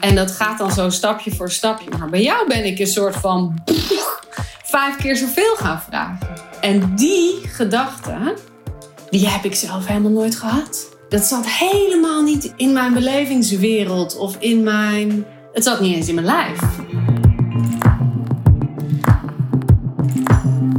En 0.00 0.14
dat 0.14 0.30
gaat 0.30 0.58
dan 0.58 0.70
zo 0.70 0.90
stapje 0.90 1.34
voor 1.34 1.50
stapje. 1.50 1.90
Maar 1.98 2.10
bij 2.10 2.22
jou 2.22 2.48
ben 2.48 2.64
ik 2.64 2.78
een 2.78 2.86
soort 2.86 3.16
van 3.16 3.62
vijf 4.64 4.96
keer 4.96 5.16
zoveel 5.16 5.54
gaan 5.56 5.82
vragen. 5.88 6.28
En 6.60 6.94
die 6.96 7.40
gedachte, 7.48 8.34
die 9.10 9.28
heb 9.28 9.44
ik 9.44 9.54
zelf 9.54 9.86
helemaal 9.86 10.10
nooit 10.10 10.36
gehad. 10.36 10.88
Dat 11.08 11.24
zat 11.24 11.46
helemaal 11.46 12.22
niet 12.22 12.52
in 12.56 12.72
mijn 12.72 12.92
belevingswereld 12.92 14.16
of 14.16 14.36
in 14.38 14.62
mijn. 14.62 15.26
Het 15.52 15.64
zat 15.64 15.80
niet 15.80 15.96
eens 15.96 16.08
in 16.08 16.14
mijn 16.14 16.26
lijf. 16.26 16.60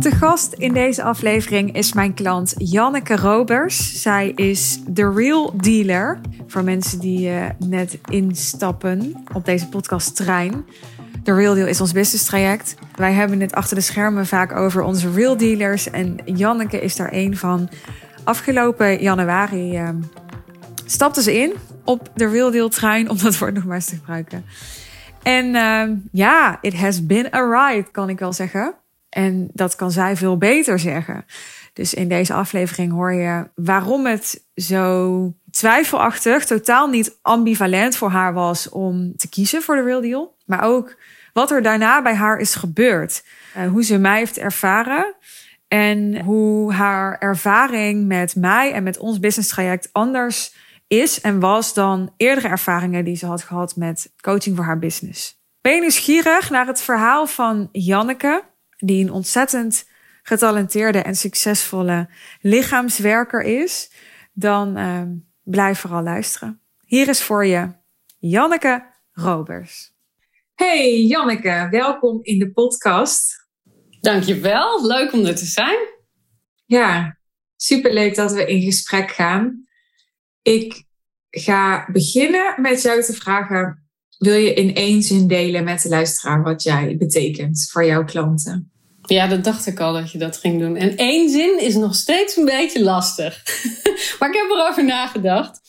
Te 0.05 0.11
gast 0.11 0.53
in 0.53 0.73
deze 0.73 1.03
aflevering 1.03 1.75
is 1.75 1.93
mijn 1.93 2.13
klant 2.13 2.53
Janneke 2.57 3.15
Robers. 3.15 4.01
Zij 4.01 4.29
is 4.29 4.79
de 4.87 5.11
Real 5.15 5.53
Dealer. 5.57 6.19
Voor 6.47 6.63
mensen 6.63 6.99
die 6.99 7.29
uh, 7.29 7.45
net 7.59 7.99
instappen 8.09 9.25
op 9.33 9.45
deze 9.45 9.67
podcast 9.67 10.15
trein. 10.15 10.65
De 11.23 11.33
Real 11.33 11.53
Deal 11.53 11.67
is 11.67 11.81
ons 11.81 11.91
business 11.91 12.25
traject. 12.25 12.75
Wij 12.95 13.13
hebben 13.13 13.39
het 13.39 13.53
achter 13.53 13.75
de 13.75 13.81
schermen 13.81 14.25
vaak 14.25 14.55
over 14.55 14.83
onze 14.83 15.11
Real 15.11 15.37
Dealers. 15.37 15.89
En 15.89 16.17
Janneke 16.25 16.81
is 16.81 16.95
daar 16.95 17.09
een 17.11 17.37
van. 17.37 17.69
Afgelopen 18.23 19.01
januari 19.01 19.79
uh, 19.79 19.89
stapte 20.85 21.21
ze 21.21 21.37
in 21.37 21.53
op 21.83 22.09
de 22.15 22.27
Real 22.27 22.51
Deal 22.51 22.69
trein, 22.69 23.09
om 23.09 23.17
dat 23.17 23.37
woord 23.37 23.53
nog 23.53 23.65
maar 23.65 23.75
eens 23.75 23.85
te 23.85 23.95
gebruiken. 23.95 24.45
En 25.23 25.45
uh, 25.45 25.97
ja, 26.11 26.57
it 26.61 26.73
has 26.73 27.05
been 27.05 27.33
a 27.33 27.39
ride, 27.39 27.91
kan 27.91 28.09
ik 28.09 28.19
wel 28.19 28.33
zeggen. 28.33 28.75
En 29.15 29.49
dat 29.53 29.75
kan 29.75 29.91
zij 29.91 30.15
veel 30.15 30.37
beter 30.37 30.79
zeggen. 30.79 31.25
Dus 31.73 31.93
in 31.93 32.07
deze 32.07 32.33
aflevering 32.33 32.91
hoor 32.91 33.13
je 33.13 33.49
waarom 33.55 34.05
het 34.05 34.45
zo 34.55 35.33
twijfelachtig, 35.51 36.45
totaal 36.45 36.87
niet 36.87 37.17
ambivalent 37.21 37.95
voor 37.95 38.09
haar 38.09 38.33
was 38.33 38.69
om 38.69 39.15
te 39.15 39.29
kiezen 39.29 39.61
voor 39.61 39.75
de 39.75 39.83
Real 39.83 40.01
Deal. 40.01 40.35
Maar 40.45 40.63
ook 40.63 40.97
wat 41.33 41.51
er 41.51 41.61
daarna 41.61 42.01
bij 42.01 42.15
haar 42.15 42.37
is 42.37 42.55
gebeurd. 42.55 43.23
Uh, 43.57 43.67
hoe 43.67 43.83
ze 43.83 43.97
mij 43.97 44.17
heeft 44.17 44.37
ervaren. 44.37 45.15
En 45.67 46.21
hoe 46.21 46.73
haar 46.73 47.17
ervaring 47.19 48.07
met 48.07 48.35
mij 48.35 48.73
en 48.73 48.83
met 48.83 48.97
ons 48.97 49.19
business 49.19 49.49
traject 49.49 49.89
anders 49.91 50.55
is 50.87 51.21
en 51.21 51.39
was 51.39 51.73
dan 51.73 52.13
eerdere 52.17 52.47
ervaringen 52.47 53.05
die 53.05 53.15
ze 53.15 53.25
had 53.25 53.43
gehad 53.43 53.75
met 53.75 54.13
coaching 54.21 54.55
voor 54.55 54.65
haar 54.65 54.79
business. 54.79 55.43
Ben 55.61 55.73
je 55.73 55.79
nieuwsgierig 55.79 56.49
naar 56.49 56.67
het 56.67 56.81
verhaal 56.81 57.27
van 57.27 57.69
Janneke, 57.71 58.43
die 58.77 59.03
een 59.03 59.11
ontzettend 59.11 59.89
getalenteerde 60.23 60.99
en 60.99 61.15
succesvolle 61.15 62.09
lichaamswerker 62.41 63.41
is? 63.41 63.91
Dan 64.33 64.77
uh, 64.77 65.01
blijf 65.43 65.79
vooral 65.79 66.03
luisteren. 66.03 66.61
Hier 66.85 67.07
is 67.07 67.23
voor 67.23 67.45
je 67.45 67.71
Janneke 68.19 68.85
Robers. 69.11 69.93
Hey 70.53 71.01
Janneke, 71.01 71.67
welkom 71.71 72.19
in 72.21 72.39
de 72.39 72.51
podcast. 72.51 73.47
Dankjewel, 74.01 74.87
leuk 74.87 75.13
om 75.13 75.25
er 75.25 75.35
te 75.35 75.45
zijn. 75.45 75.77
Ja, 76.65 77.17
superleuk 77.55 78.15
dat 78.15 78.33
we 78.33 78.45
in 78.45 78.61
gesprek 78.61 79.11
gaan. 79.11 79.67
Ik 80.41 80.83
ga 81.29 81.87
beginnen 81.91 82.61
met 82.61 82.81
jou 82.81 83.03
te 83.03 83.13
vragen: 83.13 83.84
wil 84.17 84.35
je 84.35 84.53
in 84.53 84.75
één 84.75 85.01
zin 85.01 85.27
delen 85.27 85.63
met 85.63 85.81
de 85.81 85.89
luisteraar 85.89 86.43
wat 86.43 86.63
jij 86.63 86.97
betekent 86.97 87.67
voor 87.71 87.85
jouw 87.85 88.05
klanten? 88.05 88.71
Ja, 89.01 89.27
dat 89.27 89.43
dacht 89.43 89.65
ik 89.65 89.79
al 89.79 89.93
dat 89.93 90.11
je 90.11 90.17
dat 90.17 90.37
ging 90.37 90.59
doen. 90.59 90.75
En 90.75 90.95
één 90.95 91.29
zin 91.29 91.59
is 91.61 91.75
nog 91.75 91.95
steeds 91.95 92.37
een 92.37 92.45
beetje 92.45 92.83
lastig. 92.83 93.43
maar 94.19 94.29
ik 94.29 94.35
heb 94.35 94.49
erover 94.49 94.85
nagedacht. 94.85 95.59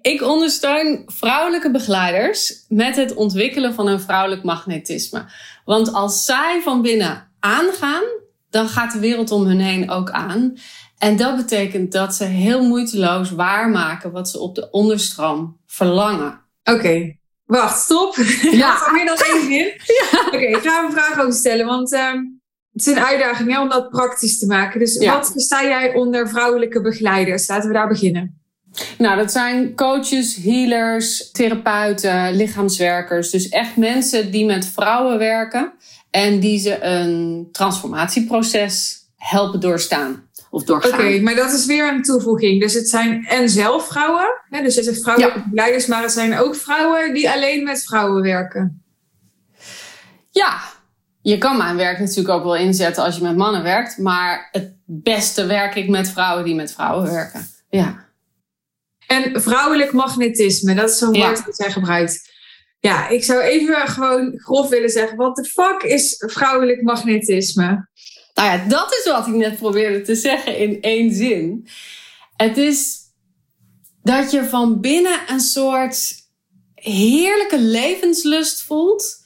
Ik 0.00 0.22
ondersteun 0.22 1.02
vrouwelijke 1.06 1.70
begeleiders 1.70 2.64
met 2.68 2.96
het 2.96 3.14
ontwikkelen 3.14 3.74
van 3.74 3.86
een 3.86 4.00
vrouwelijk 4.00 4.42
magnetisme. 4.42 5.24
Want 5.64 5.92
als 5.92 6.24
zij 6.24 6.60
van 6.64 6.82
binnen 6.82 7.28
aangaan, 7.40 8.02
dan 8.50 8.68
gaat 8.68 8.92
de 8.92 8.98
wereld 8.98 9.30
om 9.30 9.44
hun 9.44 9.60
heen 9.60 9.90
ook 9.90 10.10
aan. 10.10 10.56
En 10.98 11.16
dat 11.16 11.36
betekent 11.36 11.92
dat 11.92 12.14
ze 12.14 12.24
heel 12.24 12.62
moeiteloos 12.62 13.30
waarmaken 13.30 14.12
wat 14.12 14.28
ze 14.28 14.38
op 14.38 14.54
de 14.54 14.70
onderstroom 14.70 15.60
verlangen. 15.66 16.40
Oké, 16.64 17.16
wacht, 17.44 17.82
stop. 17.82 18.16
Ja. 18.50 18.90
meer 18.92 19.06
dan 19.06 19.16
één 19.16 19.42
zin. 19.42 19.72
Ja. 20.00 20.26
Oké, 20.26 20.36
ik 20.36 20.62
ga 20.62 20.84
een 20.84 20.92
vraag 20.92 21.20
over 21.20 21.32
stellen, 21.32 21.66
want 21.66 21.92
uh, 21.92 22.12
het 22.72 22.86
is 22.86 22.86
een 22.86 23.04
uitdaging 23.04 23.58
om 23.58 23.68
dat 23.68 23.90
praktisch 23.90 24.38
te 24.38 24.46
maken. 24.46 24.80
Dus 24.80 25.06
wat 25.06 25.30
versta 25.32 25.64
jij 25.64 25.94
onder 25.94 26.28
vrouwelijke 26.28 26.80
begeleiders? 26.80 27.48
Laten 27.48 27.68
we 27.68 27.74
daar 27.74 27.88
beginnen. 27.88 28.40
Nou, 28.98 29.16
dat 29.16 29.32
zijn 29.32 29.74
coaches, 29.74 30.36
healers, 30.36 31.30
therapeuten, 31.30 32.36
lichaamswerkers. 32.36 33.30
Dus 33.30 33.48
echt 33.48 33.76
mensen 33.76 34.30
die 34.30 34.44
met 34.44 34.66
vrouwen 34.66 35.18
werken 35.18 35.72
en 36.10 36.40
die 36.40 36.58
ze 36.58 36.82
een 36.84 37.48
transformatieproces 37.52 39.00
helpen 39.16 39.60
doorstaan 39.60 40.30
of 40.52 40.64
doorgaan. 40.64 40.92
Oké, 40.92 41.20
maar 41.20 41.34
dat 41.34 41.52
is 41.52 41.66
weer 41.66 41.88
een 41.88 42.02
toevoeging. 42.02 42.60
Dus 42.60 42.74
het 42.74 42.88
zijn 42.88 43.24
en 43.26 43.48
zelf 43.48 43.86
vrouwen, 43.86 44.40
hè, 44.48 44.62
dus 44.62 44.74
het 44.76 44.84
zijn 44.84 44.96
vrouwelijke 44.96 45.38
ja. 45.38 45.50
leiders, 45.52 45.86
maar 45.86 46.02
het 46.02 46.12
zijn 46.12 46.38
ook 46.38 46.56
vrouwen 46.56 47.14
die 47.14 47.30
alleen 47.30 47.64
met 47.64 47.84
vrouwen 47.84 48.22
werken. 48.22 48.82
Ja, 50.30 50.60
je 51.20 51.38
kan 51.38 51.56
mijn 51.56 51.76
werk 51.76 51.98
natuurlijk 51.98 52.28
ook 52.28 52.42
wel 52.42 52.56
inzetten 52.56 53.04
als 53.04 53.16
je 53.16 53.22
met 53.22 53.36
mannen 53.36 53.62
werkt, 53.62 53.98
maar 53.98 54.48
het 54.50 54.74
beste 54.84 55.46
werk 55.46 55.74
ik 55.74 55.88
met 55.88 56.08
vrouwen 56.08 56.44
die 56.44 56.54
met 56.54 56.72
vrouwen 56.72 57.10
werken. 57.10 57.46
Ja. 57.70 58.08
En 59.06 59.42
vrouwelijk 59.42 59.92
magnetisme, 59.92 60.74
dat 60.74 60.90
is 60.90 60.98
zo'n 60.98 61.12
woord 61.12 61.44
dat 61.44 61.56
zij 61.56 61.70
gebruikt. 61.70 62.30
Ja, 62.80 63.08
ik 63.08 63.24
zou 63.24 63.40
even 63.40 63.88
gewoon 63.88 64.32
grof 64.36 64.68
willen 64.68 64.90
zeggen: 64.90 65.16
wat 65.16 65.36
de 65.36 65.44
fuck 65.44 65.82
is 65.82 66.14
vrouwelijk 66.26 66.82
magnetisme? 66.82 67.88
Nou 68.42 68.54
ja, 68.54 68.68
dat 68.68 68.92
is 68.92 69.12
wat 69.12 69.26
ik 69.26 69.34
net 69.34 69.58
probeerde 69.58 70.02
te 70.02 70.14
zeggen 70.14 70.58
in 70.58 70.80
één 70.80 71.14
zin. 71.14 71.68
Het 72.36 72.56
is 72.56 72.98
dat 74.02 74.30
je 74.30 74.44
van 74.44 74.80
binnen 74.80 75.20
een 75.28 75.40
soort 75.40 76.14
heerlijke 76.74 77.60
levenslust 77.60 78.62
voelt. 78.62 79.20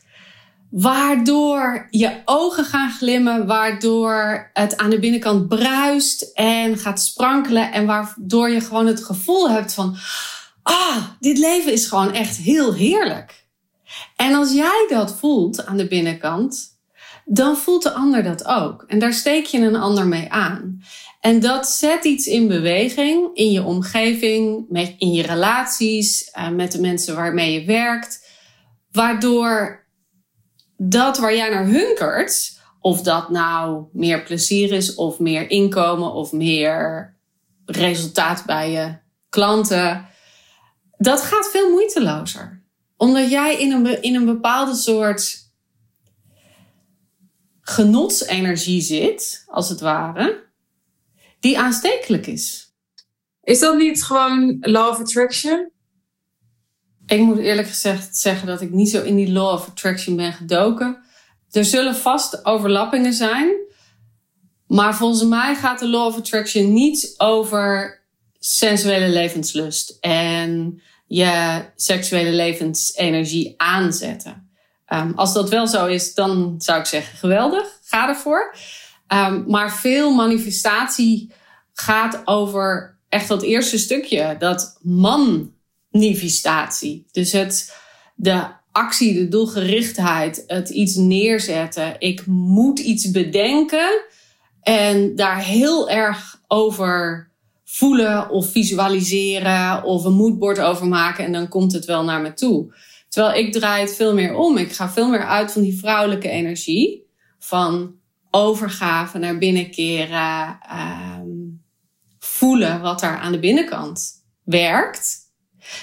Waardoor 0.70 1.86
je 1.90 2.22
ogen 2.24 2.64
gaan 2.64 2.90
glimmen, 2.90 3.46
waardoor 3.46 4.50
het 4.52 4.76
aan 4.76 4.90
de 4.90 4.98
binnenkant 4.98 5.48
bruist 5.48 6.22
en 6.34 6.78
gaat 6.78 7.00
sprankelen. 7.00 7.72
En 7.72 7.86
waardoor 7.86 8.50
je 8.50 8.60
gewoon 8.60 8.86
het 8.86 9.04
gevoel 9.04 9.50
hebt 9.50 9.74
van, 9.74 9.96
ah, 10.62 11.04
dit 11.20 11.38
leven 11.38 11.72
is 11.72 11.86
gewoon 11.86 12.12
echt 12.12 12.36
heel 12.36 12.74
heerlijk. 12.74 13.46
En 14.16 14.34
als 14.34 14.52
jij 14.52 14.86
dat 14.88 15.18
voelt 15.18 15.66
aan 15.66 15.76
de 15.76 15.88
binnenkant, 15.88 16.75
dan 17.28 17.56
voelt 17.56 17.82
de 17.82 17.92
ander 17.92 18.22
dat 18.22 18.44
ook. 18.44 18.84
En 18.86 18.98
daar 18.98 19.12
steek 19.12 19.44
je 19.44 19.58
een 19.58 19.76
ander 19.76 20.06
mee 20.06 20.30
aan. 20.30 20.82
En 21.20 21.40
dat 21.40 21.68
zet 21.68 22.04
iets 22.04 22.26
in 22.26 22.48
beweging 22.48 23.30
in 23.34 23.52
je 23.52 23.62
omgeving, 23.62 24.66
in 24.98 25.12
je 25.12 25.22
relaties, 25.22 26.30
uh, 26.38 26.48
met 26.48 26.72
de 26.72 26.80
mensen 26.80 27.14
waarmee 27.14 27.52
je 27.52 27.66
werkt. 27.66 28.26
Waardoor 28.92 29.84
dat 30.76 31.18
waar 31.18 31.34
jij 31.34 31.50
naar 31.50 31.66
hunkert, 31.66 32.60
of 32.80 33.02
dat 33.02 33.30
nou 33.30 33.84
meer 33.92 34.22
plezier 34.22 34.72
is, 34.72 34.94
of 34.94 35.18
meer 35.18 35.50
inkomen, 35.50 36.12
of 36.12 36.32
meer 36.32 37.14
resultaat 37.64 38.44
bij 38.44 38.70
je 38.70 38.98
klanten, 39.28 40.08
dat 40.98 41.22
gaat 41.22 41.50
veel 41.50 41.70
moeitelozer. 41.70 42.64
Omdat 42.96 43.30
jij 43.30 43.60
in 43.60 43.72
een, 43.72 44.02
in 44.02 44.14
een 44.14 44.24
bepaalde 44.24 44.74
soort 44.74 45.45
genotsenergie 47.68 48.80
zit, 48.80 49.44
als 49.46 49.68
het 49.68 49.80
ware, 49.80 50.44
die 51.40 51.58
aanstekelijk 51.58 52.26
is. 52.26 52.74
Is 53.42 53.58
dat 53.58 53.76
niet 53.76 54.04
gewoon 54.04 54.56
law 54.60 54.88
of 54.88 54.98
attraction? 54.98 55.70
Ik 57.06 57.20
moet 57.20 57.38
eerlijk 57.38 57.68
gezegd 57.68 58.16
zeggen 58.16 58.46
dat 58.46 58.60
ik 58.60 58.70
niet 58.70 58.90
zo 58.90 59.02
in 59.02 59.16
die 59.16 59.32
law 59.32 59.52
of 59.52 59.68
attraction 59.68 60.16
ben 60.16 60.32
gedoken. 60.32 61.02
Er 61.50 61.64
zullen 61.64 61.94
vast 61.96 62.44
overlappingen 62.44 63.12
zijn. 63.12 63.48
Maar 64.66 64.96
volgens 64.96 65.24
mij 65.24 65.54
gaat 65.54 65.78
de 65.78 65.88
law 65.88 66.06
of 66.06 66.16
attraction 66.16 66.72
niet 66.72 67.14
over 67.16 68.00
sensuele 68.38 69.08
levenslust 69.08 69.96
en 70.00 70.82
je 71.06 71.64
seksuele 71.76 72.30
levensenergie 72.30 73.54
aanzetten. 73.56 74.45
Um, 74.92 75.12
als 75.14 75.32
dat 75.32 75.48
wel 75.48 75.66
zo 75.66 75.86
is, 75.86 76.14
dan 76.14 76.54
zou 76.58 76.78
ik 76.78 76.86
zeggen 76.86 77.18
geweldig, 77.18 77.78
ga 77.82 78.08
ervoor. 78.08 78.54
Um, 79.08 79.44
maar 79.46 79.74
veel 79.74 80.14
manifestatie 80.14 81.32
gaat 81.72 82.22
over 82.24 82.98
echt 83.08 83.28
dat 83.28 83.42
eerste 83.42 83.78
stukje, 83.78 84.36
dat 84.38 84.78
manifestatie. 84.82 87.06
Dus 87.12 87.32
het, 87.32 87.76
de 88.14 88.46
actie, 88.72 89.14
de 89.14 89.28
doelgerichtheid, 89.28 90.44
het 90.46 90.68
iets 90.68 90.94
neerzetten. 90.94 91.94
Ik 91.98 92.26
moet 92.26 92.78
iets 92.78 93.10
bedenken 93.10 94.02
en 94.60 95.16
daar 95.16 95.42
heel 95.42 95.90
erg 95.90 96.40
over 96.46 97.30
voelen 97.64 98.30
of 98.30 98.50
visualiseren 98.50 99.82
of 99.82 100.04
een 100.04 100.12
moodboard 100.12 100.60
overmaken 100.60 101.24
en 101.24 101.32
dan 101.32 101.48
komt 101.48 101.72
het 101.72 101.84
wel 101.84 102.04
naar 102.04 102.20
me 102.20 102.34
toe. 102.34 102.74
Terwijl 103.08 103.44
ik 103.44 103.52
draai 103.52 103.80
het 103.80 103.94
veel 103.94 104.14
meer 104.14 104.34
om. 104.34 104.56
Ik 104.56 104.72
ga 104.72 104.90
veel 104.90 105.08
meer 105.08 105.24
uit 105.24 105.52
van 105.52 105.62
die 105.62 105.78
vrouwelijke 105.78 106.28
energie. 106.28 107.10
Van 107.38 107.94
overgave 108.30 109.18
naar 109.18 109.38
binnenkeren. 109.38 110.58
Ehm, 110.60 111.28
voelen 112.18 112.80
wat 112.80 113.02
er 113.02 113.16
aan 113.16 113.32
de 113.32 113.38
binnenkant 113.38 114.24
werkt. 114.44 115.18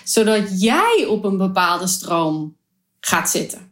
Zodat 0.04 0.62
jij 0.62 1.06
op 1.10 1.24
een 1.24 1.38
bepaalde 1.38 1.88
stroom 1.88 2.58
gaat 3.00 3.30
zitten. 3.30 3.72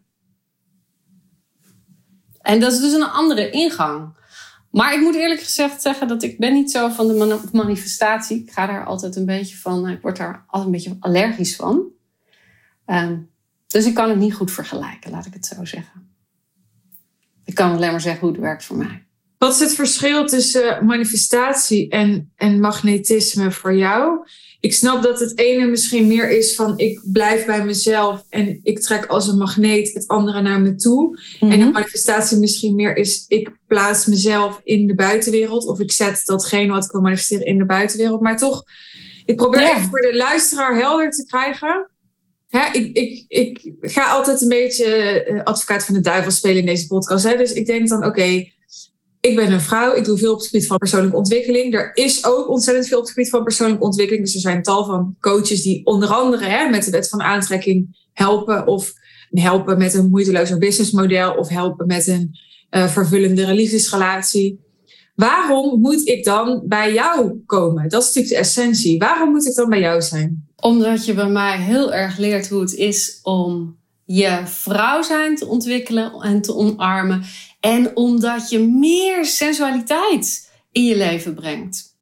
En 2.42 2.59
dat 2.59 2.71
is 2.71 2.80
dus 2.80 2.94
een 2.94 3.09
andere 3.09 3.50
ingang. 3.50 4.19
Maar 4.71 4.94
ik 4.94 5.01
moet 5.01 5.15
eerlijk 5.15 5.42
gezegd 5.42 5.81
zeggen 5.81 6.07
dat 6.07 6.24
ik 6.24 6.39
ben 6.39 6.53
niet 6.53 6.71
zo 6.71 6.89
van 6.89 7.07
de 7.07 7.39
manifestatie. 7.51 8.42
Ik 8.44 8.51
ga 8.51 8.65
daar 8.65 8.86
altijd 8.86 9.15
een 9.15 9.25
beetje 9.25 9.57
van, 9.57 9.88
ik 9.88 10.01
word 10.01 10.18
daar 10.18 10.44
altijd 10.48 10.65
een 10.65 10.71
beetje 10.71 10.98
allergisch 11.00 11.56
van. 11.56 11.83
Ehm, 12.86 13.18
dus 13.71 13.85
ik 13.85 13.94
kan 13.94 14.09
het 14.09 14.18
niet 14.18 14.33
goed 14.33 14.51
vergelijken, 14.51 15.12
laat 15.12 15.25
ik 15.25 15.33
het 15.33 15.45
zo 15.45 15.65
zeggen. 15.65 16.09
Ik 17.45 17.56
kan 17.56 17.71
alleen 17.71 17.91
maar 17.91 18.01
zeggen 18.01 18.21
hoe 18.21 18.31
het 18.31 18.39
werkt 18.39 18.63
voor 18.63 18.77
mij. 18.77 19.06
Wat 19.38 19.53
is 19.53 19.59
het 19.59 19.73
verschil 19.73 20.27
tussen 20.27 20.85
manifestatie 20.85 21.89
en, 21.89 22.31
en 22.35 22.59
magnetisme 22.59 23.51
voor 23.51 23.75
jou? 23.75 24.27
Ik 24.59 24.73
snap 24.73 25.03
dat 25.03 25.19
het 25.19 25.38
ene 25.38 25.65
misschien 25.65 26.07
meer 26.07 26.29
is 26.29 26.56
van 26.56 26.77
ik 26.77 27.01
blijf 27.03 27.45
bij 27.45 27.65
mezelf 27.65 28.25
en 28.29 28.59
ik 28.63 28.79
trek 28.79 29.06
als 29.06 29.27
een 29.27 29.38
magneet 29.38 29.94
het 29.94 30.07
andere 30.07 30.41
naar 30.41 30.62
me 30.62 30.75
toe. 30.75 31.19
En 31.39 31.50
de 31.50 31.57
mhm. 31.57 31.71
manifestatie 31.71 32.38
misschien 32.38 32.75
meer 32.75 32.97
is 32.97 33.25
ik 33.27 33.51
plaats 33.67 34.06
mezelf 34.06 34.62
in 34.63 34.88
de 34.88 34.95
buitenwereld 34.95 35.65
of 35.65 35.79
ik 35.79 35.91
zet 35.91 36.21
datgene 36.25 36.71
wat 36.71 36.85
ik 36.85 36.91
wil 36.91 37.01
manifesteren 37.01 37.45
in 37.45 37.57
de 37.57 37.65
buitenwereld. 37.65 38.21
Maar 38.21 38.38
toch, 38.38 38.63
ik 39.25 39.35
probeer 39.35 39.62
even 39.62 39.89
voor 39.89 40.01
de 40.01 40.15
luisteraar 40.15 40.75
helder 40.75 41.09
te 41.09 41.25
krijgen. 41.25 41.90
Ik, 42.51 42.98
ik, 42.98 43.25
ik 43.27 43.74
ga 43.81 44.12
altijd 44.12 44.42
een 44.42 44.48
beetje 44.48 44.86
eh, 44.86 45.44
advocaat 45.44 45.86
van 45.86 45.94
de 45.94 46.01
duivel 46.01 46.31
spelen 46.31 46.57
in 46.57 46.65
deze 46.65 46.88
podcast. 46.88 47.24
Hè? 47.24 47.38
Dus 47.38 47.53
ik 47.53 47.65
denk 47.65 47.88
dan, 47.88 48.06
oké, 48.06 48.45
ik 49.21 49.36
ben 49.36 49.51
een 49.51 49.62
vrouw, 49.62 49.95
ik 49.95 50.06
doe 50.06 50.18
veel 50.18 50.31
op 50.33 50.38
het 50.38 50.48
gebied 50.48 50.68
van 50.68 50.77
persoonlijke 50.77 51.18
ontwikkeling. 51.18 51.74
Er 51.74 51.92
is 51.94 52.25
ook 52.25 52.50
ontzettend 52.50 52.88
veel 52.88 52.98
op 52.98 53.03
het 53.03 53.13
gebied 53.13 53.30
van 53.30 53.44
persoonlijke 53.44 53.83
ontwikkeling. 53.83 54.24
Dus 54.25 54.36
er 54.36 54.42
zijn 54.42 54.63
tal 54.63 54.86
van 54.86 55.15
coaches 55.19 55.62
die 55.62 55.86
onder 55.86 56.09
andere 56.09 56.45
hè, 56.45 56.69
met 56.69 56.86
de 56.86 56.92
wet 56.92 57.09
van 57.09 57.21
aantrekking 57.21 58.07
helpen. 58.13 58.68
Of 58.68 58.94
helpen 59.30 59.77
met 59.77 59.94
een 59.94 60.09
moeitelozer 60.09 60.57
businessmodel. 60.57 61.33
Of 61.33 61.48
helpen 61.48 61.88
met 61.88 62.07
een 62.07 62.31
uh, 62.71 62.88
vervullendere 62.88 63.53
liefdesrelatie. 63.53 64.59
Waarom 65.15 65.80
moet 65.80 66.07
ik 66.07 66.24
dan 66.24 66.63
bij 66.65 66.94
jou 66.94 67.42
komen? 67.45 67.89
Dat 67.89 68.01
is 68.01 68.07
natuurlijk 68.07 68.33
de 68.33 68.39
essentie. 68.39 68.98
Waarom 68.98 69.31
moet 69.31 69.48
ik 69.48 69.56
dan 69.56 69.69
bij 69.69 69.80
jou 69.80 70.01
zijn? 70.01 70.50
Omdat 70.61 71.05
je 71.05 71.13
bij 71.13 71.29
mij 71.29 71.57
heel 71.57 71.93
erg 71.93 72.17
leert 72.17 72.49
hoe 72.49 72.61
het 72.61 72.73
is 72.73 73.19
om 73.23 73.79
je 74.05 74.41
vrouw 74.45 75.01
zijn 75.01 75.35
te 75.35 75.47
ontwikkelen 75.47 76.13
en 76.21 76.41
te 76.41 76.55
omarmen. 76.55 77.23
En 77.59 77.95
omdat 77.95 78.49
je 78.49 78.59
meer 78.59 79.25
sensualiteit 79.25 80.51
in 80.71 80.83
je 80.83 80.97
leven 80.97 81.33
brengt. 81.33 81.97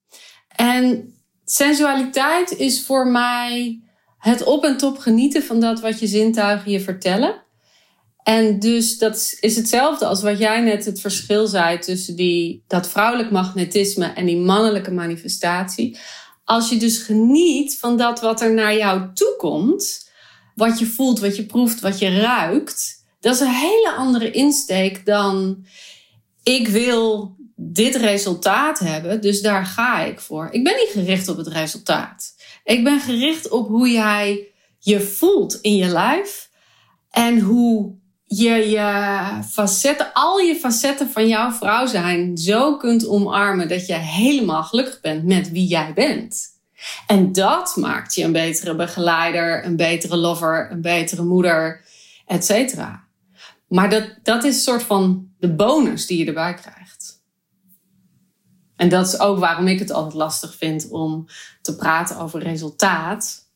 En 0.55 1.13
sensualiteit 1.45 2.57
is 2.57 2.85
voor 2.85 3.07
mij 3.07 3.81
het 4.17 4.43
op 4.43 4.63
en 4.63 4.77
top 4.77 4.97
genieten 4.97 5.43
van 5.43 5.59
dat 5.59 5.79
wat 5.79 5.99
je 5.99 6.07
zintuigen 6.07 6.71
je 6.71 6.79
vertellen. 6.79 7.43
En 8.23 8.59
dus 8.59 8.97
dat 8.97 9.37
is 9.39 9.55
hetzelfde 9.55 10.05
als 10.05 10.21
wat 10.21 10.37
jij 10.37 10.61
net 10.61 10.85
het 10.85 11.01
verschil 11.01 11.47
zei 11.47 11.79
tussen 11.79 12.15
die, 12.15 12.63
dat 12.67 12.89
vrouwelijk 12.89 13.31
magnetisme 13.31 14.05
en 14.05 14.25
die 14.25 14.37
mannelijke 14.37 14.91
manifestatie. 14.91 15.97
Als 16.49 16.69
je 16.69 16.77
dus 16.77 16.97
geniet 16.97 17.79
van 17.79 17.97
dat 17.97 18.19
wat 18.19 18.41
er 18.41 18.53
naar 18.53 18.75
jou 18.75 19.13
toe 19.13 19.35
komt, 19.37 20.09
wat 20.55 20.79
je 20.79 20.85
voelt, 20.85 21.19
wat 21.19 21.35
je 21.35 21.45
proeft, 21.45 21.79
wat 21.79 21.99
je 21.99 22.19
ruikt, 22.19 23.05
dat 23.19 23.33
is 23.33 23.39
een 23.39 23.53
hele 23.53 23.93
andere 23.97 24.31
insteek 24.31 25.05
dan 25.05 25.65
ik 26.43 26.67
wil 26.67 27.35
dit 27.55 27.95
resultaat 27.95 28.79
hebben, 28.79 29.21
dus 29.21 29.41
daar 29.41 29.65
ga 29.65 29.99
ik 29.99 30.19
voor. 30.19 30.47
Ik 30.51 30.63
ben 30.63 30.75
niet 30.75 30.91
gericht 30.91 31.27
op 31.27 31.37
het 31.37 31.47
resultaat. 31.47 32.35
Ik 32.63 32.83
ben 32.83 32.99
gericht 32.99 33.49
op 33.49 33.67
hoe 33.67 33.89
jij 33.89 34.47
je 34.79 35.01
voelt 35.01 35.61
in 35.61 35.75
je 35.75 35.87
lijf 35.87 36.49
en 37.09 37.39
hoe 37.39 37.95
je 38.31 38.69
je 38.69 39.29
facetten, 39.49 40.13
al 40.13 40.37
je 40.37 40.55
facetten 40.55 41.09
van 41.09 41.27
jouw 41.27 41.51
vrouw 41.51 41.85
zijn 41.85 42.37
zo 42.37 42.77
kunt 42.77 43.07
omarmen 43.07 43.67
dat 43.67 43.85
je 43.85 43.93
helemaal 43.93 44.63
gelukkig 44.63 45.01
bent 45.01 45.23
met 45.23 45.51
wie 45.51 45.67
jij 45.67 45.93
bent. 45.93 46.47
En 47.07 47.31
dat 47.31 47.75
maakt 47.75 48.13
je 48.15 48.23
een 48.23 48.31
betere 48.31 48.75
begeleider, 48.75 49.65
een 49.65 49.75
betere 49.75 50.17
lover, 50.17 50.71
een 50.71 50.81
betere 50.81 51.23
moeder, 51.23 51.85
et 52.25 52.45
cetera. 52.45 53.03
Maar 53.67 53.89
dat, 53.89 54.15
dat 54.23 54.43
is 54.43 54.55
een 54.55 54.61
soort 54.61 54.83
van 54.83 55.29
de 55.39 55.53
bonus 55.53 56.05
die 56.05 56.17
je 56.17 56.25
erbij 56.25 56.53
krijgt. 56.53 57.23
En 58.75 58.89
dat 58.89 59.07
is 59.07 59.19
ook 59.19 59.39
waarom 59.39 59.67
ik 59.67 59.79
het 59.79 59.91
altijd 59.91 60.13
lastig 60.13 60.55
vind 60.55 60.89
om 60.89 61.25
te 61.61 61.75
praten 61.75 62.17
over 62.17 62.43
resultaat. 62.43 63.47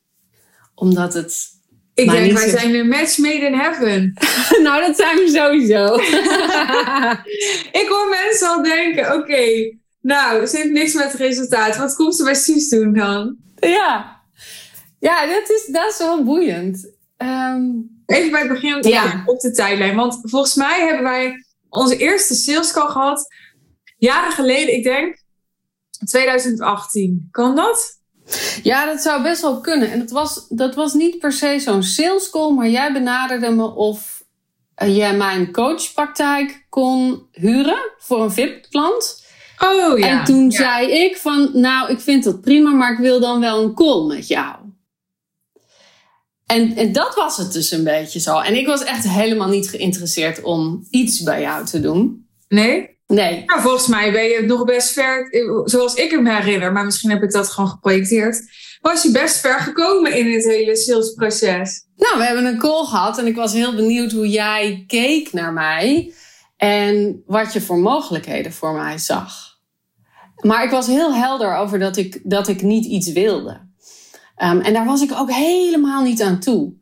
Omdat 0.74 1.14
het. 1.14 1.53
Ik 1.94 2.10
denk, 2.10 2.32
wij 2.32 2.48
zijn 2.48 2.74
een 2.74 2.88
match 2.88 3.18
made 3.18 3.46
in 3.46 3.54
heaven. 3.54 4.14
nou, 4.66 4.86
dat 4.86 4.96
zijn 4.96 5.16
we 5.16 5.28
sowieso. 5.28 5.94
ik 7.80 7.86
hoor 7.88 8.08
mensen 8.08 8.48
al 8.48 8.62
denken: 8.62 9.14
oké, 9.14 9.76
nou, 10.00 10.46
ze 10.46 10.56
heeft 10.56 10.70
niks 10.70 10.94
met 10.94 11.14
resultaat. 11.14 11.76
Wat 11.76 11.94
komt 11.94 12.16
ze 12.16 12.24
bij 12.24 12.34
Suus 12.34 12.68
doen 12.68 12.92
dan? 12.92 13.36
Ja, 13.54 14.22
ja 14.98 15.26
dat, 15.26 15.50
is, 15.50 15.68
dat 15.72 15.90
is 15.92 15.98
wel 15.98 16.24
boeiend. 16.24 16.92
Um, 17.18 17.92
Even 18.06 18.30
bij 18.30 18.40
het 18.40 18.48
begin 18.48 18.82
ja. 18.82 19.22
op 19.26 19.40
de 19.40 19.50
tijdlijn. 19.50 19.96
Want 19.96 20.18
volgens 20.22 20.54
mij 20.54 20.84
hebben 20.84 21.02
wij 21.02 21.44
onze 21.68 21.96
eerste 21.96 22.34
sales 22.34 22.72
call 22.72 22.88
gehad. 22.88 23.34
Jaren 23.96 24.32
geleden, 24.32 24.74
ik 24.74 24.82
denk 24.82 25.22
2018. 26.04 27.28
Kan 27.30 27.56
dat? 27.56 28.02
Ja, 28.62 28.86
dat 28.86 29.00
zou 29.00 29.22
best 29.22 29.42
wel 29.42 29.60
kunnen. 29.60 29.90
En 29.90 29.98
dat 29.98 30.10
was, 30.10 30.46
dat 30.48 30.74
was 30.74 30.94
niet 30.94 31.18
per 31.18 31.32
se 31.32 31.58
zo'n 31.58 31.82
sales 31.82 32.30
call, 32.30 32.52
maar 32.52 32.68
jij 32.68 32.92
benaderde 32.92 33.50
me 33.50 33.74
of 33.74 34.24
uh, 34.82 34.96
jij 34.96 35.16
mijn 35.16 35.52
coachpraktijk 35.52 36.66
kon 36.68 37.26
huren 37.32 37.92
voor 37.98 38.22
een 38.22 38.32
VIP-klant. 38.32 39.22
Oh 39.58 39.98
ja. 39.98 40.06
En 40.06 40.24
toen 40.24 40.52
zei 40.52 40.90
ik 40.90 41.16
van, 41.16 41.50
nou, 41.52 41.90
ik 41.90 42.00
vind 42.00 42.24
dat 42.24 42.40
prima, 42.40 42.70
maar 42.70 42.92
ik 42.92 42.98
wil 42.98 43.20
dan 43.20 43.40
wel 43.40 43.62
een 43.62 43.74
call 43.74 44.06
met 44.06 44.28
jou. 44.28 44.56
En, 46.46 46.76
en 46.76 46.92
dat 46.92 47.14
was 47.14 47.36
het 47.36 47.52
dus 47.52 47.70
een 47.70 47.84
beetje 47.84 48.20
zo. 48.20 48.38
En 48.38 48.56
ik 48.56 48.66
was 48.66 48.84
echt 48.84 49.08
helemaal 49.08 49.48
niet 49.48 49.68
geïnteresseerd 49.68 50.42
om 50.42 50.86
iets 50.90 51.22
bij 51.22 51.40
jou 51.40 51.64
te 51.64 51.80
doen. 51.80 52.28
Nee? 52.48 52.93
Nee. 53.06 53.42
Nou, 53.46 53.60
volgens 53.60 53.86
mij 53.86 54.12
ben 54.12 54.24
je 54.24 54.42
nog 54.42 54.64
best 54.64 54.92
ver, 54.92 55.28
zoals 55.64 55.94
ik 55.94 56.10
hem 56.10 56.26
herinner, 56.26 56.72
maar 56.72 56.84
misschien 56.84 57.10
heb 57.10 57.22
ik 57.22 57.32
dat 57.32 57.48
gewoon 57.48 57.70
geprojecteerd. 57.70 58.42
Was 58.80 59.02
je 59.02 59.10
best 59.10 59.40
ver 59.40 59.60
gekomen 59.60 60.16
in 60.16 60.32
het 60.32 60.44
hele 60.44 60.76
salesproces? 60.76 61.86
Nou, 61.96 62.18
we 62.18 62.24
hebben 62.24 62.44
een 62.44 62.58
call 62.58 62.84
gehad 62.84 63.18
en 63.18 63.26
ik 63.26 63.36
was 63.36 63.52
heel 63.52 63.74
benieuwd 63.74 64.12
hoe 64.12 64.28
jij 64.28 64.84
keek 64.86 65.32
naar 65.32 65.52
mij 65.52 66.12
en 66.56 67.22
wat 67.26 67.52
je 67.52 67.60
voor 67.60 67.78
mogelijkheden 67.78 68.52
voor 68.52 68.72
mij 68.72 68.98
zag. 68.98 69.52
Maar 70.40 70.64
ik 70.64 70.70
was 70.70 70.86
heel 70.86 71.14
helder 71.14 71.56
over 71.56 71.78
dat 71.78 71.96
ik, 71.96 72.20
dat 72.22 72.48
ik 72.48 72.62
niet 72.62 72.84
iets 72.84 73.12
wilde. 73.12 73.50
Um, 74.42 74.60
en 74.60 74.72
daar 74.72 74.84
was 74.84 75.02
ik 75.02 75.12
ook 75.12 75.30
helemaal 75.30 76.02
niet 76.02 76.22
aan 76.22 76.40
toe. 76.40 76.74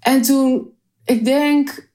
En 0.00 0.22
toen, 0.22 0.72
ik 1.04 1.24
denk 1.24 1.87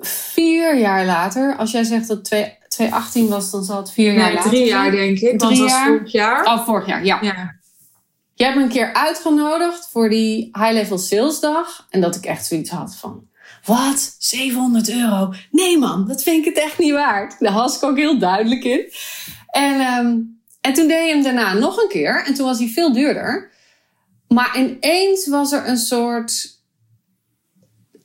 vier 0.00 0.78
jaar 0.78 1.04
later, 1.04 1.56
als 1.56 1.70
jij 1.70 1.84
zegt 1.84 2.08
dat 2.08 2.24
2018 2.24 3.28
was, 3.28 3.50
dan 3.50 3.64
zal 3.64 3.76
het 3.76 3.92
vier 3.92 4.12
jaar 4.12 4.32
later 4.32 4.50
Drie 4.50 4.66
jaar 4.66 4.90
denk 4.90 5.18
ik, 5.18 5.38
drie 5.38 5.58
want 5.58 5.70
jaar. 5.70 5.86
vorig 5.86 6.12
jaar. 6.12 6.44
Oh, 6.44 6.64
vorig 6.66 6.86
jaar, 6.86 7.04
ja. 7.04 7.18
ja. 7.20 7.58
Je 8.34 8.44
hebt 8.44 8.56
me 8.56 8.62
een 8.62 8.68
keer 8.68 8.92
uitgenodigd 8.92 9.88
voor 9.90 10.08
die 10.08 10.48
High 10.52 10.72
Level 10.72 10.98
Sales 10.98 11.40
Dag. 11.40 11.86
En 11.90 12.00
dat 12.00 12.16
ik 12.16 12.24
echt 12.24 12.46
zoiets 12.46 12.70
had 12.70 12.96
van, 12.96 13.28
wat? 13.64 14.16
700 14.18 14.90
euro? 14.90 15.32
Nee 15.50 15.78
man, 15.78 16.08
dat 16.08 16.22
vind 16.22 16.46
ik 16.46 16.54
het 16.54 16.64
echt 16.64 16.78
niet 16.78 16.92
waard. 16.92 17.36
Daar 17.38 17.52
was 17.52 17.76
ik 17.76 17.82
ook 17.82 17.96
heel 17.96 18.18
duidelijk 18.18 18.64
in. 18.64 18.92
En 19.46 19.80
um, 19.80 20.40
en 20.60 20.72
toen 20.72 20.88
deed 20.88 21.06
je 21.06 21.12
hem 21.14 21.22
daarna 21.22 21.52
nog 21.52 21.82
een 21.82 21.88
keer. 21.88 22.24
En 22.26 22.34
toen 22.34 22.46
was 22.46 22.58
hij 22.58 22.68
veel 22.68 22.92
duurder. 22.92 23.50
Maar 24.28 24.58
ineens 24.58 25.26
was 25.26 25.52
er 25.52 25.68
een 25.68 25.78
soort 25.78 26.59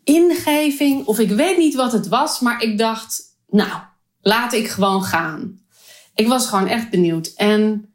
ingeving. 0.05 1.05
Of 1.05 1.19
ik 1.19 1.29
weet 1.29 1.57
niet 1.57 1.75
wat 1.75 1.91
het 1.91 2.07
was. 2.07 2.39
Maar 2.39 2.61
ik 2.61 2.77
dacht, 2.77 3.21
nou, 3.49 3.81
laat 4.21 4.53
ik 4.53 4.67
gewoon 4.67 5.03
gaan. 5.03 5.59
Ik 6.15 6.27
was 6.27 6.47
gewoon 6.47 6.67
echt 6.67 6.89
benieuwd. 6.89 7.27
En 7.35 7.89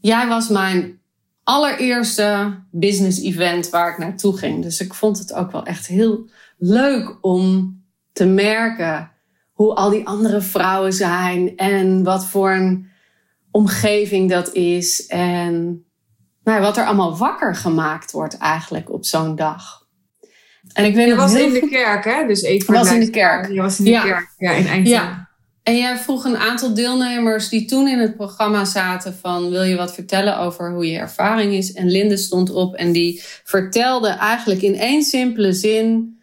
jij 0.00 0.26
was 0.26 0.48
mijn 0.48 1.00
allereerste 1.42 2.60
business 2.70 3.20
event 3.20 3.70
waar 3.70 3.92
ik 3.92 3.98
naartoe 3.98 4.36
ging. 4.36 4.62
Dus 4.62 4.80
ik 4.80 4.94
vond 4.94 5.18
het 5.18 5.32
ook 5.32 5.52
wel 5.52 5.64
echt 5.64 5.86
heel 5.86 6.28
leuk 6.58 7.18
om 7.20 7.76
te 8.12 8.26
merken 8.26 9.10
hoe 9.52 9.74
al 9.74 9.90
die 9.90 10.06
andere 10.06 10.40
vrouwen 10.40 10.92
zijn. 10.92 11.56
En 11.56 12.02
wat 12.02 12.26
voor 12.26 12.52
een 12.52 12.88
omgeving 13.50 14.30
dat 14.30 14.52
is. 14.52 15.06
En 15.06 15.84
nou, 16.44 16.60
wat 16.60 16.76
er 16.76 16.86
allemaal 16.86 17.16
wakker 17.16 17.56
gemaakt 17.56 18.10
wordt 18.10 18.36
eigenlijk 18.36 18.92
op 18.92 19.04
zo'n 19.04 19.36
dag. 19.36 19.83
En 20.72 20.84
ik 20.84 20.94
weet 20.94 21.06
je 21.06 21.14
was 21.14 21.34
in 21.34 21.52
de 21.52 21.68
kerk, 21.68 22.04
hè? 22.04 22.26
Dus 22.26 22.42
even 22.42 22.74
was 22.74 22.92
in 22.92 23.00
de 23.00 23.10
kerk. 23.10 23.52
Je 23.52 23.60
was 23.60 23.78
in 23.78 23.84
de 23.84 23.90
kerk, 23.90 24.28
ja, 24.38 24.50
in 24.50 24.66
Eindhoven. 24.66 24.90
Ja. 24.90 25.28
En 25.62 25.76
jij 25.76 25.96
vroeg 25.96 26.24
een 26.24 26.36
aantal 26.36 26.74
deelnemers 26.74 27.48
die 27.48 27.64
toen 27.64 27.88
in 27.88 27.98
het 27.98 28.16
programma 28.16 28.64
zaten 28.64 29.14
van 29.14 29.50
wil 29.50 29.62
je 29.62 29.76
wat 29.76 29.94
vertellen 29.94 30.38
over 30.38 30.72
hoe 30.72 30.86
je 30.86 30.98
ervaring 30.98 31.52
is? 31.52 31.72
En 31.72 31.90
Linde 31.90 32.16
stond 32.16 32.50
op 32.50 32.74
en 32.74 32.92
die 32.92 33.22
vertelde 33.44 34.08
eigenlijk 34.08 34.62
in 34.62 34.74
één 34.74 35.02
simpele 35.02 35.52
zin, 35.52 36.18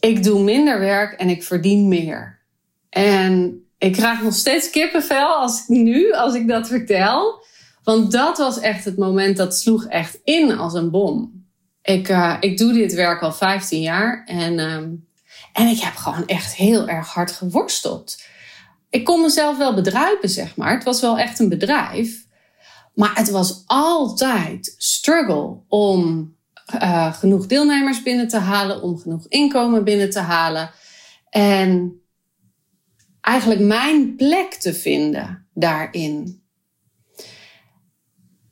ik 0.00 0.22
doe 0.22 0.42
minder 0.42 0.78
werk 0.78 1.12
en 1.12 1.28
ik 1.28 1.42
verdien 1.42 1.88
meer. 1.88 2.38
En 2.88 3.64
ik 3.78 3.92
krijg 3.92 4.22
nog 4.22 4.34
steeds 4.34 4.70
kippenvel 4.70 5.26
als 5.26 5.60
ik 5.60 5.68
nu, 5.68 6.12
als 6.12 6.34
ik 6.34 6.48
dat 6.48 6.68
vertel. 6.68 7.44
Want 7.84 8.12
dat 8.12 8.38
was 8.38 8.60
echt 8.60 8.84
het 8.84 8.96
moment 8.96 9.36
dat 9.36 9.56
sloeg 9.56 9.86
echt 9.86 10.20
in 10.24 10.58
als 10.58 10.74
een 10.74 10.90
bom. 10.90 11.41
Ik, 11.82 12.08
uh, 12.08 12.36
ik 12.40 12.58
doe 12.58 12.72
dit 12.72 12.94
werk 12.94 13.22
al 13.22 13.32
15 13.32 13.80
jaar 13.80 14.24
en, 14.26 14.58
um, 14.58 15.08
en 15.52 15.66
ik 15.66 15.80
heb 15.80 15.94
gewoon 15.94 16.26
echt 16.26 16.54
heel 16.54 16.88
erg 16.88 17.08
hard 17.08 17.32
geworsteld 17.32 18.16
ik 18.92 19.04
kon 19.04 19.20
mezelf 19.20 19.56
wel 19.56 19.74
bedruipen, 19.74 20.28
zeg 20.28 20.56
maar. 20.56 20.74
Het 20.74 20.84
was 20.84 21.00
wel 21.00 21.18
echt 21.18 21.38
een 21.38 21.48
bedrijf. 21.48 22.26
Maar 22.94 23.16
het 23.16 23.30
was 23.30 23.62
altijd 23.66 24.74
struggle 24.78 25.58
om 25.68 26.34
uh, 26.74 27.14
genoeg 27.14 27.46
deelnemers 27.46 28.02
binnen 28.02 28.28
te 28.28 28.38
halen, 28.38 28.82
om 28.82 28.98
genoeg 28.98 29.26
inkomen 29.28 29.84
binnen 29.84 30.10
te 30.10 30.18
halen. 30.18 30.70
En 31.30 32.00
eigenlijk 33.20 33.60
mijn 33.60 34.16
plek 34.16 34.54
te 34.54 34.74
vinden 34.74 35.48
daarin. 35.54 36.42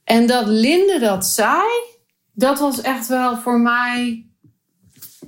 En 0.04 0.26
dat 0.26 0.46
Linde 0.46 0.98
dat 0.98 1.26
zei, 1.26 1.62
dat 2.32 2.58
was 2.58 2.80
echt 2.80 3.06
wel 3.06 3.36
voor 3.36 3.60
mij 3.60 4.26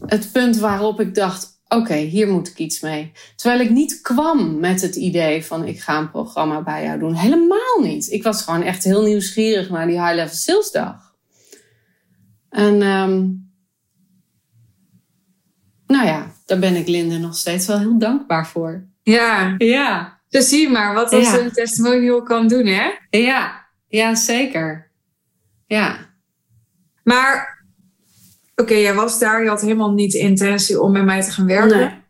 het 0.07 0.33
punt 0.33 0.57
waarop 0.57 1.01
ik 1.01 1.15
dacht: 1.15 1.61
oké, 1.69 1.95
hier 1.95 2.29
moet 2.29 2.49
ik 2.49 2.59
iets 2.59 2.81
mee. 2.81 3.13
Terwijl 3.37 3.61
ik 3.61 3.71
niet 3.71 4.01
kwam 4.01 4.61
met 4.61 4.81
het 4.81 4.97
idee 4.97 5.45
van 5.45 5.65
ik 5.65 5.81
ga 5.81 5.99
een 5.99 6.11
programma 6.11 6.63
bij 6.63 6.85
jou 6.85 6.99
doen. 6.99 7.15
Helemaal 7.15 7.81
niet. 7.81 8.11
Ik 8.11 8.23
was 8.23 8.43
gewoon 8.43 8.63
echt 8.63 8.85
heel 8.85 9.03
nieuwsgierig 9.03 9.71
naar 9.71 9.87
die 9.87 10.01
High 10.01 10.15
Level 10.15 10.37
Sales 10.37 10.71
Dag. 10.71 11.15
En 12.51 12.83
um, 12.83 13.51
nou 15.87 16.07
ja, 16.07 16.33
daar 16.47 16.59
ben 16.59 16.77
ik 16.77 16.89
Linde 16.89 17.19
nog 17.19 17.37
steeds 17.37 17.67
wel 17.67 17.79
heel 17.79 17.99
dankbaar 17.99 18.47
voor. 18.47 18.87
Ja. 19.03 19.55
Ja. 19.59 20.21
Dus 20.29 20.49
zie 20.49 20.69
maar 20.69 20.95
wat 20.95 21.13
als 21.13 21.33
een 21.33 21.53
testimonial 21.53 22.23
kan 22.23 22.49
doen, 22.49 22.67
hè? 22.67 22.91
Ja, 23.11 23.67
ja 23.89 24.15
zeker. 24.15 24.91
Ja. 25.67 26.12
Maar 27.03 27.65
oké, 28.57 28.75
jij 28.75 28.95
was 28.95 29.19
daar, 29.19 29.43
je 29.43 29.49
had 29.49 29.61
helemaal 29.61 29.93
niet 29.93 30.13
de 30.13 30.19
intentie 30.19 30.81
om 30.81 30.93
met 30.93 31.05
mij 31.05 31.23
te 31.23 31.31
gaan 31.31 31.47
werken. 31.47 32.05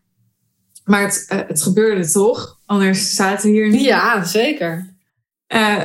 Maar 0.85 1.03
het, 1.03 1.27
uh, 1.33 1.39
het 1.47 1.63
gebeurde 1.63 2.11
toch, 2.11 2.61
anders 2.67 3.15
zaten 3.15 3.51
we 3.51 3.57
hier 3.57 3.69
niet. 3.69 3.81
Ja, 3.81 4.25
zeker. 4.25 4.95
Uh, 5.49 5.83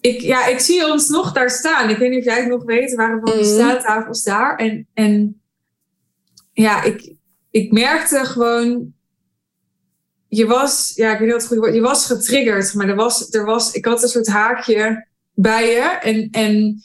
ik, 0.00 0.20
ja, 0.20 0.46
ik 0.46 0.58
zie 0.58 0.90
ons 0.90 1.08
nog 1.08 1.32
daar 1.32 1.50
staan. 1.50 1.90
Ik 1.90 1.96
weet 1.96 2.10
niet 2.10 2.18
of 2.18 2.24
jij 2.24 2.40
het 2.40 2.48
nog 2.48 2.64
weet, 2.64 2.94
waren 2.94 3.20
van 3.20 3.38
de 3.38 3.44
staattafels 3.44 4.22
daar. 4.22 4.56
En, 4.56 4.86
en 4.94 5.40
ja, 6.52 6.82
ik, 6.82 7.14
ik 7.50 7.72
merkte 7.72 8.24
gewoon 8.24 8.94
je 10.28 10.46
was, 10.46 10.92
ja, 10.94 11.12
ik 11.12 11.18
weet 11.18 11.28
niet 11.28 11.30
wat 11.30 11.40
het 11.40 11.46
goede 11.46 11.62
woord, 11.62 11.74
je 11.74 11.80
was 11.80 12.06
getriggerd, 12.06 12.74
maar 12.74 12.88
er 12.88 12.94
was, 12.94 13.30
er 13.30 13.44
was, 13.44 13.72
ik 13.72 13.84
had 13.84 14.02
een 14.02 14.08
soort 14.08 14.26
haakje 14.26 15.06
bij 15.34 15.70
je. 15.70 15.80
En, 15.80 16.28
en 16.30 16.84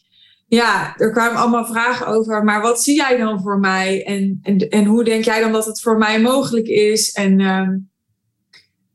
ja, 0.56 0.94
er 0.98 1.12
kwamen 1.12 1.40
allemaal 1.40 1.66
vragen 1.66 2.08
over, 2.08 2.44
maar 2.44 2.62
wat 2.62 2.84
zie 2.84 2.96
jij 2.96 3.18
dan 3.18 3.42
voor 3.42 3.60
mij? 3.60 4.06
En, 4.06 4.40
en, 4.44 4.58
en 4.58 4.86
hoe 4.86 5.04
denk 5.04 5.24
jij 5.24 5.40
dan 5.40 5.52
dat 5.52 5.66
het 5.66 5.82
voor 5.82 5.98
mij 5.98 6.22
mogelijk 6.22 6.68
is? 6.68 7.12
En 7.12 7.40
uh, 7.40 7.70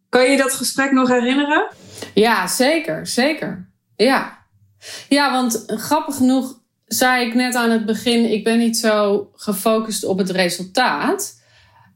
kan 0.08 0.30
je 0.30 0.36
dat 0.36 0.52
gesprek 0.52 0.92
nog 0.92 1.08
herinneren? 1.08 1.68
Ja, 2.14 2.46
zeker, 2.46 3.06
zeker. 3.06 3.70
Ja. 3.96 4.46
Ja, 5.08 5.32
want 5.32 5.64
grappig 5.66 6.16
genoeg 6.16 6.60
zei 6.84 7.26
ik 7.26 7.34
net 7.34 7.54
aan 7.54 7.70
het 7.70 7.86
begin, 7.86 8.32
ik 8.32 8.44
ben 8.44 8.58
niet 8.58 8.76
zo 8.76 9.30
gefocust 9.34 10.04
op 10.04 10.18
het 10.18 10.30
resultaat. 10.30 11.42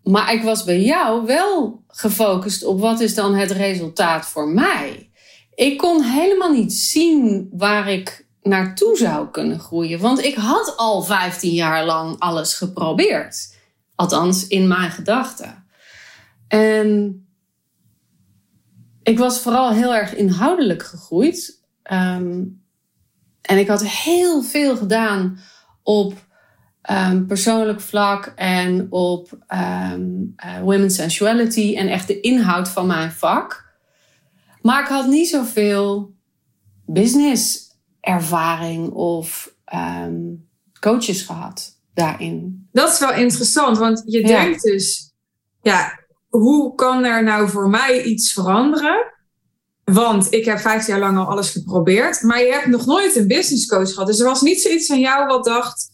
Maar 0.03 0.33
ik 0.33 0.43
was 0.43 0.65
bij 0.65 0.81
jou 0.81 1.27
wel 1.27 1.85
gefocust 1.87 2.65
op 2.65 2.81
wat 2.81 3.01
is 3.01 3.15
dan 3.15 3.35
het 3.35 3.51
resultaat 3.51 4.27
voor 4.27 4.49
mij. 4.49 5.11
Ik 5.55 5.79
kon 5.79 6.03
helemaal 6.03 6.53
niet 6.53 6.73
zien 6.73 7.49
waar 7.53 7.89
ik 7.89 8.29
naartoe 8.43 8.97
zou 8.97 9.29
kunnen 9.29 9.61
groeien. 9.61 10.01
Want 10.01 10.25
ik 10.25 10.35
had 10.35 10.77
al 10.77 11.03
15 11.03 11.53
jaar 11.53 11.85
lang 11.85 12.19
alles 12.19 12.55
geprobeerd. 12.55 13.55
Althans, 13.95 14.47
in 14.47 14.69
mijn 14.69 14.91
gedachten. 14.91 15.65
En 16.49 17.25
ik 19.03 19.19
was 19.19 19.41
vooral 19.41 19.71
heel 19.73 19.95
erg 19.95 20.15
inhoudelijk 20.15 20.83
gegroeid. 20.83 21.63
Um, 21.93 22.63
en 23.43 23.59
ik 23.59 23.69
had 23.69 23.89
heel 23.89 24.43
veel 24.43 24.77
gedaan 24.77 25.39
op 25.83 26.15
um, 26.91 27.27
persoonlijk 27.27 27.81
vlak 27.81 28.33
en 28.37 28.87
op 28.91 29.39
um, 29.93 30.35
women's 30.63 30.95
sensuality 30.95 31.75
en 31.77 31.89
echt 31.89 32.07
de 32.07 32.21
inhoud 32.21 32.69
van 32.69 32.87
mijn 32.87 33.13
vak. 33.13 33.69
Maar 34.63 34.83
ik 34.83 34.89
had 34.89 35.07
niet 35.07 35.29
zoveel 35.29 36.15
business 36.87 37.70
ervaring 38.01 38.91
of 38.91 39.55
um, 39.75 40.49
coaches 40.81 41.23
gehad 41.23 41.81
daarin. 41.95 42.69
Dat 42.73 42.93
is 42.93 42.99
wel 42.99 43.13
interessant, 43.13 43.79
want 43.79 44.03
je 44.07 44.23
denkt 44.23 44.63
dus, 44.63 45.13
ja, 45.63 45.99
hoe 46.29 46.75
kan 46.75 47.05
er 47.05 47.23
nou 47.23 47.49
voor 47.49 47.69
mij 47.69 48.03
iets 48.03 48.33
veranderen? 48.33 49.13
Want 49.85 50.33
ik 50.33 50.45
heb 50.45 50.59
15 50.59 50.95
jaar 50.95 51.03
lang 51.03 51.19
al 51.19 51.31
alles 51.31 51.51
geprobeerd, 51.51 52.23
maar 52.23 52.41
je 52.41 52.53
hebt 52.53 52.67
nog 52.67 52.87
nooit 52.87 53.17
een 53.17 53.27
business 53.27 53.67
coach 53.67 53.93
gehad. 53.93 54.07
Dus 54.07 54.19
er 54.19 54.27
was 54.27 54.41
niet 54.41 54.61
zoiets 54.61 54.87
van 54.87 55.01
jou 55.01 55.27
wat 55.27 55.45
dacht, 55.45 55.91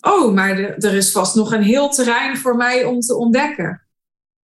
oh, 0.00 0.34
maar 0.34 0.58
er 0.58 0.94
is 0.94 1.12
vast 1.12 1.34
nog 1.34 1.52
een 1.52 1.62
heel 1.62 1.88
terrein 1.88 2.36
voor 2.36 2.56
mij 2.56 2.84
om 2.84 3.00
te 3.00 3.16
ontdekken. 3.16 3.86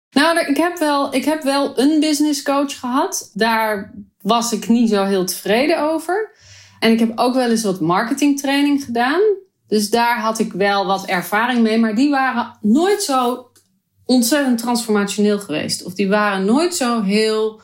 Nou, 0.09 0.39
ik 0.39 0.57
heb 0.57 0.77
wel, 0.77 1.13
ik 1.13 1.25
heb 1.25 1.43
wel 1.43 1.79
een 1.79 1.99
business 1.99 2.43
coach 2.43 2.79
gehad. 2.79 3.31
Daar 3.33 3.93
was 4.21 4.51
ik 4.51 4.67
niet 4.67 4.89
zo 4.89 5.03
heel 5.03 5.25
tevreden 5.25 5.81
over. 5.81 6.32
En 6.83 6.91
ik 6.91 6.99
heb 6.99 7.11
ook 7.15 7.33
wel 7.33 7.49
eens 7.49 7.63
wat 7.63 7.79
marketingtraining 7.79 8.83
gedaan. 8.83 9.21
Dus 9.67 9.89
daar 9.89 10.19
had 10.19 10.39
ik 10.39 10.53
wel 10.53 10.85
wat 10.85 11.05
ervaring 11.05 11.61
mee. 11.61 11.77
Maar 11.77 11.95
die 11.95 12.09
waren 12.09 12.57
nooit 12.61 13.03
zo 13.03 13.49
ontzettend 14.05 14.57
transformationeel 14.57 15.39
geweest. 15.39 15.83
Of 15.83 15.93
die 15.93 16.09
waren 16.09 16.45
nooit 16.45 16.75
zo 16.75 17.01
heel 17.01 17.61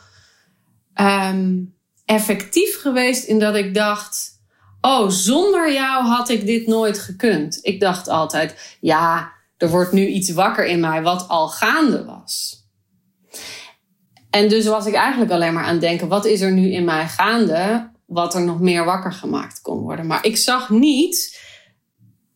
um, 1.00 1.74
effectief 2.04 2.80
geweest 2.80 3.24
in 3.24 3.38
dat 3.38 3.54
ik 3.54 3.74
dacht... 3.74 4.38
Oh, 4.80 5.08
zonder 5.08 5.72
jou 5.72 6.04
had 6.04 6.28
ik 6.28 6.46
dit 6.46 6.66
nooit 6.66 6.98
gekund. 6.98 7.58
Ik 7.62 7.80
dacht 7.80 8.08
altijd, 8.08 8.76
ja, 8.80 9.32
er 9.56 9.68
wordt 9.68 9.92
nu 9.92 10.06
iets 10.06 10.30
wakker 10.30 10.66
in 10.66 10.80
mij 10.80 11.02
wat 11.02 11.28
al 11.28 11.48
gaande 11.48 12.04
was. 12.04 12.64
En 14.30 14.48
dus 14.48 14.66
was 14.66 14.86
ik 14.86 14.94
eigenlijk 14.94 15.30
alleen 15.30 15.54
maar 15.54 15.64
aan 15.64 15.72
het 15.72 15.80
denken, 15.80 16.08
wat 16.08 16.24
is 16.24 16.40
er 16.40 16.52
nu 16.52 16.72
in 16.72 16.84
mij 16.84 17.08
gaande? 17.08 17.90
Wat 18.10 18.34
er 18.34 18.44
nog 18.44 18.60
meer 18.60 18.84
wakker 18.84 19.12
gemaakt 19.12 19.60
kon 19.60 19.78
worden. 19.78 20.06
Maar 20.06 20.24
ik 20.24 20.36
zag 20.36 20.70
niet 20.70 21.40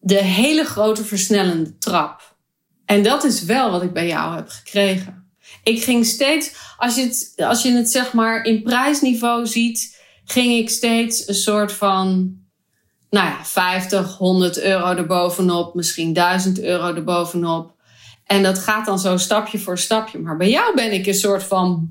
de 0.01 0.23
hele 0.23 0.65
grote 0.65 1.05
versnellende 1.05 1.79
trap. 1.79 2.37
En 2.85 3.03
dat 3.03 3.25
is 3.25 3.43
wel 3.43 3.71
wat 3.71 3.83
ik 3.83 3.93
bij 3.93 4.07
jou 4.07 4.35
heb 4.35 4.49
gekregen. 4.49 5.33
Ik 5.63 5.83
ging 5.83 6.07
steeds, 6.07 6.55
als 6.77 6.95
je 6.95 7.03
het, 7.03 7.33
als 7.37 7.63
je 7.63 7.73
het 7.73 7.91
zeg 7.91 8.13
maar 8.13 8.45
in 8.45 8.63
prijsniveau 8.63 9.47
ziet, 9.47 10.03
ging 10.25 10.53
ik 10.53 10.71
steeds 10.71 11.29
een 11.29 11.35
soort 11.35 11.73
van, 11.73 12.37
nou 13.11 13.29
ja, 13.29 13.45
50, 13.45 14.17
100 14.17 14.61
euro 14.61 14.97
erbovenop, 14.97 15.75
misschien 15.75 16.13
1000 16.13 16.61
euro 16.61 16.95
erbovenop. 16.95 17.75
En 18.25 18.43
dat 18.43 18.59
gaat 18.59 18.87
dan 18.87 18.99
zo 18.99 19.17
stapje 19.17 19.59
voor 19.59 19.79
stapje. 19.79 20.19
Maar 20.19 20.37
bij 20.37 20.51
jou 20.51 20.75
ben 20.75 20.93
ik 20.93 21.07
een 21.07 21.15
soort 21.15 21.43
van 21.43 21.91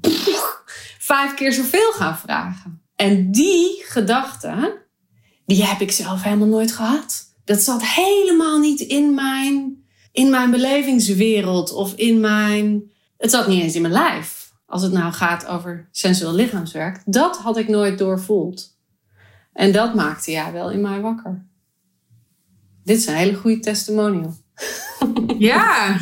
vijf 1.00 1.34
keer 1.34 1.54
zoveel 1.54 1.92
gaan 1.92 2.18
vragen. 2.18 2.83
En 2.96 3.32
die 3.32 3.84
gedachte, 3.86 4.82
die 5.46 5.64
heb 5.64 5.80
ik 5.80 5.92
zelf 5.92 6.24
helemaal 6.24 6.48
nooit 6.48 6.72
gehad. 6.72 7.36
Dat 7.46 7.60
zat 7.62 7.86
helemaal 7.86 8.60
niet 8.60 8.80
in 8.80 9.14
mijn, 9.14 9.86
in 10.12 10.30
mijn 10.30 10.52
belevingswereld 10.52 11.72
of 11.72 11.94
in 11.94 12.20
mijn. 12.20 12.92
Het 13.18 13.32
zat 13.32 13.48
niet 13.48 13.62
eens 13.62 13.76
in 13.76 13.82
mijn 13.82 13.94
lijf. 13.94 14.52
Als 14.66 14.82
het 14.82 14.92
nou 14.92 15.14
gaat 15.14 15.46
over 15.46 15.88
sensueel 15.92 16.34
lichaamswerk. 16.34 17.02
Dat 17.06 17.38
had 17.38 17.58
ik 17.58 17.68
nooit 17.68 17.98
doorvoeld. 17.98 18.78
En 19.54 19.72
dat 19.72 19.96
maakte 19.96 20.32
ja 20.32 20.52
wel 20.52 20.72
in 20.72 20.82
mij 20.82 21.02
wakker. 21.02 21.46
Dit 22.84 22.98
is 22.98 23.06
een 23.06 23.16
hele 23.16 23.36
goede 23.36 23.60
testimonial. 23.60 24.36
Ja. 25.38 26.00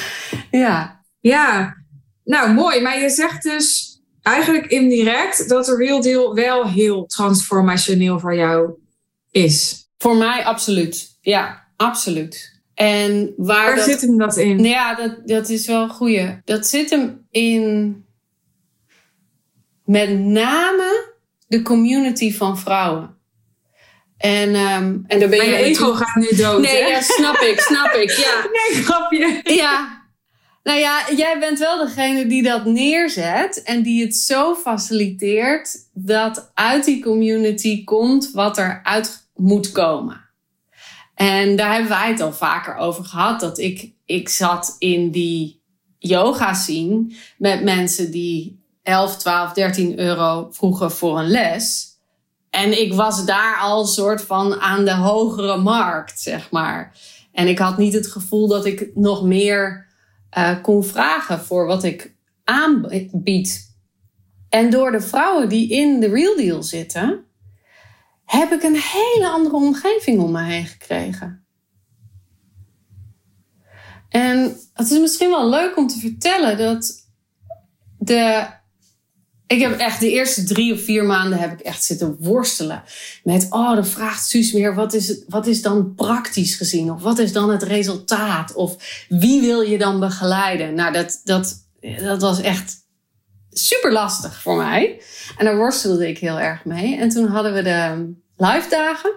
ja. 0.50 1.04
Ja. 1.20 1.76
Nou, 2.24 2.52
mooi. 2.52 2.80
Maar 2.80 3.00
je 3.00 3.10
zegt 3.10 3.42
dus 3.42 3.89
eigenlijk 4.34 4.66
indirect 4.66 5.48
dat 5.48 5.64
de 5.64 5.76
Real 5.76 6.00
Deal 6.00 6.34
wel 6.34 6.68
heel 6.68 7.06
transformationeel 7.06 8.18
voor 8.18 8.34
jou 8.34 8.70
is. 9.30 9.88
Voor 9.98 10.16
mij 10.16 10.44
absoluut. 10.44 11.18
Ja, 11.20 11.66
absoluut. 11.76 12.58
En 12.74 13.34
waar, 13.36 13.76
waar 13.76 13.84
zit 13.84 14.00
hem 14.00 14.18
dat 14.18 14.36
in? 14.36 14.56
Nou 14.56 14.68
ja, 14.68 14.94
dat, 14.94 15.16
dat 15.24 15.48
is 15.48 15.66
wel 15.66 15.82
een 15.82 15.90
goeie. 15.90 16.40
Dat 16.44 16.66
zit 16.66 16.90
hem 16.90 17.26
in 17.30 18.04
met 19.84 20.18
name 20.18 21.12
de 21.46 21.62
community 21.62 22.34
van 22.34 22.58
vrouwen. 22.58 23.18
En, 24.16 24.48
um, 24.54 25.04
en 25.06 25.18
daar 25.18 25.28
ben 25.28 25.46
je. 25.46 25.56
ego 25.56 25.92
gaat 25.94 26.14
nu 26.14 26.36
dood. 26.36 26.60
Nee, 26.60 26.88
ja, 26.88 27.00
snap 27.00 27.36
ik, 27.36 27.60
snap 27.60 27.92
ik. 27.92 28.10
Ja. 28.10 28.46
Nee, 28.52 28.82
grapje. 28.82 29.40
Ja. 29.44 29.99
Nou 30.70 30.82
ja, 30.82 31.04
jij 31.16 31.38
bent 31.38 31.58
wel 31.58 31.78
degene 31.78 32.26
die 32.26 32.42
dat 32.42 32.64
neerzet 32.64 33.62
en 33.62 33.82
die 33.82 34.02
het 34.04 34.16
zo 34.16 34.54
faciliteert 34.54 35.76
dat 35.92 36.50
uit 36.54 36.84
die 36.84 37.02
community 37.02 37.84
komt 37.84 38.30
wat 38.32 38.58
er 38.58 38.80
uit 38.82 39.28
moet 39.34 39.72
komen. 39.72 40.20
En 41.14 41.56
daar 41.56 41.72
hebben 41.72 41.90
wij 41.90 42.08
het 42.08 42.20
al 42.20 42.32
vaker 42.32 42.76
over 42.76 43.04
gehad. 43.04 43.40
Dat 43.40 43.58
ik, 43.58 43.92
ik 44.04 44.28
zat 44.28 44.76
in 44.78 45.10
die 45.10 45.62
yoga 45.98 46.54
scene 46.54 47.14
met 47.38 47.62
mensen 47.62 48.10
die 48.10 48.62
11, 48.82 49.16
12, 49.16 49.52
13 49.52 49.98
euro 49.98 50.48
vroegen 50.50 50.90
voor 50.90 51.18
een 51.18 51.30
les. 51.30 51.88
En 52.50 52.80
ik 52.80 52.92
was 52.92 53.24
daar 53.24 53.58
al 53.60 53.86
soort 53.86 54.22
van 54.22 54.60
aan 54.60 54.84
de 54.84 54.94
hogere 54.94 55.56
markt, 55.56 56.20
zeg 56.20 56.50
maar. 56.50 56.98
En 57.32 57.48
ik 57.48 57.58
had 57.58 57.78
niet 57.78 57.92
het 57.92 58.06
gevoel 58.06 58.48
dat 58.48 58.64
ik 58.64 58.90
nog 58.94 59.22
meer 59.22 59.88
uh, 60.38 60.62
kon 60.62 60.84
vragen 60.84 61.40
voor 61.40 61.66
wat 61.66 61.84
ik 61.84 62.14
aanbied. 62.44 63.76
En 64.48 64.70
door 64.70 64.90
de 64.90 65.00
vrouwen 65.00 65.48
die 65.48 65.70
in 65.70 66.00
de 66.00 66.08
Real 66.08 66.36
Deal 66.36 66.62
zitten, 66.62 67.24
heb 68.24 68.52
ik 68.52 68.62
een 68.62 68.80
hele 68.80 69.28
andere 69.28 69.56
omgeving 69.56 70.20
om 70.20 70.32
me 70.32 70.42
heen 70.42 70.66
gekregen. 70.66 71.44
En 74.08 74.56
het 74.74 74.90
is 74.90 74.98
misschien 74.98 75.30
wel 75.30 75.48
leuk 75.48 75.76
om 75.76 75.86
te 75.86 75.98
vertellen 75.98 76.58
dat 76.58 77.08
de 77.98 78.46
ik 79.50 79.60
heb 79.60 79.78
echt 79.78 80.00
de 80.00 80.10
eerste 80.10 80.44
drie 80.44 80.72
of 80.72 80.80
vier 80.80 81.04
maanden 81.04 81.38
heb 81.38 81.52
ik 81.52 81.60
echt 81.60 81.84
zitten 81.84 82.16
worstelen 82.18 82.82
met, 83.24 83.46
oh, 83.50 83.74
dan 83.74 83.86
vraagt 83.86 84.28
Suus 84.28 84.52
meer, 84.52 84.74
wat 84.74 84.94
is, 84.94 85.08
het, 85.08 85.24
wat 85.28 85.46
is 85.46 85.62
dan 85.62 85.94
praktisch 85.94 86.54
gezien? 86.54 86.90
Of 86.90 87.02
wat 87.02 87.18
is 87.18 87.32
dan 87.32 87.50
het 87.50 87.62
resultaat? 87.62 88.54
Of 88.54 89.04
wie 89.08 89.40
wil 89.40 89.60
je 89.60 89.78
dan 89.78 90.00
begeleiden? 90.00 90.74
Nou, 90.74 90.92
dat, 90.92 91.20
dat, 91.24 91.66
dat 91.98 92.20
was 92.20 92.40
echt 92.40 92.76
super 93.50 93.92
lastig 93.92 94.40
voor 94.40 94.56
mij. 94.56 95.00
En 95.36 95.44
daar 95.44 95.56
worstelde 95.56 96.08
ik 96.08 96.18
heel 96.18 96.40
erg 96.40 96.64
mee. 96.64 96.96
En 96.96 97.08
toen 97.08 97.26
hadden 97.26 97.54
we 97.54 97.62
de 97.62 98.12
live 98.36 98.68
dagen. 98.68 99.12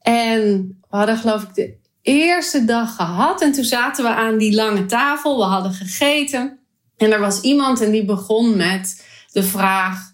En 0.00 0.66
we 0.90 0.96
hadden 0.96 1.16
geloof 1.16 1.42
ik 1.42 1.54
de 1.54 1.76
eerste 2.02 2.64
dag 2.64 2.96
gehad. 2.96 3.42
En 3.42 3.52
toen 3.52 3.64
zaten 3.64 4.04
we 4.04 4.10
aan 4.10 4.38
die 4.38 4.54
lange 4.54 4.86
tafel. 4.86 5.36
We 5.36 5.44
hadden 5.44 5.72
gegeten. 5.72 6.58
En 6.96 7.12
er 7.12 7.20
was 7.20 7.40
iemand 7.40 7.80
en 7.80 7.90
die 7.90 8.04
begon 8.04 8.56
met 8.56 9.12
de 9.34 9.42
vraag: 9.42 10.12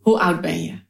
hoe 0.00 0.20
oud 0.20 0.40
ben 0.40 0.62
je? 0.62 0.82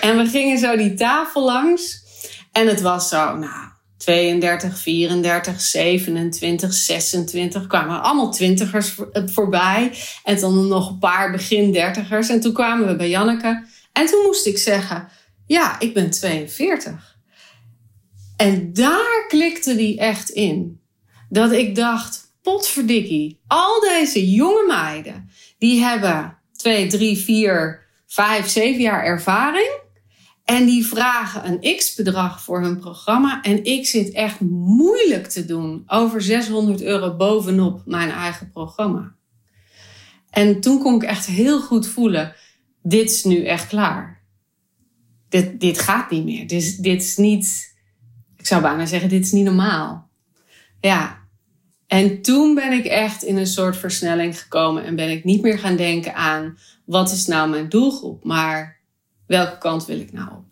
En 0.00 0.16
we 0.16 0.26
gingen 0.26 0.58
zo 0.58 0.76
die 0.76 0.94
tafel 0.94 1.44
langs. 1.44 2.08
En 2.52 2.66
het 2.66 2.80
was 2.80 3.08
zo, 3.08 3.36
nou, 3.36 3.70
32, 3.96 4.78
34, 4.78 5.60
27, 5.60 6.72
26. 6.72 7.66
kwamen 7.66 8.02
allemaal 8.02 8.30
twintigers 8.30 8.94
voorbij. 9.12 9.92
En 10.24 10.40
dan 10.40 10.68
nog 10.68 10.90
een 10.90 10.98
paar 10.98 11.30
begin 11.30 11.72
dertigers. 11.72 12.28
En 12.28 12.40
toen 12.40 12.52
kwamen 12.52 12.86
we 12.86 12.96
bij 12.96 13.08
Janneke. 13.08 13.64
En 13.92 14.06
toen 14.06 14.22
moest 14.22 14.46
ik 14.46 14.58
zeggen, 14.58 15.08
ja, 15.46 15.80
ik 15.80 15.94
ben 15.94 16.10
42. 16.10 17.18
En 18.36 18.72
daar 18.72 19.26
klikte 19.28 19.76
die 19.76 19.98
echt 19.98 20.28
in. 20.28 20.80
Dat 21.28 21.52
ik 21.52 21.74
dacht, 21.74 22.34
potverdikkie, 22.42 23.40
al 23.46 23.80
deze 23.80 24.30
jonge 24.30 24.64
meiden, 24.66 25.30
die 25.58 25.82
hebben 25.82 26.39
twee, 26.60 26.86
drie, 26.86 27.18
vier, 27.18 27.86
vijf, 28.06 28.48
zeven 28.48 28.80
jaar 28.80 29.04
ervaring. 29.04 29.78
En 30.44 30.66
die 30.66 30.86
vragen 30.86 31.46
een 31.46 31.76
x-bedrag 31.76 32.42
voor 32.42 32.62
hun 32.62 32.78
programma. 32.78 33.42
En 33.42 33.64
ik 33.64 33.86
zit 33.86 34.12
echt 34.12 34.40
moeilijk 34.40 35.26
te 35.26 35.44
doen 35.44 35.82
over 35.86 36.22
600 36.22 36.82
euro 36.82 37.16
bovenop 37.16 37.82
mijn 37.86 38.10
eigen 38.10 38.50
programma. 38.50 39.14
En 40.30 40.60
toen 40.60 40.78
kon 40.78 40.94
ik 40.94 41.02
echt 41.02 41.26
heel 41.26 41.60
goed 41.60 41.86
voelen: 41.86 42.34
dit 42.82 43.10
is 43.10 43.24
nu 43.24 43.44
echt 43.44 43.66
klaar. 43.66 44.22
Dit, 45.28 45.60
dit 45.60 45.78
gaat 45.78 46.10
niet 46.10 46.24
meer. 46.24 46.46
Dit, 46.46 46.82
dit 46.82 47.02
is 47.02 47.16
niet, 47.16 47.76
ik 48.36 48.46
zou 48.46 48.62
bijna 48.62 48.86
zeggen, 48.86 49.08
dit 49.08 49.24
is 49.24 49.32
niet 49.32 49.44
normaal. 49.44 50.10
Ja, 50.80 51.19
en 51.90 52.22
toen 52.22 52.54
ben 52.54 52.72
ik 52.72 52.84
echt 52.84 53.22
in 53.22 53.36
een 53.36 53.46
soort 53.46 53.76
versnelling 53.76 54.40
gekomen 54.40 54.84
en 54.84 54.96
ben 54.96 55.10
ik 55.10 55.24
niet 55.24 55.42
meer 55.42 55.58
gaan 55.58 55.76
denken 55.76 56.14
aan 56.14 56.58
wat 56.84 57.12
is 57.12 57.26
nou 57.26 57.50
mijn 57.50 57.68
doelgroep, 57.68 58.24
maar 58.24 58.80
welke 59.26 59.58
kant 59.58 59.86
wil 59.86 60.00
ik 60.00 60.12
nou 60.12 60.28
op? 60.30 60.44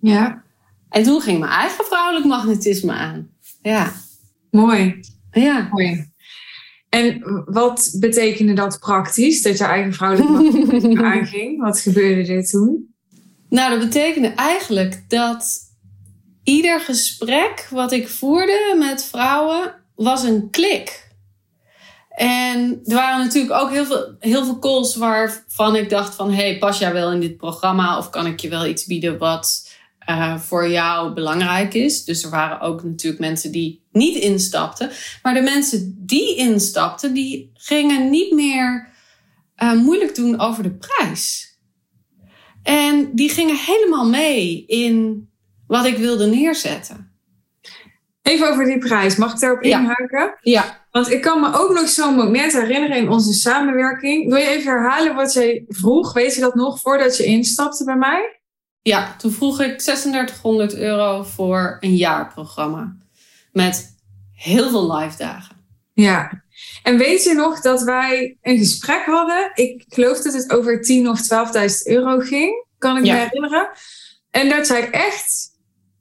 Ja. 0.00 0.42
En 0.88 1.02
toen 1.02 1.20
ging 1.20 1.38
mijn 1.38 1.52
eigen 1.52 1.84
vrouwelijk 1.84 2.24
magnetisme 2.26 2.92
aan. 2.92 3.30
Ja. 3.62 3.92
Mooi. 4.50 5.00
Ja. 5.30 5.68
Mooi. 5.70 6.10
En 6.88 7.22
wat 7.46 7.96
betekende 8.00 8.52
dat 8.52 8.78
praktisch, 8.78 9.42
dat 9.42 9.58
je 9.58 9.64
eigen 9.64 9.92
vrouwelijk 9.92 10.30
magnetisme 10.30 11.04
aanging? 11.14 11.60
Wat 11.60 11.80
gebeurde 11.80 12.32
er 12.32 12.44
toen? 12.44 12.94
Nou, 13.48 13.70
dat 13.70 13.88
betekende 13.88 14.28
eigenlijk 14.28 15.04
dat 15.08 15.58
ieder 16.44 16.80
gesprek 16.80 17.68
wat 17.70 17.92
ik 17.92 18.08
voerde 18.08 18.74
met 18.78 19.04
vrouwen 19.04 19.79
was 20.04 20.22
een 20.22 20.50
klik. 20.50 21.08
En 22.10 22.80
er 22.84 22.94
waren 22.94 23.24
natuurlijk 23.24 23.54
ook 23.54 23.70
heel 23.70 23.84
veel, 23.84 24.16
heel 24.18 24.44
veel 24.44 24.58
calls 24.58 24.96
waarvan 24.96 25.76
ik 25.76 25.90
dacht 25.90 26.14
van... 26.14 26.32
hey, 26.32 26.58
pas 26.58 26.78
jij 26.78 26.92
wel 26.92 27.12
in 27.12 27.20
dit 27.20 27.36
programma 27.36 27.98
of 27.98 28.10
kan 28.10 28.26
ik 28.26 28.40
je 28.40 28.48
wel 28.48 28.66
iets 28.66 28.84
bieden 28.84 29.18
wat 29.18 29.70
uh, 30.08 30.38
voor 30.38 30.70
jou 30.70 31.12
belangrijk 31.12 31.74
is? 31.74 32.04
Dus 32.04 32.22
er 32.22 32.30
waren 32.30 32.60
ook 32.60 32.82
natuurlijk 32.82 33.22
mensen 33.22 33.52
die 33.52 33.84
niet 33.92 34.16
instapten. 34.16 34.90
Maar 35.22 35.34
de 35.34 35.40
mensen 35.40 35.94
die 35.98 36.36
instapten, 36.36 37.14
die 37.14 37.50
gingen 37.54 38.10
niet 38.10 38.32
meer 38.32 38.88
uh, 39.62 39.72
moeilijk 39.72 40.14
doen 40.14 40.40
over 40.40 40.62
de 40.62 40.74
prijs. 40.74 41.54
En 42.62 43.10
die 43.14 43.28
gingen 43.28 43.56
helemaal 43.56 44.08
mee 44.08 44.66
in 44.66 45.28
wat 45.66 45.84
ik 45.84 45.96
wilde 45.96 46.26
neerzetten. 46.26 47.09
Even 48.22 48.50
over 48.50 48.64
die 48.64 48.78
prijs. 48.78 49.16
Mag 49.16 49.32
ik 49.32 49.40
daarop 49.40 49.62
inhaken? 49.62 50.34
Ja. 50.40 50.78
Want 50.90 51.10
ik 51.10 51.20
kan 51.20 51.40
me 51.40 51.52
ook 51.52 51.72
nog 51.72 51.88
zo'n 51.88 52.14
moment 52.14 52.52
herinneren 52.52 52.96
in 52.96 53.08
onze 53.08 53.32
samenwerking. 53.32 54.28
Wil 54.28 54.38
je 54.38 54.48
even 54.48 54.72
herhalen 54.72 55.14
wat 55.14 55.32
jij 55.32 55.64
vroeg? 55.68 56.12
Weet 56.12 56.34
je 56.34 56.40
dat 56.40 56.54
nog 56.54 56.80
voordat 56.80 57.16
je 57.16 57.24
instapte 57.24 57.84
bij 57.84 57.96
mij? 57.96 58.40
Ja, 58.82 59.14
toen 59.18 59.32
vroeg 59.32 59.60
ik 59.60 59.78
3600 59.78 60.74
euro 60.74 61.22
voor 61.22 61.76
een 61.80 61.96
jaarprogramma. 61.96 62.96
Met 63.52 63.96
heel 64.34 64.70
veel 64.70 64.96
live 64.96 65.16
dagen. 65.16 65.56
Ja. 65.92 66.42
En 66.82 66.98
weet 66.98 67.24
je 67.24 67.34
nog 67.34 67.60
dat 67.60 67.82
wij 67.82 68.38
een 68.42 68.58
gesprek 68.58 69.04
hadden? 69.04 69.50
Ik 69.54 69.84
geloof 69.88 70.20
dat 70.20 70.32
het 70.32 70.52
over 70.52 70.76
10.000 70.76 71.08
of 71.08 71.20
12.000 71.22 71.82
euro 71.84 72.18
ging. 72.18 72.64
Kan 72.78 72.96
ik 72.96 73.02
me 73.02 73.12
herinneren. 73.12 73.70
En 74.30 74.48
dat 74.48 74.66
zei 74.66 74.82
ik 74.82 74.90
echt 74.90 75.49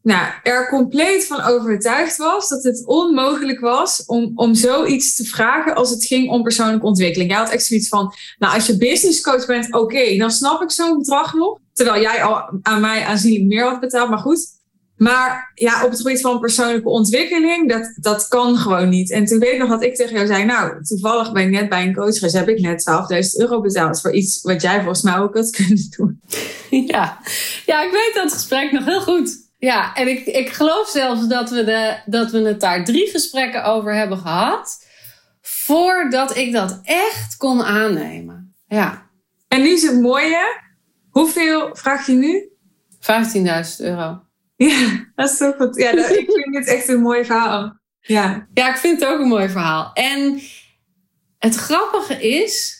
nou, 0.09 0.31
er 0.43 0.67
compleet 0.69 1.25
van 1.25 1.41
overtuigd 1.41 2.17
was 2.17 2.49
dat 2.49 2.63
het 2.63 2.85
onmogelijk 2.85 3.59
was 3.59 4.03
om, 4.05 4.31
om 4.35 4.55
zoiets 4.55 5.15
te 5.15 5.23
vragen 5.23 5.75
als 5.75 5.89
het 5.89 6.05
ging 6.05 6.29
om 6.29 6.43
persoonlijke 6.43 6.85
ontwikkeling. 6.85 7.29
Jij 7.29 7.39
had 7.39 7.49
echt 7.49 7.65
zoiets 7.65 7.87
van, 7.87 8.13
nou 8.37 8.53
als 8.53 8.65
je 8.65 8.77
business 8.77 9.21
coach 9.21 9.45
bent, 9.45 9.73
oké, 9.73 10.17
dan 10.17 10.31
snap 10.31 10.61
ik 10.61 10.71
zo'n 10.71 10.97
bedrag 10.97 11.33
nog. 11.33 11.59
Terwijl 11.73 12.01
jij 12.01 12.23
al 12.23 12.59
aan 12.61 12.81
mij 12.81 13.03
aanzienlijk 13.03 13.45
meer 13.45 13.63
had 13.63 13.79
betaald, 13.79 14.09
maar 14.09 14.19
goed. 14.19 14.57
Maar 14.97 15.51
ja, 15.55 15.83
op 15.83 15.89
het 15.89 15.99
gebied 16.01 16.21
van 16.21 16.39
persoonlijke 16.39 16.89
ontwikkeling, 16.89 17.69
dat, 17.69 17.93
dat 17.95 18.27
kan 18.27 18.57
gewoon 18.57 18.89
niet. 18.89 19.11
En 19.11 19.25
toen 19.25 19.39
weet 19.39 19.53
ik 19.53 19.59
nog 19.59 19.69
dat 19.69 19.83
ik 19.83 19.95
tegen 19.95 20.15
jou 20.15 20.27
zei, 20.27 20.45
nou, 20.45 20.83
toevallig 20.83 21.31
ben 21.31 21.43
ik 21.43 21.49
net 21.49 21.69
bij 21.69 21.87
een 21.87 21.93
coach 21.93 22.19
dus 22.19 22.33
heb 22.33 22.49
ik 22.49 22.59
net 22.59 22.89
12.000 23.13 23.29
euro 23.37 23.61
betaald 23.61 24.01
voor 24.01 24.13
iets 24.13 24.41
wat 24.41 24.61
jij 24.61 24.77
volgens 24.77 25.01
mij 25.01 25.17
ook 25.17 25.35
had 25.35 25.49
kunnen 25.55 25.87
doen. 25.97 26.21
Ja, 26.69 27.17
ja 27.65 27.83
ik 27.83 27.91
weet 27.91 28.11
dat 28.13 28.33
gesprek 28.33 28.71
nog 28.71 28.85
heel 28.85 29.01
goed. 29.01 29.48
Ja, 29.59 29.95
en 29.95 30.07
ik, 30.07 30.25
ik 30.25 30.49
geloof 30.49 30.89
zelfs 30.89 31.27
dat 31.27 31.49
we, 31.49 31.63
de, 31.63 31.97
dat 32.05 32.31
we 32.31 32.41
het 32.41 32.59
daar 32.59 32.85
drie 32.85 33.09
gesprekken 33.09 33.63
over 33.63 33.93
hebben 33.95 34.17
gehad. 34.17 34.85
Voordat 35.41 36.37
ik 36.37 36.51
dat 36.51 36.79
echt 36.83 37.37
kon 37.37 37.63
aannemen. 37.63 38.55
Ja. 38.67 39.09
En 39.47 39.61
nu 39.61 39.69
is 39.69 39.81
het 39.81 40.01
mooie. 40.01 40.61
Hoeveel 41.09 41.75
vraag 41.75 42.05
je 42.05 42.13
nu? 42.13 42.49
15.000 43.79 43.85
euro. 43.85 44.21
Ja, 44.55 45.09
dat 45.15 45.29
is 45.29 45.37
toch 45.37 45.55
goed. 45.55 45.75
Ja, 45.75 45.91
ik 45.91 46.31
vind 46.31 46.55
het 46.55 46.67
echt 46.67 46.87
een 46.87 47.01
mooi 47.01 47.25
verhaal. 47.25 47.79
Ja. 47.99 48.47
ja, 48.53 48.69
ik 48.69 48.77
vind 48.77 48.99
het 48.99 49.09
ook 49.09 49.19
een 49.19 49.27
mooi 49.27 49.49
verhaal. 49.49 49.93
En 49.93 50.41
het 51.37 51.55
grappige 51.55 52.27
is 52.27 52.79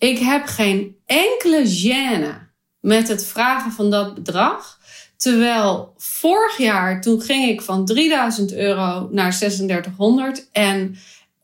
ik 0.00 0.18
heb 0.18 0.46
geen 0.46 0.96
enkele 1.06 1.62
gêne 1.66 2.48
met 2.80 3.08
het 3.08 3.26
vragen 3.26 3.72
van 3.72 3.90
dat 3.90 4.14
bedrag. 4.14 4.79
Terwijl 5.20 5.94
vorig 5.96 6.56
jaar, 6.56 7.00
toen 7.00 7.20
ging 7.20 7.48
ik 7.48 7.62
van 7.62 7.84
3000 7.84 8.52
euro 8.52 9.08
naar 9.10 9.32
3600 9.32 10.48
en 10.52 10.96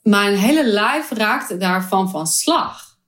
mijn 0.03 0.37
hele 0.37 0.67
lijf 0.67 1.11
raakte 1.11 1.57
daarvan 1.57 2.11
van 2.11 2.27
slag. 2.27 2.99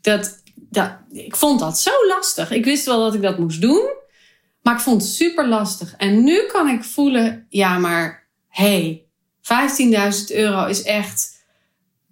Dat, 0.00 0.42
dat, 0.54 0.92
ik 1.10 1.36
vond 1.36 1.60
dat 1.60 1.78
zo 1.78 1.90
lastig. 2.08 2.50
Ik 2.50 2.64
wist 2.64 2.84
wel 2.84 2.98
dat 2.98 3.14
ik 3.14 3.22
dat 3.22 3.38
moest 3.38 3.60
doen, 3.60 3.90
maar 4.62 4.74
ik 4.74 4.80
vond 4.80 5.02
het 5.02 5.10
super 5.10 5.48
lastig. 5.48 5.94
En 5.96 6.24
nu 6.24 6.46
kan 6.46 6.68
ik 6.68 6.84
voelen, 6.84 7.46
ja, 7.48 7.78
maar 7.78 8.28
hey, 8.48 9.04
15.000 9.42 10.36
euro 10.36 10.66
is 10.66 10.82
echt 10.82 11.44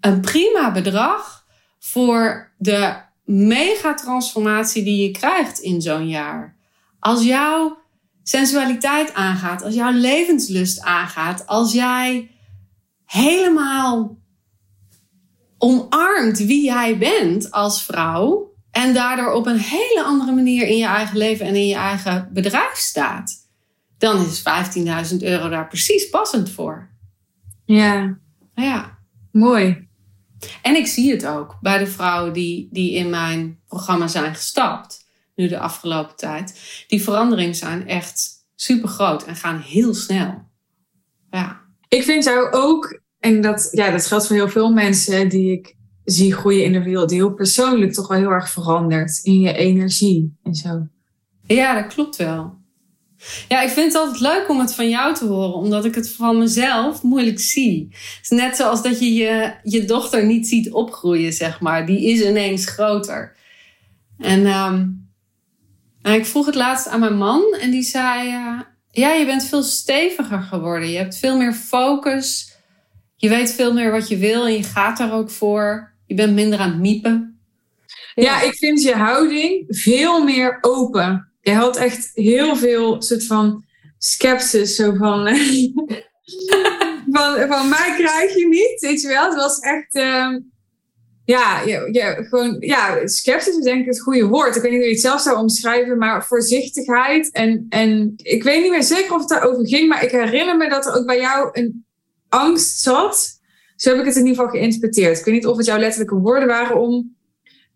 een 0.00 0.20
prima 0.20 0.72
bedrag 0.72 1.44
voor 1.78 2.52
de 2.58 2.94
megatransformatie 3.24 4.84
die 4.84 5.02
je 5.02 5.10
krijgt 5.10 5.58
in 5.58 5.80
zo'n 5.80 6.08
jaar. 6.08 6.55
Als 7.06 7.24
jouw 7.24 7.78
sensualiteit 8.22 9.14
aangaat, 9.14 9.62
als 9.62 9.74
jouw 9.74 9.92
levenslust 9.92 10.80
aangaat, 10.80 11.46
als 11.46 11.72
jij 11.72 12.30
helemaal 13.04 14.18
omarmt 15.58 16.38
wie 16.38 16.64
jij 16.64 16.98
bent 16.98 17.50
als 17.50 17.82
vrouw 17.84 18.54
en 18.70 18.94
daardoor 18.94 19.32
op 19.32 19.46
een 19.46 19.58
hele 19.58 20.02
andere 20.04 20.32
manier 20.32 20.66
in 20.66 20.76
je 20.76 20.86
eigen 20.86 21.16
leven 21.16 21.46
en 21.46 21.54
in 21.54 21.66
je 21.66 21.74
eigen 21.74 22.30
bedrijf 22.32 22.74
staat, 22.74 23.32
dan 23.98 24.26
is 24.26 24.42
15.000 25.12 25.16
euro 25.18 25.48
daar 25.48 25.68
precies 25.68 26.08
passend 26.08 26.50
voor. 26.50 26.90
Ja. 27.64 28.18
Ja. 28.54 28.98
Mooi. 29.32 29.88
En 30.62 30.76
ik 30.76 30.86
zie 30.86 31.10
het 31.10 31.26
ook 31.26 31.58
bij 31.60 31.78
de 31.78 31.86
vrouwen 31.86 32.32
die, 32.32 32.68
die 32.72 32.92
in 32.92 33.10
mijn 33.10 33.60
programma 33.68 34.06
zijn 34.06 34.34
gestapt, 34.34 35.05
nu 35.36 35.48
de 35.48 35.58
afgelopen 35.58 36.16
tijd. 36.16 36.60
Die 36.88 37.02
veranderingen 37.02 37.54
zijn 37.54 37.88
echt 37.88 38.44
super 38.54 38.88
groot 38.88 39.24
en 39.24 39.36
gaan 39.36 39.60
heel 39.60 39.94
snel. 39.94 40.48
Ja. 41.30 41.60
Ik 41.88 42.02
vind 42.02 42.24
jou 42.24 42.52
ook, 42.52 43.00
en 43.18 43.40
dat, 43.40 43.68
ja, 43.72 43.90
dat 43.90 44.06
geldt 44.06 44.26
voor 44.26 44.36
heel 44.36 44.48
veel 44.48 44.72
mensen 44.72 45.28
die 45.28 45.52
ik 45.52 45.76
zie 46.04 46.34
groeien 46.34 46.64
in 46.64 46.72
de 46.72 46.82
wereld, 46.82 47.08
die 47.08 47.18
heel 47.18 47.34
persoonlijk 47.34 47.92
toch 47.92 48.08
wel 48.08 48.18
heel 48.18 48.30
erg 48.30 48.50
verandert 48.50 49.20
in 49.22 49.40
je 49.40 49.52
energie 49.52 50.36
en 50.42 50.54
zo. 50.54 50.86
Ja, 51.46 51.82
dat 51.82 51.94
klopt 51.94 52.16
wel. 52.16 52.54
Ja, 53.48 53.62
ik 53.62 53.68
vind 53.68 53.92
het 53.92 54.02
altijd 54.02 54.20
leuk 54.20 54.48
om 54.48 54.60
het 54.60 54.74
van 54.74 54.88
jou 54.88 55.14
te 55.14 55.26
horen, 55.26 55.54
omdat 55.54 55.84
ik 55.84 55.94
het 55.94 56.10
van 56.10 56.38
mezelf 56.38 57.02
moeilijk 57.02 57.40
zie. 57.40 57.86
Het 57.90 58.18
is 58.22 58.28
net 58.28 58.56
zoals 58.56 58.82
dat 58.82 58.98
je, 58.98 59.14
je 59.14 59.54
je 59.62 59.84
dochter 59.84 60.26
niet 60.26 60.48
ziet 60.48 60.72
opgroeien, 60.72 61.32
zeg 61.32 61.60
maar. 61.60 61.86
Die 61.86 62.04
is 62.06 62.20
ineens 62.20 62.66
groter. 62.66 63.36
En 64.18 64.46
um, 64.46 65.05
ik 66.14 66.26
vroeg 66.26 66.46
het 66.46 66.54
laatst 66.54 66.88
aan 66.88 67.00
mijn 67.00 67.16
man 67.16 67.56
en 67.60 67.70
die 67.70 67.82
zei: 67.82 68.28
uh, 68.28 68.60
Ja, 68.90 69.12
je 69.12 69.26
bent 69.26 69.44
veel 69.44 69.62
steviger 69.62 70.42
geworden. 70.42 70.88
Je 70.88 70.98
hebt 70.98 71.16
veel 71.16 71.36
meer 71.36 71.52
focus. 71.52 72.54
Je 73.16 73.28
weet 73.28 73.52
veel 73.52 73.72
meer 73.72 73.90
wat 73.90 74.08
je 74.08 74.16
wil 74.16 74.46
en 74.46 74.52
je 74.52 74.62
gaat 74.62 74.98
daar 74.98 75.12
ook 75.12 75.30
voor. 75.30 75.94
Je 76.06 76.14
bent 76.14 76.34
minder 76.34 76.58
aan 76.58 76.70
het 76.70 76.78
miepen. 76.78 77.40
Ja, 78.14 78.22
ja 78.22 78.42
ik 78.42 78.54
vind 78.54 78.82
je 78.82 78.94
houding 78.94 79.64
veel 79.68 80.24
meer 80.24 80.58
open 80.60 81.34
je 81.46 81.54
had 81.54 81.76
echt 81.76 82.10
heel 82.14 82.56
veel 82.56 83.02
soort 83.02 83.26
van 83.26 83.64
sceptisch. 83.98 84.74
Zo 84.74 84.94
van, 84.94 85.28
van, 87.12 87.48
van 87.48 87.68
mij 87.68 87.94
krijg 87.96 88.34
je 88.34 88.46
niet, 88.48 88.80
weet 88.80 89.00
je 89.00 89.08
wel. 89.08 89.24
Het 89.24 89.34
was 89.34 89.58
echt, 89.58 89.94
uh, 89.94 90.36
ja, 91.26 91.62
ja, 91.90 92.12
gewoon, 92.12 92.56
ja, 92.58 93.06
sceptisch 93.06 93.56
is 93.56 93.64
denk 93.64 93.80
ik 93.80 93.86
het 93.86 94.00
goede 94.00 94.26
woord. 94.26 94.56
Ik 94.56 94.62
weet 94.62 94.70
niet 94.70 94.80
hoe 94.80 94.88
je 94.88 94.94
het 94.94 95.04
zelf 95.04 95.20
zou 95.20 95.38
omschrijven, 95.38 95.98
maar 95.98 96.26
voorzichtigheid. 96.26 97.30
En, 97.30 97.66
en 97.68 98.12
ik 98.16 98.42
weet 98.42 98.62
niet 98.62 98.70
meer 98.70 98.82
zeker 98.82 99.14
of 99.14 99.20
het 99.20 99.28
daarover 99.28 99.68
ging, 99.68 99.88
maar 99.88 100.04
ik 100.04 100.10
herinner 100.10 100.56
me 100.56 100.68
dat 100.68 100.86
er 100.86 100.94
ook 100.94 101.06
bij 101.06 101.20
jou 101.20 101.48
een 101.52 101.86
angst 102.28 102.80
zat. 102.80 103.40
Zo 103.76 103.90
heb 103.90 103.98
ik 103.98 104.04
het 104.06 104.16
in 104.16 104.26
ieder 104.26 104.36
geval 104.36 104.58
geïnterpreteerd. 104.58 105.18
Ik 105.18 105.24
weet 105.24 105.34
niet 105.34 105.46
of 105.46 105.56
het 105.56 105.66
jouw 105.66 105.78
letterlijke 105.78 106.14
woorden 106.14 106.48
waren 106.48 106.80
om 106.80 107.16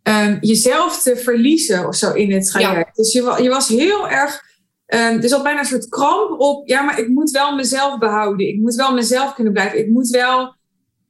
um, 0.02 0.38
jezelf 0.40 1.02
te 1.02 1.16
verliezen 1.16 1.86
of 1.86 1.94
zo 1.94 2.12
in 2.12 2.32
het 2.32 2.46
traject. 2.46 2.96
Dus 2.96 3.12
je, 3.12 3.38
je, 3.42 3.48
was 3.48 3.68
heel 3.68 4.08
erg. 4.08 4.42
Um, 4.86 4.98
er 4.98 5.28
zat 5.28 5.42
bijna 5.42 5.58
een 5.58 5.64
soort 5.64 5.88
kramp 5.88 6.40
op. 6.40 6.68
Ja, 6.68 6.82
maar 6.82 6.98
ik 6.98 7.08
moet 7.08 7.30
wel 7.30 7.54
mezelf 7.54 7.98
behouden. 7.98 8.48
Ik 8.48 8.60
moet 8.60 8.74
wel 8.74 8.94
mezelf 8.94 9.34
kunnen 9.34 9.52
blijven. 9.52 9.78
Ik 9.78 9.88
moet 9.88 10.08
wel. 10.08 10.56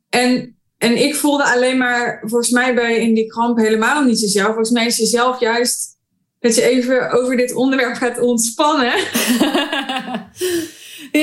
En, 0.08 0.59
en 0.80 0.96
ik 0.96 1.14
voelde 1.14 1.44
alleen 1.44 1.78
maar, 1.78 2.20
volgens 2.20 2.50
mij 2.50 2.74
bij 2.74 2.96
in 2.96 3.14
die 3.14 3.26
kramp 3.26 3.58
helemaal 3.58 4.04
niet 4.04 4.20
jezelf. 4.20 4.46
Volgens 4.46 4.70
mij 4.70 4.86
is 4.86 4.96
jezelf 4.96 5.40
juist 5.40 5.98
dat 6.38 6.54
je 6.54 6.62
even 6.62 7.10
over 7.10 7.36
dit 7.36 7.54
onderwerp 7.54 7.94
gaat 7.94 8.20
ontspannen. 8.20 8.92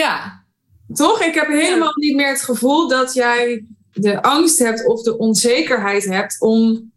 ja. 0.03 0.43
Toch? 0.93 1.21
Ik 1.21 1.33
heb 1.33 1.47
helemaal 1.47 1.91
niet 1.95 2.15
meer 2.15 2.27
het 2.27 2.41
gevoel 2.41 2.87
dat 2.87 3.13
jij 3.13 3.65
de 3.93 4.21
angst 4.21 4.59
hebt 4.59 4.85
of 4.85 5.03
de 5.03 5.17
onzekerheid 5.17 6.05
hebt 6.05 6.41
om 6.41 6.91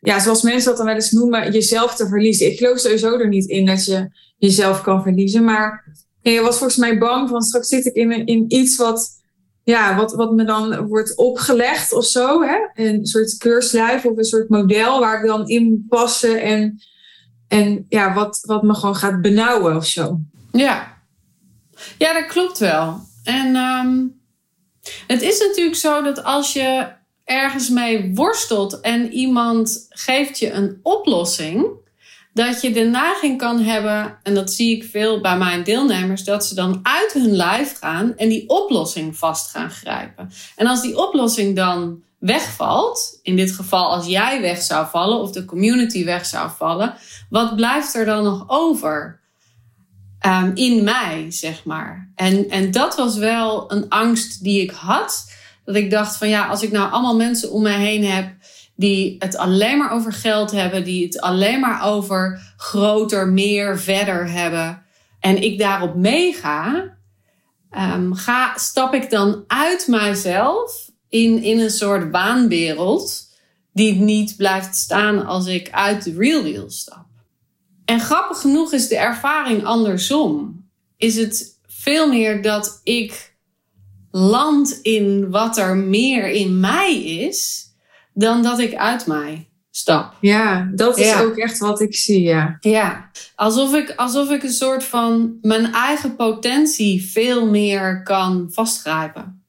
ja, 0.00 0.20
zoals 0.20 0.42
mensen 0.42 0.68
dat 0.68 0.76
dan 0.76 0.86
wel 0.86 0.94
eens 0.94 1.10
noemen, 1.10 1.52
jezelf 1.52 1.94
te 1.94 2.08
verliezen. 2.08 2.46
Ik 2.46 2.58
geloof 2.58 2.78
sowieso 2.78 3.18
er 3.18 3.28
niet 3.28 3.48
in 3.48 3.66
dat 3.66 3.84
je 3.84 4.08
jezelf 4.38 4.82
kan 4.82 5.02
verliezen. 5.02 5.44
Maar 5.44 5.84
je 6.20 6.40
was 6.40 6.58
volgens 6.58 6.78
mij 6.78 6.98
bang 6.98 7.28
van 7.28 7.42
straks 7.42 7.68
zit 7.68 7.86
ik 7.86 7.94
in, 7.94 8.26
in 8.26 8.44
iets 8.48 8.76
wat, 8.76 9.22
ja, 9.64 9.96
wat, 9.96 10.14
wat 10.14 10.32
me 10.32 10.44
dan 10.44 10.86
wordt 10.86 11.16
opgelegd 11.16 11.92
of 11.92 12.04
zo. 12.04 12.42
Hè? 12.42 12.56
Een 12.74 13.06
soort 13.06 13.36
keurslijf 13.36 14.04
of 14.04 14.16
een 14.16 14.24
soort 14.24 14.48
model 14.48 15.00
waar 15.00 15.20
ik 15.20 15.26
dan 15.26 15.48
in 15.48 15.86
passen. 15.88 16.42
En, 16.42 16.82
en 17.48 17.86
ja, 17.88 18.14
wat, 18.14 18.40
wat 18.46 18.62
me 18.62 18.74
gewoon 18.74 18.96
gaat 18.96 19.20
benauwen 19.20 19.76
of 19.76 19.86
zo. 19.86 20.20
Ja, 20.52 20.96
ja 21.98 22.12
dat 22.12 22.26
klopt 22.26 22.58
wel. 22.58 23.00
En 23.24 23.56
um, 23.56 24.20
het 25.06 25.22
is 25.22 25.40
natuurlijk 25.40 25.76
zo 25.76 26.02
dat 26.02 26.24
als 26.24 26.52
je 26.52 26.86
ergens 27.24 27.68
mee 27.68 28.14
worstelt 28.14 28.80
en 28.80 29.12
iemand 29.12 29.86
geeft 29.88 30.38
je 30.38 30.50
een 30.50 30.78
oplossing, 30.82 31.66
dat 32.34 32.60
je 32.60 32.72
de 32.72 32.80
neiging 32.80 33.38
kan 33.38 33.60
hebben, 33.60 34.18
en 34.22 34.34
dat 34.34 34.52
zie 34.52 34.76
ik 34.76 34.84
veel 34.90 35.20
bij 35.20 35.38
mijn 35.38 35.64
deelnemers, 35.64 36.24
dat 36.24 36.46
ze 36.46 36.54
dan 36.54 36.80
uit 36.82 37.12
hun 37.12 37.36
lijf 37.36 37.78
gaan 37.78 38.16
en 38.16 38.28
die 38.28 38.48
oplossing 38.48 39.16
vast 39.16 39.50
gaan 39.50 39.70
grijpen. 39.70 40.30
En 40.56 40.66
als 40.66 40.82
die 40.82 40.98
oplossing 40.98 41.56
dan 41.56 42.02
wegvalt, 42.18 43.18
in 43.22 43.36
dit 43.36 43.52
geval 43.52 43.90
als 43.90 44.06
jij 44.06 44.40
weg 44.40 44.62
zou 44.62 44.86
vallen 44.90 45.20
of 45.20 45.30
de 45.30 45.44
community 45.44 46.04
weg 46.04 46.26
zou 46.26 46.50
vallen, 46.56 46.94
wat 47.30 47.56
blijft 47.56 47.94
er 47.94 48.04
dan 48.04 48.24
nog 48.24 48.44
over? 48.46 49.20
Um, 50.26 50.50
in 50.54 50.84
mij, 50.84 51.26
zeg 51.28 51.64
maar. 51.64 52.12
En, 52.14 52.48
en 52.48 52.70
dat 52.70 52.96
was 52.96 53.16
wel 53.16 53.72
een 53.72 53.88
angst 53.88 54.42
die 54.42 54.62
ik 54.62 54.70
had. 54.70 55.32
Dat 55.64 55.74
ik 55.74 55.90
dacht 55.90 56.16
van 56.16 56.28
ja, 56.28 56.46
als 56.46 56.62
ik 56.62 56.72
nou 56.72 56.90
allemaal 56.90 57.16
mensen 57.16 57.50
om 57.50 57.62
mij 57.62 57.78
heen 57.78 58.04
heb 58.04 58.32
die 58.76 59.16
het 59.18 59.36
alleen 59.36 59.78
maar 59.78 59.92
over 59.92 60.12
geld 60.12 60.50
hebben, 60.50 60.84
die 60.84 61.04
het 61.04 61.20
alleen 61.20 61.60
maar 61.60 61.82
over 61.82 62.52
groter, 62.56 63.28
meer, 63.28 63.78
verder 63.78 64.30
hebben. 64.30 64.82
En 65.20 65.42
ik 65.42 65.58
daarop 65.58 65.94
meega, 65.94 66.90
um, 67.70 68.14
ga, 68.14 68.56
stap 68.56 68.94
ik 68.94 69.10
dan 69.10 69.44
uit 69.46 69.86
mijzelf 69.86 70.90
in, 71.08 71.42
in 71.42 71.58
een 71.58 71.70
soort 71.70 72.10
waanwereld 72.10 73.32
die 73.72 73.94
niet 73.94 74.36
blijft 74.36 74.76
staan 74.76 75.26
als 75.26 75.46
ik 75.46 75.70
uit 75.70 76.04
de 76.04 76.14
real 76.16 76.42
deal 76.42 76.70
stap. 76.70 77.06
En 77.84 78.00
grappig 78.00 78.40
genoeg 78.40 78.72
is 78.72 78.88
de 78.88 78.96
ervaring 78.96 79.64
andersom. 79.64 80.62
Is 80.96 81.16
het 81.16 81.58
veel 81.66 82.08
meer 82.08 82.42
dat 82.42 82.80
ik 82.82 83.34
land 84.10 84.78
in 84.82 85.30
wat 85.30 85.58
er 85.58 85.76
meer 85.76 86.28
in 86.28 86.60
mij 86.60 87.04
is, 87.04 87.68
dan 88.14 88.42
dat 88.42 88.58
ik 88.58 88.74
uit 88.74 89.06
mij 89.06 89.48
stap. 89.70 90.16
Ja, 90.20 90.70
dat 90.74 90.98
is 90.98 91.16
ook 91.16 91.36
echt 91.36 91.58
wat 91.58 91.80
ik 91.80 91.96
zie, 91.96 92.22
ja. 92.22 92.56
Ja, 92.60 93.10
alsof 93.34 93.74
ik, 93.74 93.92
alsof 93.96 94.30
ik 94.30 94.42
een 94.42 94.52
soort 94.52 94.84
van 94.84 95.38
mijn 95.40 95.72
eigen 95.72 96.16
potentie 96.16 97.10
veel 97.10 97.50
meer 97.50 98.02
kan 98.02 98.48
vastgrijpen. 98.52 99.42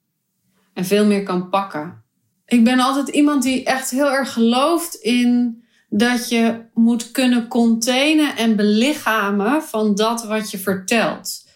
En 0.73 0.85
veel 0.85 1.05
meer 1.05 1.23
kan 1.23 1.49
pakken. 1.49 2.03
Ik 2.45 2.63
ben 2.63 2.79
altijd 2.79 3.07
iemand 3.07 3.43
die 3.43 3.63
echt 3.63 3.89
heel 3.89 4.11
erg 4.11 4.33
gelooft 4.33 4.95
in 4.95 5.63
dat 5.89 6.29
je 6.29 6.61
moet 6.73 7.11
kunnen 7.11 7.47
containen 7.47 8.35
en 8.35 8.55
belichamen 8.55 9.63
van 9.63 9.95
dat 9.95 10.25
wat 10.25 10.51
je 10.51 10.57
vertelt. 10.57 11.47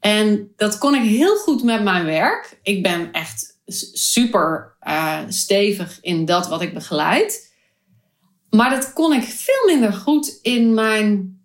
En 0.00 0.52
dat 0.56 0.78
kon 0.78 0.94
ik 0.94 1.02
heel 1.02 1.36
goed 1.36 1.62
met 1.62 1.82
mijn 1.82 2.04
werk. 2.04 2.58
Ik 2.62 2.82
ben 2.82 3.12
echt 3.12 3.55
super 3.92 4.76
uh, 4.88 5.18
stevig 5.28 5.98
in 6.00 6.24
dat 6.24 6.48
wat 6.48 6.62
ik 6.62 6.74
begeleid. 6.74 7.54
Maar 8.50 8.70
dat 8.70 8.92
kon 8.92 9.12
ik 9.12 9.22
veel 9.22 9.66
minder 9.74 9.92
goed 9.92 10.38
in 10.42 10.74
mijn 10.74 11.40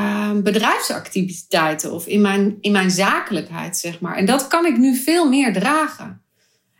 uh, 0.00 0.32
bedrijfsactiviteiten 0.42 1.92
of 1.92 2.06
in 2.06 2.20
mijn, 2.20 2.56
in 2.60 2.72
mijn 2.72 2.90
zakelijkheid, 2.90 3.76
zeg 3.76 4.00
maar. 4.00 4.16
En 4.16 4.26
dat 4.26 4.48
kan 4.48 4.66
ik 4.66 4.76
nu 4.78 4.96
veel 4.96 5.28
meer 5.28 5.52
dragen. 5.52 6.22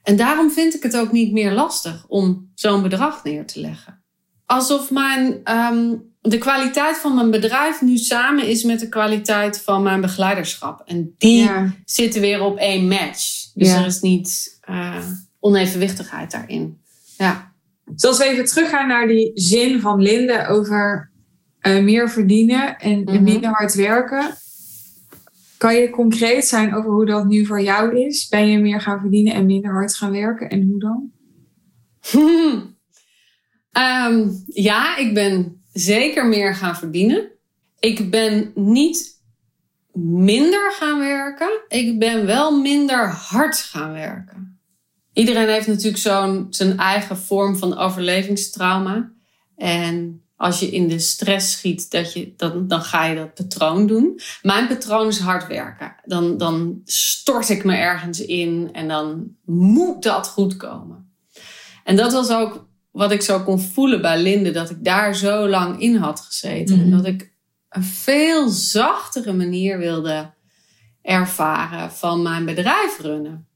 En 0.03 0.17
daarom 0.17 0.51
vind 0.51 0.75
ik 0.75 0.83
het 0.83 0.97
ook 0.97 1.13
niet 1.13 1.33
meer 1.33 1.53
lastig 1.53 2.05
om 2.09 2.51
zo'n 2.55 2.83
bedrag 2.83 3.25
neer 3.25 3.47
te 3.47 3.61
leggen. 3.61 3.99
alsof 4.47 4.91
mijn, 4.91 5.41
ehm, 5.45 5.95
de 6.21 6.39
kwaliteit 6.39 6.97
van 6.97 7.15
mijn 7.15 7.31
bedrijf 7.31 7.81
nu 7.81 7.97
samen 7.97 8.47
is 8.47 8.63
met 8.63 8.81
de 8.81 8.89
kwaliteit 8.89 9.61
van 9.63 9.83
mijn 9.83 10.01
begeleiderschap. 10.01 10.83
En 10.87 11.15
die 11.19 11.43
Ja. 11.43 11.75
zitten 11.85 12.21
weer 12.21 12.41
op 12.43 12.57
één 12.59 12.89
match. 12.89 13.40
Dus 13.55 13.69
Ja. 13.69 13.81
er 13.81 13.87
is 13.87 14.01
niet 14.01 14.59
eh, 14.61 15.05
onevenwichtigheid 15.41 16.31
daarin. 16.31 16.81
Ja. 17.19 17.53
Dus 17.91 18.05
als 18.05 18.19
we 18.19 18.25
even 18.25 18.45
teruggaan 18.45 18.89
naar 18.89 19.07
die 19.07 19.31
zin 19.35 19.81
van 19.81 20.03
Linde 20.03 20.47
over 20.47 21.11
eh, 21.59 21.83
meer 21.83 22.11
verdienen 22.11 22.79
en, 22.79 23.05
en 23.05 23.15
Mhm. 23.15 23.23
minder 23.23 23.51
hard 23.51 23.75
werken. 23.75 24.35
Kan 25.57 25.75
je 25.75 25.91
concreet 25.91 26.45
zijn 26.47 26.75
over 26.75 26.91
hoe 26.91 27.07
dat 27.07 27.27
nu 27.27 27.47
voor 27.47 27.61
jou 27.63 27.99
is? 28.07 28.29
Ben 28.29 28.47
je 28.49 28.59
meer 28.59 28.81
gaan 28.81 29.01
verdienen 29.01 29.35
en 29.35 29.47
minder 29.47 29.73
hard 29.73 29.95
gaan 29.95 30.11
werken? 30.13 30.49
En 30.51 30.63
hoe 30.63 30.79
dan? 30.81 31.11
Ehm, 33.73 34.29
ja, 34.47 34.97
ik 34.97 35.15
ben 35.15 35.63
zeker 35.73 36.27
meer 36.27 36.55
gaan 36.55 36.77
verdienen. 36.77 37.31
Ik 37.79 38.11
ben 38.11 38.53
niet 38.55 39.20
minder 40.03 40.73
gaan 40.73 40.99
werken. 40.99 41.61
Ik 41.69 41.99
ben 41.99 42.27
wel 42.27 42.61
minder 42.61 43.09
hard 43.09 43.57
gaan 43.57 43.93
werken. 43.93 44.61
Iedereen 45.13 45.49
heeft 45.49 45.67
natuurlijk 45.67 46.03
zo'n 46.03 46.47
zijn 46.51 46.79
eigen 46.79 47.17
vorm 47.17 47.57
van 47.57 47.77
overlevingstrauma. 47.77 49.13
En 49.57 50.23
als 50.37 50.61
je 50.61 50.71
in 50.71 50.89
de 50.89 50.99
stress 50.99 51.53
schiet, 51.53 51.91
dat 51.91 52.13
je, 52.13 52.33
dan, 52.37 52.69
dan 52.69 52.83
ga 52.83 53.05
je 53.05 53.15
dat 53.15 53.35
patroon 53.35 53.87
doen. 53.87 54.21
Mijn 54.43 54.67
patroon 54.67 55.07
is 55.07 55.19
hard 55.19 55.47
werken. 55.47 55.95
Dan, 56.05 56.37
dan 56.37 56.81
stort 56.85 57.49
ik 57.49 57.65
me 57.65 57.75
ergens 57.75 58.21
in 58.21 58.69
en 58.73 58.89
dan 58.89 59.37
moet 59.45 60.03
dat 60.03 60.29
goed 60.29 60.57
komen. 60.57 61.13
En 61.85 61.97
dat 61.97 62.13
was 62.13 62.31
ook 62.31 62.69
wat 62.91 63.13
ik 63.13 63.23
zo 63.23 63.41
kon 63.41 63.61
voelen 63.61 64.03
bij 64.03 64.23
Linde, 64.23 64.51
dat 64.51 64.71
ik 64.71 64.85
daar 64.85 65.15
zo 65.15 65.49
lang 65.49 65.81
in 65.81 65.97
had 65.97 66.21
gezeten. 66.21 66.77
Mhm. 66.77 66.85
En 66.85 66.91
dat 66.91 67.07
ik 67.07 67.30
een 67.71 67.85
veel 67.85 68.49
zachtere 68.49 69.33
manier 69.33 69.79
wilde 69.79 70.33
ervaren 71.03 71.93
van 71.93 72.23
mijn 72.23 72.45
bedrijf 72.45 73.01
runnen. 73.01 73.49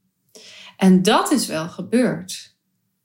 En 0.76 1.02
dat 1.02 1.30
is 1.30 1.46
wel 1.46 1.68
gebeurd. 1.68 2.56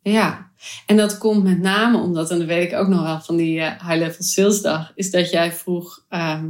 Ja. 0.02 0.52
En 0.86 0.98
dat 0.98 1.18
komt 1.18 1.44
met 1.44 1.60
name 1.60 1.98
omdat, 1.98 2.32
en 2.32 2.38
dat 2.38 2.48
weet 2.48 2.72
ik 2.72 2.78
ook 2.78 2.88
nog 2.88 3.02
wel 3.02 3.22
van 3.22 3.36
die 3.36 3.60
eh, 3.60 3.88
High 3.88 4.00
Level 4.00 4.24
Sales 4.24 4.62
Dag, 4.62 4.92
is 4.96 5.12
dat 5.12 5.30
jij 5.30 5.52
vroeg 5.52 6.06
ehm, 6.10 6.48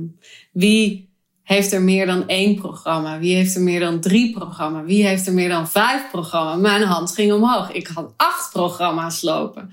wie 0.51 1.09
heeft 1.43 1.71
er 1.71 1.81
meer 1.81 2.05
dan 2.05 2.27
één 2.27 2.55
programma? 2.55 3.19
Wie 3.19 3.35
heeft 3.35 3.55
er 3.55 3.61
meer 3.61 3.79
dan 3.79 3.99
drie 3.99 4.33
programma's? 4.33 4.85
Wie 4.85 5.07
heeft 5.07 5.27
er 5.27 5.33
meer 5.33 5.49
dan 5.49 5.69
vijf 5.69 6.09
programma's? 6.11 6.59
Mijn 6.59 6.83
hand 6.83 7.13
ging 7.13 7.33
omhoog. 7.33 7.71
Ik 7.71 7.87
had 7.87 8.13
acht 8.17 8.51
programma's 8.51 9.21
lopen. 9.21 9.69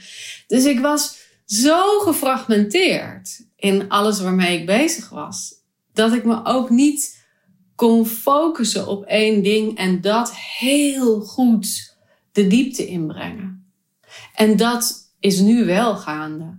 Dus 0.47 0.65
ik 0.65 0.81
was 0.81 1.26
zo 1.47 1.99
gefragmenteerd 1.99 3.47
in 3.57 3.89
alles 3.89 4.21
waarmee 4.21 4.59
ik 4.59 4.67
bezig 4.67 5.09
was, 5.09 5.55
dat 5.93 6.13
ik 6.13 6.25
me 6.25 6.45
ook 6.45 6.71
niet 6.71 7.25
kon 7.75 8.07
focussen 8.07 8.87
op 8.87 9.05
één 9.05 9.43
ding 9.43 9.77
en 9.77 10.01
dat 10.01 10.35
heel 10.35 11.21
goed 11.21 11.97
de 12.33 12.47
diepte 12.47 12.87
inbrengen. 12.87 13.73
En 14.35 14.57
dat 14.57 15.13
is 15.21 15.41
nu 15.41 15.65
wel 15.65 15.97
gaande. 15.97 16.59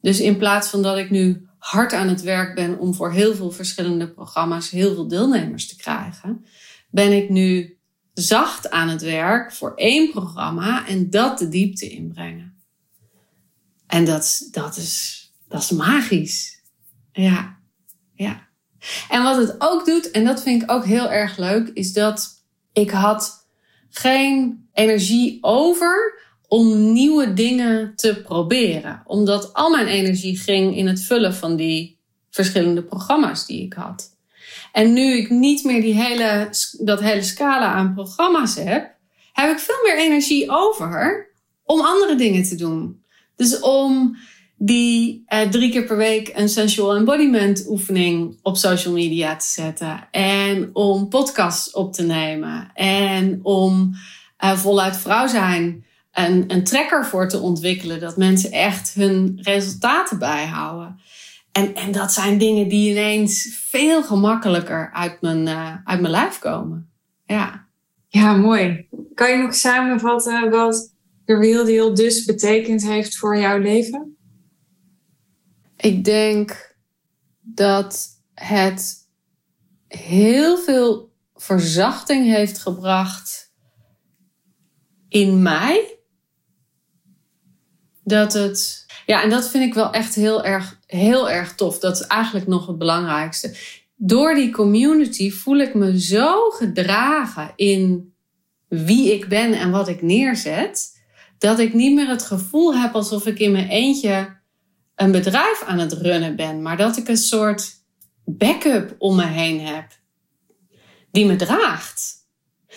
Dus 0.00 0.20
in 0.20 0.36
plaats 0.36 0.68
van 0.68 0.82
dat 0.82 0.98
ik 0.98 1.10
nu 1.10 1.46
hard 1.58 1.92
aan 1.92 2.08
het 2.08 2.22
werk 2.22 2.54
ben 2.54 2.78
om 2.78 2.94
voor 2.94 3.12
heel 3.12 3.34
veel 3.34 3.50
verschillende 3.50 4.10
programma's 4.10 4.70
heel 4.70 4.94
veel 4.94 5.08
deelnemers 5.08 5.68
te 5.68 5.76
krijgen, 5.76 6.44
ben 6.90 7.12
ik 7.12 7.28
nu 7.28 7.76
zacht 8.12 8.70
aan 8.70 8.88
het 8.88 9.02
werk 9.02 9.52
voor 9.52 9.72
één 9.74 10.10
programma 10.10 10.86
en 10.86 11.10
dat 11.10 11.38
de 11.38 11.48
diepte 11.48 11.88
inbrengen. 11.88 12.51
En 13.92 14.04
dat, 14.04 14.48
dat, 14.50 14.76
is, 14.76 15.26
dat 15.48 15.62
is 15.62 15.70
magisch. 15.70 16.62
Ja, 17.12 17.58
ja. 18.14 18.48
En 19.08 19.22
wat 19.22 19.36
het 19.36 19.54
ook 19.58 19.86
doet, 19.86 20.10
en 20.10 20.24
dat 20.24 20.42
vind 20.42 20.62
ik 20.62 20.70
ook 20.70 20.84
heel 20.84 21.10
erg 21.10 21.36
leuk, 21.36 21.68
is 21.68 21.92
dat 21.92 22.44
ik 22.72 22.90
had 22.90 23.46
geen 23.90 24.68
energie 24.72 25.38
over 25.40 26.20
om 26.48 26.92
nieuwe 26.92 27.32
dingen 27.32 27.96
te 27.96 28.22
proberen. 28.22 29.02
Omdat 29.06 29.52
al 29.52 29.70
mijn 29.70 29.86
energie 29.86 30.38
ging 30.38 30.76
in 30.76 30.86
het 30.86 31.02
vullen 31.02 31.34
van 31.34 31.56
die 31.56 31.98
verschillende 32.30 32.82
programma's 32.82 33.46
die 33.46 33.64
ik 33.64 33.72
had. 33.72 34.16
En 34.72 34.92
nu 34.92 35.16
ik 35.16 35.30
niet 35.30 35.64
meer 35.64 35.80
die 35.80 36.02
hele, 36.02 36.50
dat 36.78 37.00
hele 37.00 37.22
scala 37.22 37.72
aan 37.72 37.94
programma's 37.94 38.54
heb, 38.54 38.94
heb 39.32 39.50
ik 39.50 39.58
veel 39.58 39.82
meer 39.84 39.98
energie 39.98 40.50
over 40.50 41.30
om 41.64 41.80
andere 41.80 42.14
dingen 42.14 42.42
te 42.42 42.54
doen. 42.54 43.01
Dus 43.36 43.60
om 43.60 44.16
die 44.56 45.22
eh, 45.26 45.48
drie 45.48 45.70
keer 45.70 45.84
per 45.84 45.96
week 45.96 46.32
een 46.34 46.48
sensual 46.48 46.96
embodiment 46.96 47.64
oefening 47.68 48.38
op 48.42 48.56
social 48.56 48.94
media 48.94 49.36
te 49.36 49.46
zetten. 49.46 50.08
En 50.10 50.70
om 50.72 51.08
podcasts 51.08 51.70
op 51.70 51.92
te 51.92 52.02
nemen. 52.02 52.70
En 52.74 53.40
om 53.42 53.94
eh, 54.36 54.56
voluit 54.56 54.96
vrouw 54.96 55.26
zijn 55.26 55.84
een, 56.12 56.44
een 56.46 56.64
tracker 56.64 57.06
voor 57.06 57.28
te 57.28 57.38
ontwikkelen. 57.38 58.00
Dat 58.00 58.16
mensen 58.16 58.50
echt 58.50 58.94
hun 58.94 59.38
resultaten 59.42 60.18
bijhouden. 60.18 61.00
En, 61.52 61.74
en 61.74 61.92
dat 61.92 62.12
zijn 62.12 62.38
dingen 62.38 62.68
die 62.68 62.90
ineens 62.90 63.58
veel 63.68 64.02
gemakkelijker 64.02 64.90
uit 64.92 65.20
mijn, 65.20 65.46
uh, 65.46 65.76
uit 65.84 66.00
mijn 66.00 66.12
lijf 66.12 66.38
komen. 66.38 66.90
Ja. 67.26 67.66
Ja, 68.08 68.36
mooi. 68.36 68.88
Kan 69.14 69.30
je 69.30 69.36
nog 69.36 69.54
samenvatten 69.54 70.50
wat 70.50 70.91
de 71.24 71.36
Real 71.36 71.64
Deal 71.64 71.94
dus 71.94 72.24
betekend 72.24 72.82
heeft 72.82 73.16
voor 73.16 73.38
jouw 73.38 73.58
leven? 73.58 74.16
Ik 75.76 76.04
denk 76.04 76.76
dat 77.40 78.08
het 78.34 79.08
heel 79.88 80.58
veel 80.58 81.12
verzachting 81.34 82.26
heeft 82.26 82.58
gebracht 82.58 83.52
in 85.08 85.42
mij. 85.42 85.98
Dat 88.04 88.32
het. 88.32 88.86
Ja, 89.06 89.22
en 89.22 89.30
dat 89.30 89.50
vind 89.50 89.64
ik 89.64 89.74
wel 89.74 89.92
echt 89.92 90.14
heel 90.14 90.44
erg, 90.44 90.80
heel 90.86 91.30
erg 91.30 91.54
tof. 91.54 91.78
Dat 91.78 92.00
is 92.00 92.06
eigenlijk 92.06 92.46
nog 92.46 92.66
het 92.66 92.78
belangrijkste. 92.78 93.56
Door 93.96 94.34
die 94.34 94.50
community 94.50 95.30
voel 95.30 95.56
ik 95.56 95.74
me 95.74 96.00
zo 96.00 96.50
gedragen 96.50 97.52
in 97.56 98.14
wie 98.68 99.12
ik 99.12 99.28
ben 99.28 99.52
en 99.52 99.70
wat 99.70 99.88
ik 99.88 100.02
neerzet. 100.02 101.01
Dat 101.42 101.58
ik 101.58 101.74
niet 101.74 101.94
meer 101.94 102.08
het 102.08 102.22
gevoel 102.22 102.74
heb 102.74 102.94
alsof 102.94 103.26
ik 103.26 103.38
in 103.38 103.52
mijn 103.52 103.68
eentje 103.68 104.36
een 104.94 105.12
bedrijf 105.12 105.62
aan 105.66 105.78
het 105.78 105.92
runnen 105.92 106.36
ben. 106.36 106.62
Maar 106.62 106.76
dat 106.76 106.96
ik 106.96 107.08
een 107.08 107.16
soort 107.16 107.70
backup 108.24 108.94
om 108.98 109.16
me 109.16 109.26
heen 109.26 109.60
heb. 109.60 109.86
Die 111.10 111.26
me 111.26 111.36
draagt. 111.36 112.14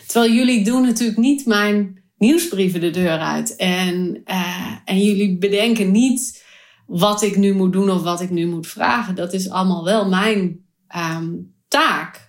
Terwijl 0.07 0.33
jullie 0.33 0.63
doen 0.63 0.81
natuurlijk 0.81 1.17
niet 1.17 1.45
mijn 1.45 2.03
nieuwsbrieven 2.17 2.81
de 2.81 2.89
deur 2.89 3.19
uit. 3.19 3.55
En, 3.55 4.21
uh, 4.25 4.75
en 4.85 5.03
jullie 5.03 5.37
bedenken 5.37 5.91
niet 5.91 6.43
wat 6.87 7.21
ik 7.21 7.37
nu 7.37 7.53
moet 7.53 7.73
doen 7.73 7.89
of 7.89 8.01
wat 8.01 8.21
ik 8.21 8.29
nu 8.29 8.47
moet 8.47 8.67
vragen. 8.67 9.15
Dat 9.15 9.33
is 9.33 9.49
allemaal 9.49 9.83
wel 9.83 10.09
mijn 10.09 10.65
um, 10.95 11.55
taak. 11.67 12.24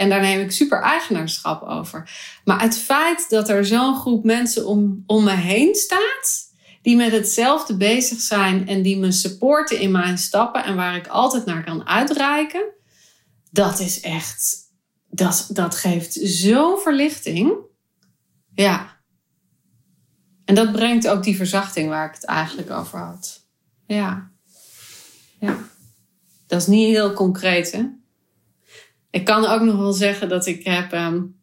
En 0.00 0.08
daar 0.08 0.20
neem 0.20 0.40
ik 0.40 0.52
super 0.52 0.80
eigenaarschap 0.80 1.62
over. 1.62 2.10
Maar 2.44 2.60
het 2.60 2.78
feit 2.78 3.26
dat 3.28 3.48
er 3.48 3.66
zo'n 3.66 3.96
groep 3.96 4.24
mensen 4.24 4.66
om, 4.66 5.02
om 5.06 5.24
me 5.24 5.30
heen 5.30 5.74
staat. 5.74 6.48
Die 6.82 6.96
met 6.96 7.12
hetzelfde 7.12 7.76
bezig 7.76 8.20
zijn 8.20 8.68
en 8.68 8.82
die 8.82 8.98
me 8.98 9.12
supporten 9.12 9.78
in 9.80 9.90
mijn 9.90 10.18
stappen. 10.18 10.64
En 10.64 10.76
waar 10.76 10.96
ik 10.96 11.06
altijd 11.06 11.44
naar 11.44 11.64
kan 11.64 11.86
uitreiken. 11.86 12.64
Dat 13.50 13.80
is 13.80 14.00
echt. 14.00 14.56
Dat, 15.08 15.48
dat 15.52 15.74
geeft 15.74 16.18
zo'n 16.22 16.78
verlichting. 16.78 17.52
Ja. 18.54 19.00
En 20.44 20.54
dat 20.54 20.72
brengt 20.72 21.08
ook 21.08 21.22
die 21.22 21.36
verzachting 21.36 21.88
waar 21.88 22.08
ik 22.08 22.14
het 22.14 22.24
eigenlijk 22.24 22.70
over 22.70 22.98
had. 22.98 23.46
Ja. 23.86 24.30
Ja. 25.40 25.58
Dat 26.46 26.60
is 26.60 26.66
niet 26.66 26.88
heel 26.88 27.12
concreet, 27.12 27.72
hè? 27.72 27.98
Ik 29.10 29.24
kan 29.24 29.46
ook 29.46 29.60
nog 29.60 29.76
wel 29.76 29.92
zeggen 29.92 30.28
dat 30.28 30.46
ik 30.46 30.64
heb... 30.64 30.92
Um, 30.92 31.38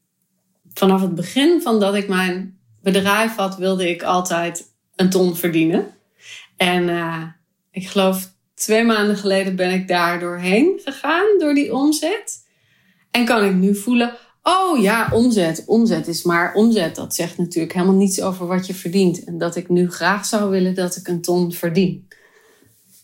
vanaf 0.73 1.01
het 1.01 1.15
begin 1.15 1.61
van 1.61 1.79
dat 1.79 1.95
ik 1.95 2.07
mijn 2.07 2.59
bedrijf 2.81 3.35
had... 3.35 3.57
wilde 3.57 3.89
ik 3.89 4.03
altijd 4.03 4.71
een 4.95 5.09
ton 5.09 5.35
verdienen. 5.35 5.87
En 6.57 6.83
uh, 6.83 7.23
ik 7.71 7.87
geloof 7.87 8.31
twee 8.53 8.85
maanden 8.85 9.17
geleden 9.17 9.55
ben 9.55 9.73
ik 9.73 9.87
daar 9.87 10.19
doorheen 10.19 10.79
gegaan... 10.83 11.39
door 11.39 11.53
die 11.53 11.73
omzet. 11.73 12.45
En 13.11 13.25
kan 13.25 13.43
ik 13.43 13.53
nu 13.53 13.75
voelen... 13.75 14.13
Oh 14.43 14.81
ja, 14.81 15.09
omzet. 15.13 15.63
Omzet 15.65 16.07
is 16.07 16.23
maar 16.23 16.53
omzet. 16.53 16.95
Dat 16.95 17.15
zegt 17.15 17.37
natuurlijk 17.37 17.73
helemaal 17.73 17.95
niets 17.95 18.21
over 18.21 18.47
wat 18.47 18.67
je 18.67 18.73
verdient. 18.73 19.23
En 19.23 19.37
dat 19.37 19.55
ik 19.55 19.69
nu 19.69 19.91
graag 19.91 20.25
zou 20.25 20.49
willen 20.49 20.75
dat 20.75 20.95
ik 20.95 21.07
een 21.07 21.21
ton 21.21 21.51
verdien. 21.51 22.07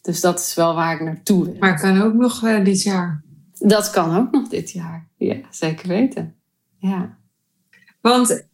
Dus 0.02 0.22
dat 0.22 0.40
is 0.40 0.54
wel 0.54 0.76
waar 0.76 0.94
ik 0.96 1.02
naartoe 1.02 1.46
wil. 1.46 1.56
Maar 1.60 1.80
kan 1.80 2.02
ook 2.02 2.14
nog 2.14 2.44
uh, 2.44 2.64
dit 2.64 2.82
jaar. 2.82 3.23
Dat 3.66 3.90
kan 3.90 4.18
ook 4.18 4.32
nog 4.32 4.48
dit 4.48 4.72
jaar. 4.72 5.10
Ja, 5.18 5.38
zeker 5.52 5.88
weten. 5.88 6.36
Ja. 6.78 7.18
Want 8.02 8.48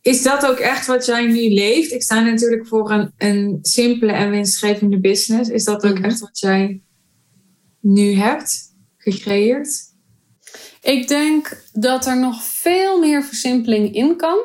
is 0.00 0.22
dat 0.22 0.46
ook 0.46 0.58
echt 0.58 0.86
wat 0.86 1.06
jij 1.06 1.26
nu 1.26 1.48
leeft? 1.48 1.92
Ik 1.92 2.02
sta 2.02 2.20
natuurlijk 2.20 2.66
voor 2.66 2.90
een, 2.90 3.12
een 3.18 3.58
simpele 3.62 4.12
en 4.12 4.30
winstgevende 4.30 5.00
business. 5.00 5.50
Is 5.50 5.64
dat 5.64 5.84
ook 5.84 5.94
mhm. 5.94 6.04
echt 6.04 6.20
wat 6.20 6.38
jij 6.38 6.82
nu 7.80 8.14
hebt 8.14 8.74
gecreëerd? 8.96 9.92
Ik 10.80 11.08
denk 11.08 11.64
dat 11.72 12.06
er 12.06 12.18
nog 12.18 12.42
veel 12.42 12.98
meer 13.00 13.22
versimpeling 13.22 13.94
in 13.94 14.16
kan. 14.16 14.38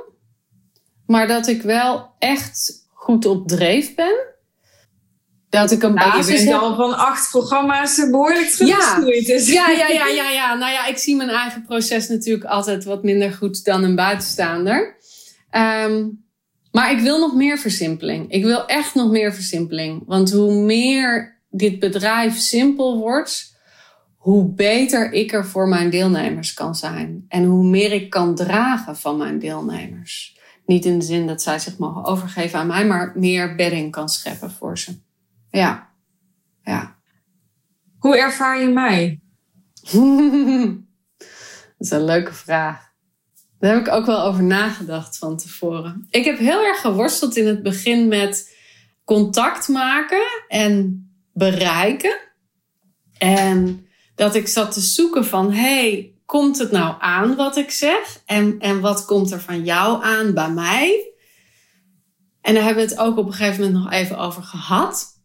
Maar 1.06 1.28
dat 1.28 1.48
ik 1.48 1.62
wel 1.62 2.10
echt 2.20 2.88
goed 2.94 3.26
op 3.26 3.48
dreef 3.48 3.96
ben. 3.96 4.29
Dat 5.50 5.72
ik 5.72 5.84
een 5.84 5.94
nou, 5.94 6.12
basis 6.12 6.40
je 6.40 6.46
bent 6.46 6.62
al 6.62 6.76
van 6.76 6.98
acht 6.98 7.30
programma's 7.30 7.96
behoorlijk 7.96 8.48
teruggestuurd. 8.48 9.26
Ja. 9.26 9.34
Dus. 9.34 9.52
Ja, 9.52 9.70
ja, 9.70 9.88
ja, 9.88 10.08
ja, 10.22 10.30
ja. 10.30 10.56
Nou 10.56 10.72
ja, 10.72 10.86
ik 10.86 10.98
zie 10.98 11.16
mijn 11.16 11.30
eigen 11.30 11.64
proces 11.66 12.08
natuurlijk 12.08 12.46
altijd 12.46 12.84
wat 12.84 13.04
minder 13.04 13.34
goed 13.34 13.64
dan 13.66 13.84
een 13.84 13.96
buitenstaander. 13.96 14.96
Ehm, 15.50 16.08
maar 16.72 16.92
ik 16.92 17.00
wil 17.00 17.20
nog 17.20 17.36
meer 17.36 17.58
versimpeling. 17.58 18.32
Ik 18.32 18.44
wil 18.44 18.66
echt 18.66 18.96
nog 18.96 19.12
meer 19.12 19.34
versimpeling. 19.34 20.04
Want 20.06 20.32
hoe 20.32 20.54
meer 20.54 21.42
dit 21.50 21.80
bedrijf 21.80 22.38
simpel 22.38 22.98
wordt, 22.98 23.58
hoe 24.16 24.54
beter 24.54 25.12
ik 25.12 25.34
er 25.34 25.46
voor 25.46 25.68
mijn 25.68 25.90
deelnemers 25.90 26.54
kan 26.54 26.76
zijn. 26.76 27.26
En 27.28 27.44
hoe 27.44 27.64
meer 27.64 27.92
ik 27.92 28.10
kan 28.10 28.36
dragen 28.36 28.98
van 28.98 29.18
mijn 29.18 29.40
deelnemers. 29.40 30.38
Niet 30.66 30.86
in 30.86 31.00
de 31.00 31.06
zin 31.06 31.28
dat 31.28 31.42
zij 31.42 31.60
zich 31.60 31.78
mogen 31.78 32.06
overgeven 32.06 32.60
aan 32.60 32.68
mij, 32.68 32.86
maar 32.86 33.14
meer 33.16 33.56
bedding 33.56 33.92
kan 33.92 34.10
scheppen 34.10 34.52
voor 34.52 34.78
ze. 34.78 35.08
Ja. 35.52 35.94
Ja. 36.64 36.98
Hoe 37.98 38.18
ervaar 38.18 38.62
je 38.62 38.68
mij? 38.68 39.20
dat 39.92 41.88
is 41.88 41.90
een 41.90 42.06
leuke 42.06 42.34
vraag. 42.34 42.88
Daar 43.60 43.74
heb 43.74 43.88
ik 43.88 43.94
ook 43.94 44.06
wel 44.06 44.22
over 44.22 44.44
nagedacht 44.44 45.18
van 45.18 45.38
tevoren. 45.38 46.08
Ik 46.10 46.26
heb 46.26 46.38
heel 46.38 46.64
erg 46.64 46.82
geworsteld 46.82 47.36
in 47.36 47.48
het 47.48 47.64
begin 47.64 48.08
met 48.08 48.58
contact 49.04 49.68
maken 49.68 50.44
en 50.48 51.04
bereiken. 51.34 52.18
En 53.18 53.88
dat 54.16 54.36
ik 54.36 54.48
zat 54.48 54.72
te 54.72 54.80
zoeken 54.80 55.26
van, 55.26 55.54
hey, 55.54 56.14
komt 56.26 56.58
het 56.58 56.72
nou 56.72 56.96
aan 57.00 57.36
wat 57.36 57.58
ik 57.58 57.72
zeg? 57.72 58.22
En, 58.26 58.60
en 58.60 58.80
wat 58.80 59.06
komt 59.06 59.32
er 59.32 59.42
van 59.42 59.64
jou 59.64 60.04
aan 60.04 60.34
bij 60.34 60.52
mij? 60.52 61.14
En 62.42 62.54
daar 62.54 62.64
hebben 62.64 62.84
we 62.84 62.90
het 62.90 63.00
ook 63.00 63.18
op 63.18 63.26
een 63.26 63.34
gegeven 63.34 63.64
moment 63.64 63.84
nog 63.84 63.94
even 63.94 64.18
over 64.18 64.44
gehad. 64.44 65.19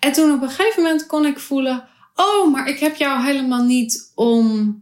En 0.00 0.12
toen 0.12 0.32
op 0.32 0.42
een 0.42 0.50
gegeven 0.50 0.82
moment 0.82 1.06
kon 1.06 1.26
ik 1.26 1.38
voelen, 1.38 1.88
oh, 2.14 2.52
maar 2.52 2.68
ik 2.68 2.78
heb 2.78 2.96
jou 2.96 3.24
helemaal 3.24 3.64
niet 3.64 4.12
om 4.14 4.76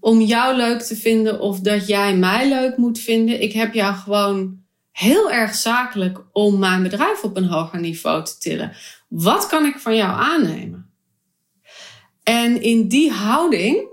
om 0.00 0.20
jou 0.20 0.56
leuk 0.56 0.80
te 0.80 0.96
vinden 0.96 1.40
of 1.40 1.60
dat 1.60 1.86
jij 1.86 2.16
mij 2.16 2.48
leuk 2.48 2.76
moet 2.76 2.98
vinden. 2.98 3.42
Ik 3.42 3.52
heb 3.52 3.74
jou 3.74 3.94
gewoon 3.94 4.58
heel 4.90 5.30
erg 5.30 5.54
zakelijk 5.54 6.20
om 6.32 6.58
mijn 6.58 6.82
bedrijf 6.82 7.22
op 7.22 7.36
een 7.36 7.48
hoger 7.48 7.80
niveau 7.80 8.24
te 8.24 8.38
tillen. 8.38 8.72
Wat 9.08 9.46
kan 9.46 9.64
ik 9.64 9.78
van 9.78 9.96
jou 9.96 10.20
aannemen? 10.20 10.90
En 12.22 12.62
in 12.62 12.88
die 12.88 13.10
houding 13.12 13.88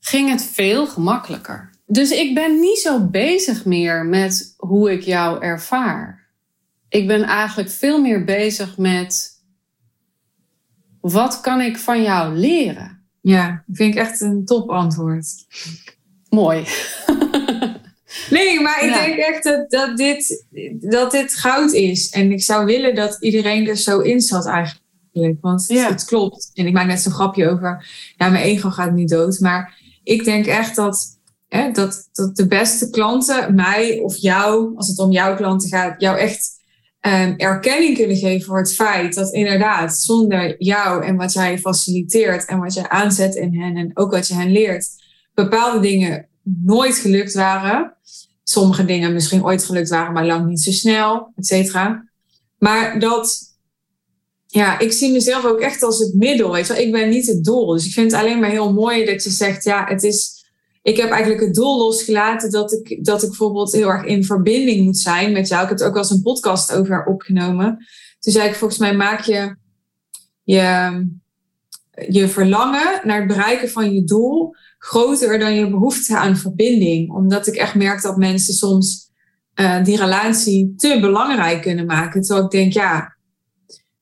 ging 0.00 0.30
het 0.30 0.44
veel 0.44 0.86
gemakkelijker. 0.86 1.70
Dus 1.86 2.10
ik 2.10 2.34
ben 2.34 2.60
niet 2.60 2.78
zo 2.78 3.06
bezig 3.06 3.64
meer 3.64 4.04
met 4.06 4.54
hoe 4.56 4.92
ik 4.92 5.02
jou 5.02 5.42
ervaar. 5.42 6.21
Ik 6.92 7.06
ben 7.06 7.22
eigenlijk 7.22 7.70
veel 7.70 8.00
meer 8.00 8.24
bezig 8.24 8.76
met 8.76 9.30
wat 11.00 11.40
kan 11.40 11.60
ik 11.60 11.78
van 11.78 12.02
jou 12.02 12.36
leren? 12.36 13.04
Ja, 13.20 13.64
vind 13.72 13.94
ik 13.94 14.00
echt 14.00 14.20
een 14.20 14.44
top 14.44 14.70
antwoord. 14.70 15.26
Mooi. 16.28 16.66
nee, 18.30 18.60
maar 18.60 18.84
ik 18.84 18.92
denk 18.92 19.16
echt 19.16 19.44
dat, 19.44 19.70
dat, 19.70 19.96
dit, 19.96 20.44
dat 20.80 21.10
dit 21.10 21.34
goud 21.34 21.72
is. 21.72 22.10
En 22.10 22.32
ik 22.32 22.42
zou 22.42 22.64
willen 22.64 22.94
dat 22.94 23.16
iedereen 23.20 23.68
er 23.68 23.76
zo 23.76 23.98
in 23.98 24.20
zat 24.20 24.46
eigenlijk. 24.46 25.40
Want 25.40 25.64
ja. 25.68 25.88
het 25.88 26.04
klopt. 26.04 26.50
En 26.54 26.66
ik 26.66 26.72
maak 26.72 26.86
net 26.86 27.00
zo'n 27.00 27.12
grapje 27.12 27.48
over. 27.48 27.86
Ja, 28.16 28.28
mijn 28.28 28.44
ego 28.44 28.70
gaat 28.70 28.92
niet 28.92 29.08
dood. 29.08 29.40
Maar 29.40 29.78
ik 30.04 30.24
denk 30.24 30.46
echt 30.46 30.76
dat, 30.76 31.18
hè, 31.48 31.70
dat, 31.70 32.08
dat 32.12 32.36
de 32.36 32.46
beste 32.46 32.90
klanten, 32.90 33.54
mij 33.54 33.98
of 33.98 34.16
jou, 34.16 34.76
als 34.76 34.88
het 34.88 34.98
om 34.98 35.10
jouw 35.10 35.36
klanten 35.36 35.68
gaat, 35.68 36.00
jou 36.00 36.18
echt 36.18 36.60
um, 37.06 37.34
erkenning 37.36 37.96
kunnen 37.96 38.16
geven 38.16 38.46
voor 38.46 38.58
het 38.58 38.74
feit 38.74 39.14
dat 39.14 39.32
inderdaad 39.32 39.98
zonder 39.98 40.62
jou 40.62 41.04
en 41.04 41.16
wat 41.16 41.32
jij 41.32 41.58
faciliteert 41.58 42.44
en 42.44 42.58
wat 42.58 42.74
jij 42.74 42.88
aanzet 42.88 43.34
in 43.34 43.60
hen 43.60 43.76
en 43.76 43.90
ook 43.94 44.10
wat 44.10 44.28
je 44.28 44.34
hen 44.34 44.52
leert, 44.52 44.86
bepaalde 45.34 45.80
dingen 45.80 46.28
nooit 46.42 46.94
gelukt 46.94 47.34
waren. 47.34 47.96
Sommige 48.44 48.84
dingen 48.84 49.12
misschien 49.12 49.44
ooit 49.44 49.64
gelukt 49.64 49.88
waren, 49.88 50.12
maar 50.12 50.26
lang 50.26 50.46
niet 50.46 50.62
zo 50.62 50.70
snel, 50.70 51.32
et 51.36 51.46
cetera. 51.46 52.08
Maar 52.58 52.98
dat, 52.98 53.40
ja, 54.46 54.78
ik 54.78 54.92
zie 54.92 55.12
mezelf 55.12 55.44
ook 55.44 55.60
echt 55.60 55.82
als 55.82 55.98
het 55.98 56.14
middel. 56.14 56.52
Weet 56.52 56.66
je 56.66 56.72
wel? 56.72 56.82
Ik 56.82 56.92
ben 56.92 57.08
niet 57.08 57.26
het 57.26 57.44
doel. 57.44 57.66
Dus 57.66 57.86
ik 57.86 57.92
vind 57.92 58.12
het 58.12 58.20
alleen 58.20 58.40
maar 58.40 58.50
heel 58.50 58.72
mooi 58.72 59.04
dat 59.04 59.24
je 59.24 59.30
zegt, 59.30 59.64
ja, 59.64 59.84
het 59.88 60.02
is 60.02 60.41
ik 60.82 60.96
heb 60.96 61.10
eigenlijk 61.10 61.42
het 61.42 61.54
doel 61.54 61.78
losgelaten 61.78 62.50
dat 62.50 62.72
ik, 62.72 63.04
dat 63.04 63.22
ik 63.22 63.28
bijvoorbeeld 63.28 63.72
heel 63.72 63.88
erg 63.88 64.04
in 64.04 64.24
verbinding 64.24 64.84
moet 64.84 64.98
zijn 64.98 65.32
met 65.32 65.48
jou. 65.48 65.62
Ik 65.62 65.68
heb 65.68 65.80
er 65.80 65.86
ook 65.86 65.94
wel 65.94 66.02
eens 66.02 66.12
een 66.12 66.22
podcast 66.22 66.72
over 66.72 67.04
opgenomen. 67.04 67.86
Toen 68.18 68.32
zei 68.32 68.48
ik, 68.48 68.54
volgens 68.54 68.80
mij 68.80 68.96
maak 68.96 69.20
je 69.20 69.56
je, 70.42 71.06
je 72.08 72.28
verlangen 72.28 73.00
naar 73.04 73.18
het 73.18 73.26
bereiken 73.26 73.70
van 73.70 73.94
je 73.94 74.04
doel 74.04 74.54
groter 74.78 75.38
dan 75.38 75.54
je 75.54 75.70
behoefte 75.70 76.16
aan 76.16 76.36
verbinding. 76.36 77.10
Omdat 77.10 77.46
ik 77.46 77.54
echt 77.54 77.74
merk 77.74 78.02
dat 78.02 78.16
mensen 78.16 78.54
soms 78.54 79.10
uh, 79.54 79.84
die 79.84 79.96
relatie 79.96 80.74
te 80.76 80.98
belangrijk 81.00 81.62
kunnen 81.62 81.86
maken. 81.86 82.20
Terwijl 82.20 82.44
ik 82.44 82.50
denk, 82.50 82.72
ja, 82.72 83.16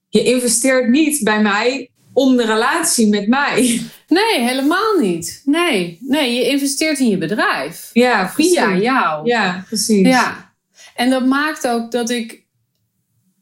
je 0.08 0.22
investeert 0.22 0.88
niet 0.88 1.24
bij 1.24 1.42
mij 1.42 1.90
om 2.20 2.36
de 2.36 2.46
relatie 2.46 3.08
met 3.08 3.28
mij. 3.28 3.80
Nee, 4.10 4.48
helemaal 4.48 4.98
niet. 5.00 5.42
Nee, 5.44 5.98
nee 6.00 6.34
je 6.34 6.48
investeert 6.48 6.98
in 6.98 7.08
je 7.08 7.18
bedrijf. 7.18 7.90
Ja, 7.92 8.30
via 8.30 8.76
jou. 8.76 9.26
Ja, 9.26 9.64
precies. 9.66 10.06
Ja. 10.06 10.52
En 10.94 11.10
dat 11.10 11.26
maakt 11.26 11.68
ook 11.68 11.90
dat 11.90 12.10
ik. 12.10 12.44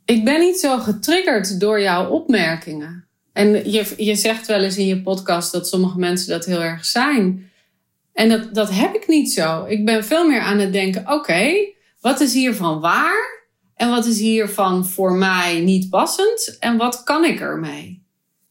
Ik 0.04 0.24
ben 0.24 0.40
niet 0.40 0.58
zo 0.58 0.78
getriggerd 0.78 1.60
door 1.60 1.80
jouw 1.80 2.08
opmerkingen. 2.08 3.08
En 3.32 3.70
je, 3.70 3.94
je 3.96 4.14
zegt 4.14 4.46
wel 4.46 4.62
eens 4.62 4.76
in 4.76 4.86
je 4.86 5.02
podcast 5.02 5.52
dat 5.52 5.68
sommige 5.68 5.98
mensen 5.98 6.28
dat 6.28 6.44
heel 6.44 6.62
erg 6.62 6.84
zijn. 6.84 7.50
En 8.12 8.28
dat, 8.28 8.54
dat 8.54 8.70
heb 8.70 8.94
ik 8.94 9.08
niet 9.08 9.32
zo. 9.32 9.64
Ik 9.64 9.84
ben 9.84 10.04
veel 10.04 10.28
meer 10.28 10.40
aan 10.40 10.58
het 10.58 10.72
denken: 10.72 11.12
oké, 11.12 11.52
wat 12.00 12.20
is 12.20 12.34
hiervan 12.34 12.80
waar? 12.80 13.46
En 13.74 13.90
wat 13.90 14.06
is 14.06 14.18
hiervan 14.18 14.86
voor 14.86 15.12
mij 15.12 15.60
niet 15.60 15.90
passend? 15.90 16.56
En 16.60 16.76
wat 16.76 17.02
kan 17.02 17.24
ik 17.24 17.40
ermee? 17.40 18.06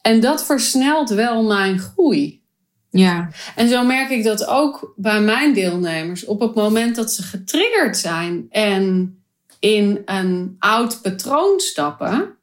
En 0.07 0.19
dat 0.19 0.45
versnelt 0.45 1.09
wel 1.09 1.43
mijn 1.43 1.79
groei. 1.79 2.41
Ja. 2.89 3.29
En 3.55 3.69
zo 3.69 3.85
merk 3.85 4.09
ik 4.09 4.23
dat 4.23 4.45
ook 4.45 4.93
bij 4.95 5.21
mijn 5.21 5.53
deelnemers. 5.53 6.25
Op 6.25 6.39
het 6.39 6.55
moment 6.55 6.95
dat 6.95 7.11
ze 7.11 7.23
getriggerd 7.23 7.97
zijn 7.97 8.47
en 8.49 9.17
in 9.59 10.01
een 10.05 10.55
oud 10.59 11.01
patroon 11.01 11.59
stappen, 11.59 12.35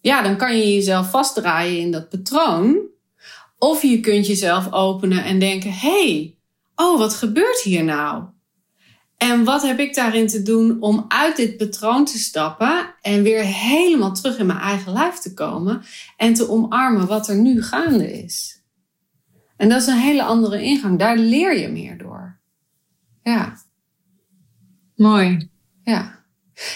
ja, 0.00 0.22
dan 0.22 0.36
kan 0.36 0.56
je 0.56 0.74
jezelf 0.74 1.10
vastdraaien 1.10 1.80
in 1.80 1.90
dat 1.90 2.08
patroon. 2.08 2.78
Of 3.58 3.82
je 3.82 4.00
kunt 4.00 4.26
jezelf 4.26 4.72
openen 4.72 5.24
en 5.24 5.38
denken: 5.38 5.72
hey, 5.72 6.36
oh, 6.74 6.98
wat 6.98 7.14
gebeurt 7.14 7.60
hier 7.60 7.84
nou? 7.84 8.24
En 9.18 9.44
wat 9.44 9.62
heb 9.62 9.78
ik 9.78 9.94
daarin 9.94 10.26
te 10.26 10.42
doen 10.42 10.80
om 10.80 11.04
uit 11.08 11.36
dit 11.36 11.56
patroon 11.56 12.04
te 12.04 12.18
stappen 12.18 12.94
en 13.00 13.22
weer 13.22 13.42
helemaal 13.44 14.12
terug 14.14 14.38
in 14.38 14.46
mijn 14.46 14.58
eigen 14.58 14.92
lijf 14.92 15.14
te 15.14 15.34
komen 15.34 15.82
en 16.16 16.34
te 16.34 16.48
omarmen 16.48 17.06
wat 17.06 17.28
er 17.28 17.36
nu 17.36 17.62
gaande 17.62 18.22
is? 18.22 18.62
En 19.56 19.68
dat 19.68 19.80
is 19.80 19.86
een 19.86 19.98
hele 19.98 20.22
andere 20.22 20.62
ingang. 20.62 20.98
Daar 20.98 21.16
leer 21.16 21.58
je 21.58 21.68
meer 21.68 21.98
door. 21.98 22.38
Ja. 23.22 23.56
Mooi. 24.96 25.50
Ja. 25.82 26.24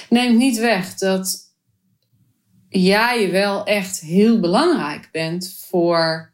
Neemt 0.08 0.38
niet 0.38 0.58
weg 0.58 0.94
dat 0.94 1.54
jij 2.68 3.30
wel 3.30 3.64
echt 3.64 4.00
heel 4.00 4.40
belangrijk 4.40 5.08
bent 5.12 5.64
voor 5.68 6.32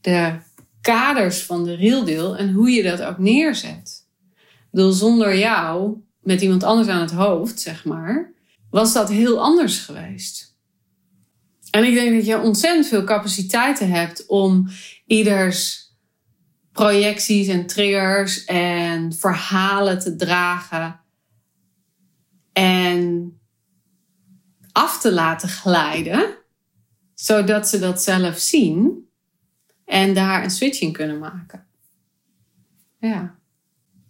de 0.00 0.38
kaders 0.80 1.42
van 1.42 1.64
de 1.64 1.74
real 1.74 2.04
deal 2.04 2.36
en 2.36 2.52
hoe 2.52 2.70
je 2.70 2.82
dat 2.82 3.02
ook 3.02 3.18
neerzet 3.18 3.97
zonder 4.86 5.38
jou, 5.38 5.96
met 6.20 6.40
iemand 6.40 6.62
anders 6.62 6.88
aan 6.88 7.00
het 7.00 7.12
hoofd, 7.12 7.60
zeg 7.60 7.84
maar, 7.84 8.32
was 8.70 8.92
dat 8.92 9.08
heel 9.08 9.40
anders 9.40 9.78
geweest. 9.78 10.56
En 11.70 11.84
ik 11.84 11.94
denk 11.94 12.14
dat 12.14 12.26
je 12.26 12.40
ontzettend 12.40 12.86
veel 12.86 13.04
capaciteiten 13.04 13.90
hebt 13.90 14.26
om 14.26 14.68
ieders 15.06 15.88
projecties 16.72 17.48
en 17.48 17.66
triggers 17.66 18.44
en 18.44 19.12
verhalen 19.12 19.98
te 19.98 20.16
dragen 20.16 21.00
en 22.52 23.32
af 24.72 25.00
te 25.00 25.12
laten 25.12 25.48
glijden, 25.48 26.36
zodat 27.14 27.68
ze 27.68 27.78
dat 27.78 28.02
zelf 28.02 28.38
zien 28.38 29.08
en 29.84 30.14
daar 30.14 30.44
een 30.44 30.50
switch 30.50 30.80
in 30.80 30.92
kunnen 30.92 31.18
maken. 31.18 31.66
Ja. 32.98 33.37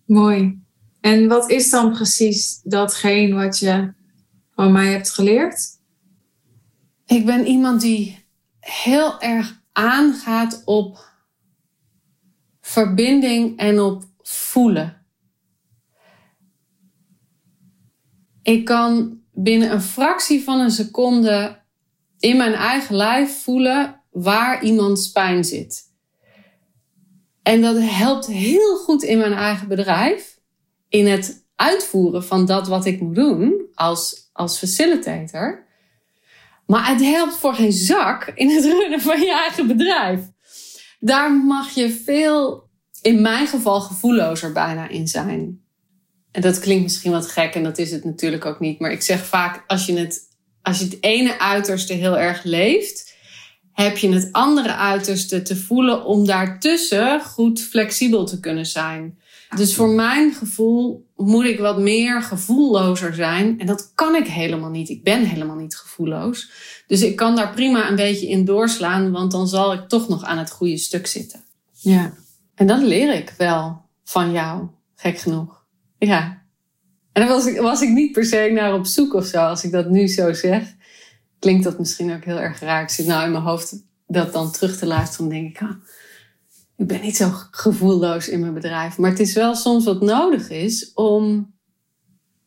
Mooi. 0.09 0.63
En 1.01 1.29
wat 1.29 1.51
is 1.51 1.71
dan 1.71 1.93
precies 1.93 2.61
datgene 2.63 3.35
wat 3.35 3.59
je 3.59 3.93
van 4.51 4.73
mij 4.73 4.93
hebt 4.93 5.11
geleerd? 5.11 5.61
Ik 7.07 7.27
ben 7.27 7.47
iemand 7.47 7.81
die 7.81 8.27
heel 8.61 9.21
erg 9.21 9.63
aangaat 9.73 10.63
op 10.65 11.13
verbinding 12.61 13.59
en 13.59 13.81
op 13.81 14.05
voelen. 14.23 15.07
Ik 18.43 18.65
kan 18.65 19.21
binnen 19.33 19.73
een 19.73 19.83
fractie 19.83 20.43
van 20.43 20.61
een 20.61 20.71
seconde 20.71 21.63
in 22.19 22.37
mijn 22.37 22.55
eigen 22.55 22.97
lijf 22.97 23.43
voelen 23.43 24.03
waar 24.11 24.63
iemands 24.65 25.11
pijn 25.11 25.45
zit. 25.45 25.88
En 27.43 27.61
dat 27.61 27.77
helpt 27.81 28.27
heel 28.27 28.77
goed 28.77 29.03
in 29.03 29.19
mijn 29.19 29.33
eigen 29.33 29.69
bedrijf. 29.69 30.39
In 30.89 31.07
het 31.07 31.47
uitvoeren 31.57 32.25
van 32.25 32.47
dat 32.47 32.69
wat 32.69 32.87
ik 32.87 33.01
moet 33.01 33.15
doen 33.15 33.67
als, 33.75 34.31
als 34.33 34.59
facilitator. 34.59 35.67
Maar 36.67 36.89
het 36.89 37.01
helpt 37.01 37.35
voor 37.35 37.55
geen 37.55 37.73
zak 37.73 38.33
in 38.35 38.51
het 38.51 38.65
runnen 38.81 39.01
van 39.01 39.21
je 39.21 39.33
eigen 39.33 39.67
bedrijf. 39.67 40.21
Daar 41.01 41.33
mag 41.33 41.71
je 41.71 41.91
veel, 41.91 42.69
in 43.03 43.23
mijn 43.23 43.47
geval, 43.47 43.81
gevoellozer 43.81 44.53
bijna 44.53 44.89
in 44.89 45.09
zijn. 45.09 45.63
En 46.31 46.41
dat 46.41 46.59
klinkt 46.59 46.83
misschien 46.83 47.13
wat 47.13 47.31
gek 47.31 47.55
en 47.55 47.63
dat 47.63 47.79
is 47.79 47.91
het 47.91 48.05
natuurlijk 48.05 48.45
ook 48.45 48.61
niet. 48.61 48.79
Maar 48.79 48.93
ik 48.93 49.03
zeg 49.03 49.27
vaak, 49.27 49.65
als 49.67 49.87
je 49.87 49.99
het, 49.99 50.21
als 50.63 50.79
je 50.79 50.85
het 50.85 50.97
ene 51.01 51.39
uiterste 51.39 51.93
heel 51.93 52.19
erg 52.19 52.45
leeft, 52.45 53.08
heb 53.85 53.97
je 53.99 54.13
het 54.13 54.29
andere 54.33 54.75
uiterste 54.75 55.43
te 55.43 55.57
voelen 55.57 56.05
om 56.05 56.27
daartussen 56.27 57.21
goed 57.21 57.61
flexibel 57.61 58.25
te 58.25 58.41
kunnen 58.41 58.67
zijn. 58.67 59.19
Dus 59.57 59.75
voor 59.75 59.89
mijn 59.89 60.33
gevoel 60.33 61.07
moet 61.17 61.45
ik 61.45 61.59
wat 61.59 61.79
meer 61.79 62.23
gevoellozer 62.23 63.15
zijn. 63.15 63.61
En 63.61 63.67
dat 63.67 63.93
kan 63.95 64.15
ik 64.15 64.27
helemaal 64.27 64.71
niet. 64.71 64.89
Ik 64.89 65.03
ben 65.03 65.25
helemaal 65.25 65.57
niet 65.57 65.77
gevoelloos. 65.77 66.51
Dus 66.87 67.03
ik 67.03 67.17
kan 67.17 67.37
daar 67.37 67.55
prima 67.55 67.89
een 67.89 67.97
beetje 67.97 68.29
in 68.29 68.45
doorslaan, 68.45 69.11
want 69.11 69.33
dan 69.33 69.49
zal 69.49 69.73
ik 69.73 69.89
toch 69.89 70.09
nog 70.09 70.25
aan 70.25 70.39
het 70.39 70.51
goede 70.51 70.79
stuk 70.79 71.07
zitten. 71.07 71.41
Ja. 71.73 72.13
En 72.55 72.67
dat 72.67 72.83
leer 72.83 73.15
ik 73.15 73.35
wel 73.37 73.83
van 74.05 74.33
jou, 74.33 74.67
gek 74.95 75.19
genoeg. 75.19 75.65
Ja. 75.99 76.43
En 77.13 77.27
daar 77.27 77.35
was 77.35 77.47
ik, 77.47 77.61
was 77.61 77.83
ik 77.83 77.89
niet 77.89 78.13
per 78.13 78.25
se 78.25 78.51
naar 78.53 78.75
op 78.75 78.87
zoek 78.87 79.15
of 79.15 79.27
zo, 79.27 79.39
als 79.39 79.65
ik 79.65 79.71
dat 79.71 79.91
nu 79.91 80.07
zo 80.07 80.33
zeg. 80.33 80.77
Klinkt 81.39 81.65
dat 81.65 81.79
misschien 81.79 82.15
ook 82.15 82.25
heel 82.25 82.41
erg 82.41 82.61
raar. 82.61 82.83
Ik 82.83 82.89
zit 82.89 83.07
nou 83.07 83.25
in 83.25 83.31
mijn 83.31 83.43
hoofd 83.43 83.83
dat 84.07 84.33
dan 84.33 84.53
terug 84.53 84.79
te 84.79 84.87
luisteren. 84.87 85.29
Dan 85.29 85.39
denk 85.39 85.57
ik, 85.57 85.63
ah, 85.63 85.77
ik 86.77 86.87
ben 86.87 87.01
niet 87.01 87.17
zo 87.17 87.31
gevoelloos 87.51 88.29
in 88.29 88.41
mijn 88.41 88.55
bedrijf. 88.55 88.99
Maar 88.99 89.11
het 89.11 89.21
is 89.21 89.35
wel 89.35 89.55
soms 89.55 89.85
wat 89.85 90.01
nodig 90.01 90.51
is 90.51 90.93
om 90.95 91.55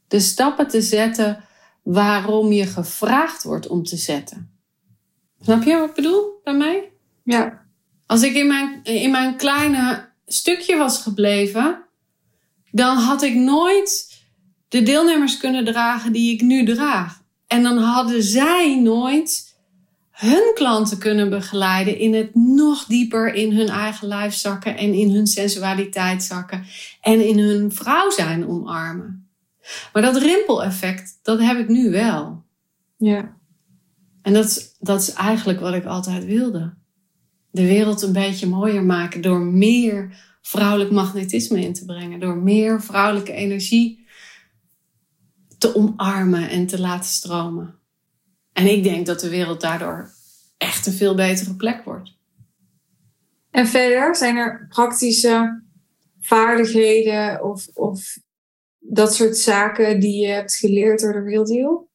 de 0.07 0.19
stappen 0.19 0.67
te 0.67 0.81
zetten 0.81 1.43
waarom 1.83 2.51
je 2.51 2.65
gevraagd 2.65 3.43
wordt 3.43 3.67
om 3.67 3.83
te 3.83 3.97
zetten. 3.97 4.59
Snap 5.41 5.63
je 5.63 5.77
wat 5.77 5.89
ik 5.89 5.95
bedoel 5.95 6.39
bij 6.43 6.57
mij? 6.57 6.91
Ja. 7.23 7.65
Als 8.05 8.23
ik 8.23 8.33
in 8.33 8.47
mijn, 8.47 8.83
in 8.83 9.11
mijn 9.11 9.37
kleine 9.37 10.09
stukje 10.25 10.77
was 10.77 11.01
gebleven, 11.01 11.85
dan 12.71 12.97
had 12.97 13.21
ik 13.21 13.35
nooit 13.35 14.19
de 14.67 14.83
deelnemers 14.83 15.37
kunnen 15.37 15.65
dragen 15.65 16.11
die 16.11 16.33
ik 16.33 16.41
nu 16.41 16.65
draag. 16.65 17.20
En 17.51 17.63
dan 17.63 17.77
hadden 17.77 18.23
zij 18.23 18.79
nooit 18.81 19.55
hun 20.11 20.51
klanten 20.53 20.97
kunnen 20.97 21.29
begeleiden 21.29 21.97
in 21.97 22.13
het 22.13 22.35
nog 22.35 22.85
dieper 22.85 23.33
in 23.33 23.51
hun 23.51 23.67
eigen 23.67 24.07
lijf 24.07 24.33
zakken 24.33 24.77
en 24.77 24.93
in 24.93 25.11
hun 25.11 25.27
sensualiteit 25.27 26.23
zakken 26.23 26.65
en 27.01 27.27
in 27.27 27.39
hun 27.39 27.71
vrouw 27.71 28.09
zijn 28.09 28.47
omarmen. 28.47 29.29
Maar 29.93 30.01
dat 30.01 30.17
rimpeleffect, 30.17 31.19
dat 31.21 31.39
heb 31.39 31.57
ik 31.57 31.67
nu 31.67 31.91
wel. 31.91 32.43
Ja. 32.97 33.37
En 34.21 34.33
dat 34.33 34.45
is, 34.45 34.75
dat 34.79 35.01
is 35.01 35.13
eigenlijk 35.13 35.59
wat 35.59 35.73
ik 35.73 35.85
altijd 35.85 36.25
wilde. 36.25 36.73
De 37.49 37.65
wereld 37.65 38.01
een 38.01 38.13
beetje 38.13 38.47
mooier 38.47 38.83
maken 38.83 39.21
door 39.21 39.39
meer 39.39 40.15
vrouwelijk 40.41 40.91
magnetisme 40.91 41.61
in 41.61 41.73
te 41.73 41.85
brengen. 41.85 42.19
Door 42.19 42.37
meer 42.37 42.81
vrouwelijke 42.81 43.33
energie 43.33 44.00
te 45.61 45.75
omarmen 45.75 46.49
en 46.49 46.67
te 46.67 46.79
laten 46.79 47.09
stromen. 47.09 47.79
En 48.53 48.65
ik 48.67 48.83
denk 48.83 49.05
dat 49.05 49.19
de 49.19 49.29
wereld 49.29 49.61
daardoor 49.61 50.09
echt 50.57 50.85
een 50.85 50.93
veel 50.93 51.15
betere 51.15 51.55
plek 51.55 51.83
wordt. 51.83 52.17
En 53.51 53.67
verder 53.67 54.15
zijn 54.15 54.35
er 54.35 54.67
praktische 54.69 55.63
vaardigheden 56.19 57.43
of, 57.43 57.67
of 57.73 58.17
dat 58.79 59.15
soort 59.15 59.37
zaken 59.37 59.99
die 59.99 60.21
je 60.21 60.27
hebt 60.27 60.55
geleerd 60.55 61.01
door 61.01 61.13
de 61.13 61.23
Real 61.23 61.45
Deal? 61.45 61.89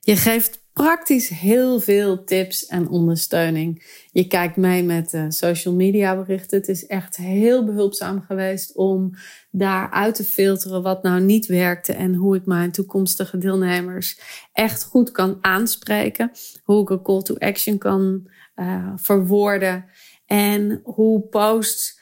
Je 0.00 0.16
geeft 0.16 0.64
praktisch 0.72 1.28
heel 1.28 1.80
veel 1.80 2.24
tips 2.24 2.66
en 2.66 2.88
ondersteuning. 2.88 4.02
Je 4.12 4.26
kijkt 4.26 4.56
mee 4.56 4.82
met 4.82 5.12
uh, 5.12 5.24
social 5.28 5.74
media 5.74 6.16
berichten. 6.16 6.58
Het 6.58 6.68
is 6.68 6.86
echt 6.86 7.16
heel 7.16 7.64
behulpzaam 7.64 8.20
geweest 8.20 8.76
om 8.76 9.14
daaruit 9.56 10.14
te 10.14 10.24
filteren 10.24 10.82
wat 10.82 11.02
nou 11.02 11.20
niet 11.20 11.46
werkte 11.46 11.92
en 11.92 12.14
hoe 12.14 12.36
ik 12.36 12.46
mijn 12.46 12.70
toekomstige 12.70 13.38
deelnemers 13.38 14.20
echt 14.52 14.84
goed 14.84 15.10
kan 15.10 15.38
aanspreken. 15.40 16.30
Hoe 16.62 16.82
ik 16.82 16.90
een 16.90 17.02
call 17.02 17.22
to 17.22 17.34
action 17.34 17.78
kan 17.78 18.30
uh, 18.56 18.92
verwoorden 18.96 19.84
en 20.26 20.80
hoe 20.84 21.20
posts 21.20 22.00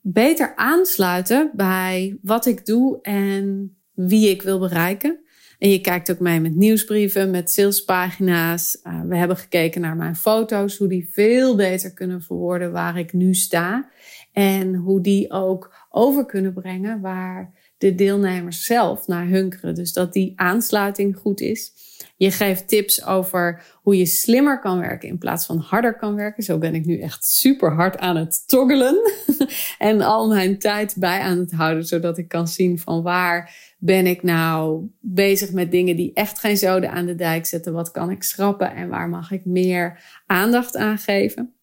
beter 0.00 0.56
aansluiten 0.56 1.50
bij 1.54 2.18
wat 2.22 2.46
ik 2.46 2.66
doe 2.66 2.98
en 3.02 3.76
wie 3.92 4.30
ik 4.30 4.42
wil 4.42 4.58
bereiken. 4.58 5.23
En 5.58 5.70
je 5.70 5.80
kijkt 5.80 6.10
ook 6.10 6.18
mee 6.18 6.40
met 6.40 6.54
nieuwsbrieven, 6.54 7.30
met 7.30 7.50
salespagina's. 7.50 8.78
Uh, 8.84 9.00
we 9.08 9.16
hebben 9.16 9.36
gekeken 9.36 9.80
naar 9.80 9.96
mijn 9.96 10.16
foto's, 10.16 10.76
hoe 10.76 10.88
die 10.88 11.08
veel 11.12 11.56
beter 11.56 11.92
kunnen 11.92 12.22
verwoorden 12.22 12.72
waar 12.72 12.98
ik 12.98 13.12
nu 13.12 13.34
sta. 13.34 13.90
En 14.32 14.74
hoe 14.74 15.00
die 15.00 15.30
ook 15.30 15.74
over 15.90 16.26
kunnen 16.26 16.52
brengen 16.52 17.00
waar 17.00 17.52
de 17.78 17.94
deelnemers 17.94 18.64
zelf 18.64 19.06
naar 19.06 19.26
hunkeren. 19.26 19.74
Dus 19.74 19.92
dat 19.92 20.12
die 20.12 20.32
aansluiting 20.36 21.16
goed 21.16 21.40
is. 21.40 21.72
Je 22.16 22.30
geeft 22.30 22.68
tips 22.68 23.04
over 23.04 23.62
hoe 23.82 23.96
je 23.96 24.06
slimmer 24.06 24.60
kan 24.60 24.78
werken 24.78 25.08
in 25.08 25.18
plaats 25.18 25.46
van 25.46 25.58
harder 25.58 25.96
kan 25.96 26.14
werken. 26.14 26.42
Zo 26.42 26.58
ben 26.58 26.74
ik 26.74 26.84
nu 26.84 27.00
echt 27.00 27.24
super 27.24 27.72
hard 27.72 27.98
aan 27.98 28.16
het 28.16 28.48
toggelen. 28.48 29.12
en 29.78 30.00
al 30.00 30.28
mijn 30.28 30.58
tijd 30.58 30.94
bij 30.98 31.20
aan 31.20 31.38
het 31.38 31.52
houden, 31.52 31.86
zodat 31.86 32.18
ik 32.18 32.28
kan 32.28 32.48
zien 32.48 32.78
van 32.78 33.02
waar 33.02 33.73
ben 33.84 34.06
ik 34.06 34.22
nou 34.22 34.86
bezig 35.00 35.52
met 35.52 35.70
dingen 35.70 35.96
die 35.96 36.12
echt 36.12 36.38
geen 36.38 36.56
zoden 36.56 36.90
aan 36.90 37.06
de 37.06 37.14
dijk 37.14 37.46
zetten. 37.46 37.72
Wat 37.72 37.90
kan 37.90 38.10
ik 38.10 38.22
schrappen 38.22 38.74
en 38.74 38.88
waar 38.88 39.08
mag 39.08 39.30
ik 39.30 39.44
meer 39.44 40.02
aandacht 40.26 40.76
aan 40.76 40.98
geven? 40.98 41.54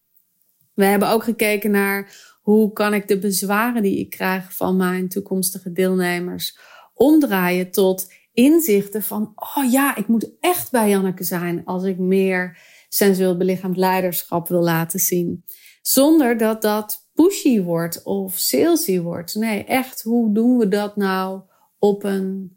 We 0.74 0.84
hebben 0.84 1.08
ook 1.08 1.24
gekeken 1.24 1.70
naar 1.70 2.16
hoe 2.40 2.72
kan 2.72 2.94
ik 2.94 3.08
de 3.08 3.18
bezwaren 3.18 3.82
die 3.82 3.98
ik 3.98 4.10
krijg 4.10 4.56
van 4.56 4.76
mijn 4.76 5.08
toekomstige 5.08 5.72
deelnemers 5.72 6.58
omdraaien 6.94 7.70
tot 7.70 8.12
inzichten 8.32 9.02
van, 9.02 9.32
oh 9.34 9.70
ja, 9.70 9.96
ik 9.96 10.06
moet 10.06 10.30
echt 10.40 10.70
bij 10.70 10.88
Janneke 10.88 11.24
zijn 11.24 11.64
als 11.64 11.84
ik 11.84 11.98
meer 11.98 12.58
sensueel 12.88 13.36
belichaamd 13.36 13.76
leiderschap 13.76 14.48
wil 14.48 14.62
laten 14.62 15.00
zien. 15.00 15.44
Zonder 15.80 16.36
dat 16.36 16.62
dat 16.62 17.10
pushy 17.14 17.62
wordt 17.62 18.02
of 18.02 18.36
salesy 18.36 19.00
wordt. 19.00 19.34
Nee, 19.34 19.64
echt, 19.64 20.02
hoe 20.02 20.34
doen 20.34 20.58
we 20.58 20.68
dat 20.68 20.96
nou 20.96 21.50
op 21.82 22.04
een 22.04 22.56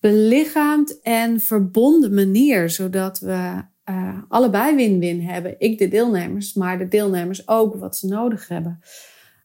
belichaamd 0.00 1.00
en 1.00 1.40
verbonden 1.40 2.14
manier, 2.14 2.70
zodat 2.70 3.18
we 3.18 3.62
uh, 3.90 4.18
allebei 4.28 4.76
win-win 4.76 5.20
hebben. 5.20 5.54
Ik 5.58 5.78
de 5.78 5.88
deelnemers, 5.88 6.54
maar 6.54 6.78
de 6.78 6.88
deelnemers 6.88 7.48
ook 7.48 7.74
wat 7.74 7.96
ze 7.96 8.06
nodig 8.06 8.48
hebben. 8.48 8.80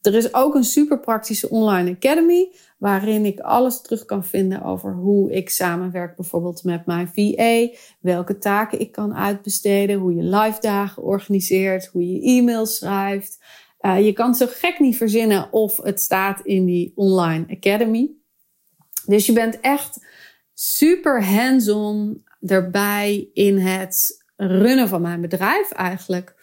Er 0.02 0.14
is 0.14 0.34
ook 0.34 0.54
een 0.54 0.64
super 0.64 1.00
praktische 1.00 1.50
online 1.50 1.90
academy 1.90 2.52
waarin 2.78 3.24
ik 3.24 3.40
alles 3.40 3.80
terug 3.80 4.04
kan 4.04 4.24
vinden 4.24 4.62
over 4.62 4.94
hoe 4.94 5.32
ik 5.32 5.50
samenwerk 5.50 6.16
bijvoorbeeld 6.16 6.64
met 6.64 6.86
mijn 6.86 7.10
VA, 7.14 7.76
welke 8.00 8.38
taken 8.38 8.80
ik 8.80 8.92
kan 8.92 9.14
uitbesteden, 9.14 9.98
hoe 9.98 10.14
je 10.14 10.22
live 10.22 10.60
dagen 10.60 11.02
organiseert, 11.02 11.86
hoe 11.86 12.12
je 12.12 12.22
e-mails 12.22 12.76
schrijft. 12.76 13.44
Uh, 13.80 14.04
je 14.04 14.12
kan 14.12 14.34
zo 14.34 14.46
gek 14.48 14.78
niet 14.78 14.96
verzinnen 14.96 15.52
of 15.52 15.76
het 15.76 16.00
staat 16.00 16.40
in 16.40 16.64
die 16.64 16.92
online 16.94 17.46
academy. 17.48 18.22
Dus 19.06 19.26
je 19.26 19.32
bent 19.32 19.60
echt 19.60 19.98
super 20.54 21.24
hands-on 21.24 22.24
erbij 22.46 23.28
in 23.32 23.58
het 23.58 24.24
runnen 24.36 24.88
van 24.88 25.02
mijn 25.02 25.20
bedrijf 25.20 25.70
eigenlijk. 25.70 26.34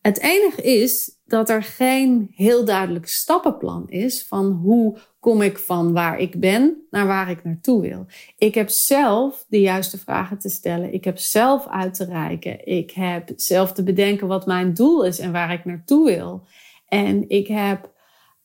Het 0.00 0.20
enige 0.20 0.62
is 0.62 1.20
dat 1.24 1.50
er 1.50 1.62
geen 1.62 2.30
heel 2.34 2.64
duidelijk 2.64 3.06
stappenplan 3.08 3.88
is 3.88 4.26
van 4.26 4.50
hoe 4.50 4.98
kom 5.20 5.42
ik 5.42 5.58
van 5.58 5.92
waar 5.92 6.18
ik 6.18 6.40
ben 6.40 6.86
naar 6.90 7.06
waar 7.06 7.30
ik 7.30 7.44
naartoe 7.44 7.80
wil. 7.80 8.06
Ik 8.38 8.54
heb 8.54 8.68
zelf 8.68 9.44
de 9.48 9.60
juiste 9.60 9.98
vragen 9.98 10.38
te 10.38 10.48
stellen. 10.48 10.92
Ik 10.92 11.04
heb 11.04 11.18
zelf 11.18 11.66
uit 11.68 11.94
te 11.94 12.04
reiken. 12.04 12.66
Ik 12.66 12.90
heb 12.90 13.32
zelf 13.36 13.72
te 13.72 13.82
bedenken 13.82 14.26
wat 14.26 14.46
mijn 14.46 14.74
doel 14.74 15.04
is 15.04 15.18
en 15.18 15.32
waar 15.32 15.52
ik 15.52 15.64
naartoe 15.64 16.04
wil. 16.04 16.46
En 16.88 17.28
ik 17.28 17.46
heb 17.46 17.92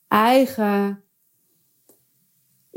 eigen 0.08 1.02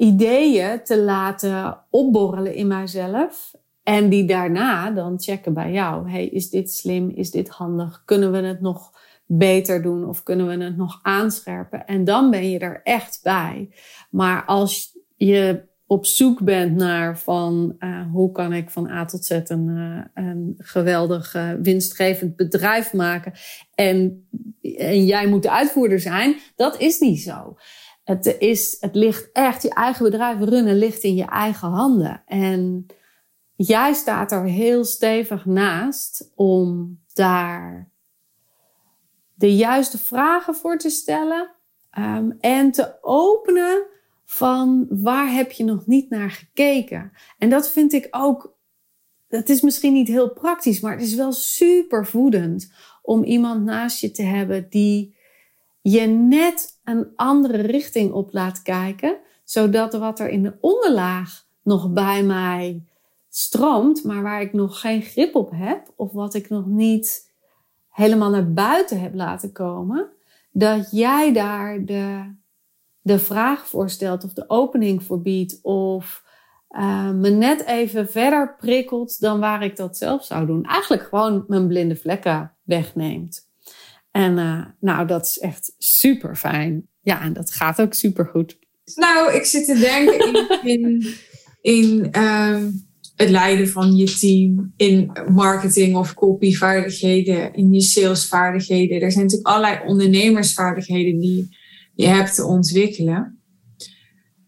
ideeën 0.02 0.84
te 0.84 1.00
laten 1.00 1.84
opborrelen 1.90 2.56
in 2.56 2.68
mijzelf. 2.68 3.52
En 3.84 4.10
die 4.10 4.26
daarna 4.26 4.92
dan 4.92 5.20
checken 5.20 5.54
bij 5.54 5.72
jou. 5.72 6.10
Hey, 6.10 6.28
is 6.28 6.50
dit 6.50 6.72
slim? 6.72 7.10
Is 7.10 7.32
dit 7.32 7.50
handig? 7.50 8.02
Kunnen 8.06 8.32
we 8.32 8.38
het 8.38 8.62
nog 8.62 8.92
beter 9.26 9.82
doen 9.82 10.08
of 10.08 10.24
kunnen 10.24 10.48
we 10.48 10.64
het 10.64 10.78
nog 10.78 11.00
aanscherpen? 11.02 11.86
En 11.86 12.04
dan 12.04 12.30
ben 12.30 12.50
je 12.50 12.60
er 12.60 12.82
echt 12.84 13.20
bij. 13.24 13.70
Maar 14.10 14.46
als 14.46 14.98
je 15.16 15.70
op 15.86 16.06
zoek 16.06 16.44
bent 16.44 16.76
naar 16.76 17.20
van 17.20 17.76
uh, 17.80 18.12
hoe 18.12 18.32
kan 18.32 18.54
ik 18.54 18.70
van 18.70 18.90
A 18.90 19.06
tot 19.06 19.26
Z 19.26 19.30
een, 19.30 19.68
uh, 19.68 20.26
een 20.26 20.56
geweldig 20.58 21.36
uh, 21.36 21.50
winstgevend 21.62 22.36
bedrijf 22.36 22.94
maken 22.94 23.34
en, 23.76 24.28
en 24.62 25.06
jij 25.06 25.28
moet 25.28 25.44
de 25.44 25.52
uitvoerder 25.52 26.00
zijn, 26.00 26.36
dat 26.56 26.80
is 26.80 27.00
niet 27.00 27.22
zo. 27.22 27.56
Het, 28.04 28.36
is, 28.40 28.78
het 28.80 28.96
ligt 28.96 29.30
echt, 29.32 29.62
je 29.62 29.74
eigen 29.74 30.04
bedrijf 30.04 30.40
runnen 30.40 30.78
ligt 30.78 31.04
in 31.04 31.16
je 31.16 31.26
eigen 31.26 31.70
handen. 31.70 32.24
En 32.26 32.86
jij 33.56 33.94
staat 33.94 34.32
er 34.32 34.44
heel 34.44 34.86
stevig 34.86 35.46
naast 35.46 36.32
om 36.36 37.00
daar 37.14 37.90
de 39.34 39.56
juiste 39.56 39.98
vragen 39.98 40.56
voor 40.56 40.78
te 40.78 40.90
stellen 40.90 41.52
um, 41.98 42.38
en 42.40 42.72
te 42.72 42.98
openen 43.02 43.86
van 44.26 44.86
waar 44.90 45.32
heb 45.32 45.52
je 45.52 45.64
nog 45.64 45.86
niet 45.86 46.10
naar 46.10 46.32
gekeken. 46.32 47.12
En 47.38 47.50
dat 47.50 47.70
vind 47.70 47.94
ik 47.94 48.08
ook, 48.12 48.58
dat 49.28 49.50
is 49.50 49.62
misschien 49.62 49.94
niet 49.94 50.08
heel 50.08 50.34
praktisch, 50.34 50.80
maar 50.80 50.92
het 50.92 51.02
is 51.02 51.16
wel 51.16 51.32
super 51.32 52.06
voedend 52.06 52.74
om 53.02 53.24
iemand 53.24 53.64
naast 53.64 54.02
je 54.02 54.12
te 54.12 54.24
hebben 54.24 54.70
die 54.70 55.16
je 55.82 56.02
net 56.08 56.80
een 56.84 57.08
andere 57.16 57.62
richting 57.62 58.12
op 58.12 58.34
laat 58.34 58.62
kijken, 58.62 59.18
zodat 59.44 59.94
wat 59.94 60.20
er 60.20 60.30
in 60.30 60.44
de 60.44 60.58
onderlaag 60.60 61.46
nog 61.64 61.94
bij 61.94 62.24
mij 62.24 62.84
stroomt, 63.30 64.04
maar 64.04 64.22
waar 64.22 64.42
ik 64.42 64.54
nog 64.54 64.80
geen 64.80 65.02
grip 65.02 65.36
op 65.36 65.52
heb, 65.54 65.94
of 65.96 66.12
wat 66.12 66.34
ik 66.34 66.50
nog 66.50 66.66
niet 66.66 67.32
helemaal 67.90 68.30
naar 68.30 68.54
buiten 68.54 69.00
heb 69.00 69.16
laten 69.16 69.52
komen, 69.52 70.10
dat 70.52 70.92
jij 70.92 71.34
daar 71.34 71.86
de, 71.86 72.36
de 73.02 73.20
vraag 73.20 73.68
voor 73.68 73.90
stelt 73.90 74.24
of 74.24 74.34
de 74.34 74.50
opening 74.50 75.04
voor 75.04 75.22
biedt 75.22 75.60
of 75.62 76.24
uh, 76.70 77.12
me 77.12 77.30
net 77.30 77.66
even 77.66 78.10
verder 78.10 78.56
prikkelt 78.56 79.20
dan 79.20 79.40
waar 79.40 79.64
ik 79.64 79.76
dat 79.76 79.98
zelf 79.98 80.24
zou 80.24 80.46
doen. 80.46 80.64
Eigenlijk 80.64 81.04
gewoon 81.04 81.44
mijn 81.48 81.68
blinde 81.68 81.96
vlekken 81.96 82.54
wegneemt. 82.64 83.51
En 84.12 84.38
uh, 84.38 84.66
nou, 84.80 85.08
dat 85.08 85.26
is 85.26 85.40
echt 85.40 85.76
super 85.78 86.36
fijn. 86.36 86.88
Ja, 87.02 87.22
en 87.22 87.34
dat 87.34 87.52
gaat 87.52 87.82
ook 87.82 87.94
super 87.94 88.26
goed. 88.26 88.58
Nou, 88.96 89.34
ik 89.34 89.46
zit 89.46 89.66
te 89.66 89.78
denken 89.78 90.34
in, 90.64 90.80
in, 90.82 91.16
in 91.62 92.22
um, 92.22 92.90
het 93.16 93.30
leiden 93.30 93.70
van 93.70 93.96
je 93.96 94.18
team, 94.20 94.74
in 94.78 95.12
marketing 95.32 95.96
of 95.96 96.14
copyvaardigheden, 96.14 97.54
in 97.54 97.74
je 97.74 97.82
salesvaardigheden. 97.82 99.02
Er 99.02 99.12
zijn 99.12 99.24
natuurlijk 99.24 99.50
allerlei 99.50 99.88
ondernemersvaardigheden 99.88 101.20
die 101.20 101.58
je 101.94 102.08
hebt 102.08 102.36
te 102.36 102.46
ontwikkelen. 102.46 103.40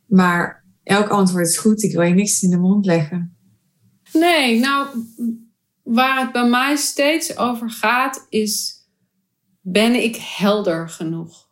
Maar 0.08 0.66
elk 0.84 1.08
antwoord 1.08 1.48
is 1.48 1.58
goed. 1.58 1.84
Ik 1.84 1.92
wil 1.92 2.02
je 2.02 2.14
niks 2.14 2.42
in 2.42 2.50
de 2.50 2.58
mond 2.58 2.86
leggen. 2.86 3.38
Nee, 4.14 4.60
nou, 4.60 4.88
waar 5.84 6.22
het 6.22 6.32
bij 6.32 6.50
mij 6.50 6.76
steeds 6.76 7.38
over 7.38 7.70
gaat, 7.70 8.26
is: 8.30 8.73
ben 9.64 10.04
ik 10.04 10.16
helder 10.16 10.90
genoeg? 10.90 11.48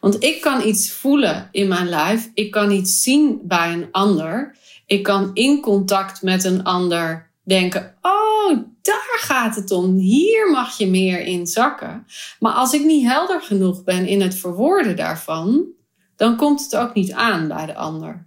Want 0.00 0.22
ik 0.24 0.40
kan 0.40 0.66
iets 0.66 0.90
voelen 0.90 1.48
in 1.52 1.68
mijn 1.68 1.88
lijf, 1.88 2.30
ik 2.34 2.50
kan 2.50 2.70
iets 2.70 3.02
zien 3.02 3.40
bij 3.42 3.72
een 3.72 3.88
ander, 3.90 4.56
ik 4.86 5.02
kan 5.02 5.30
in 5.34 5.60
contact 5.60 6.22
met 6.22 6.44
een 6.44 6.64
ander 6.64 7.30
denken: 7.42 7.94
oh, 8.02 8.58
daar 8.82 9.16
gaat 9.18 9.54
het 9.54 9.70
om. 9.70 9.96
Hier 9.96 10.50
mag 10.50 10.78
je 10.78 10.86
meer 10.86 11.20
in 11.20 11.46
zakken. 11.46 12.06
Maar 12.38 12.52
als 12.52 12.72
ik 12.72 12.84
niet 12.84 13.06
helder 13.06 13.42
genoeg 13.42 13.84
ben 13.84 14.06
in 14.06 14.20
het 14.20 14.34
verwoorden 14.34 14.96
daarvan, 14.96 15.66
dan 16.16 16.36
komt 16.36 16.62
het 16.62 16.76
ook 16.76 16.94
niet 16.94 17.12
aan 17.12 17.48
bij 17.48 17.66
de 17.66 17.74
ander. 17.74 18.26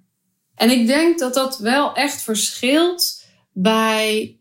En 0.55 0.69
ik 0.69 0.87
denk 0.87 1.19
dat 1.19 1.33
dat 1.33 1.57
wel 1.57 1.93
echt 1.93 2.21
verschilt 2.21 3.25
bij 3.51 4.39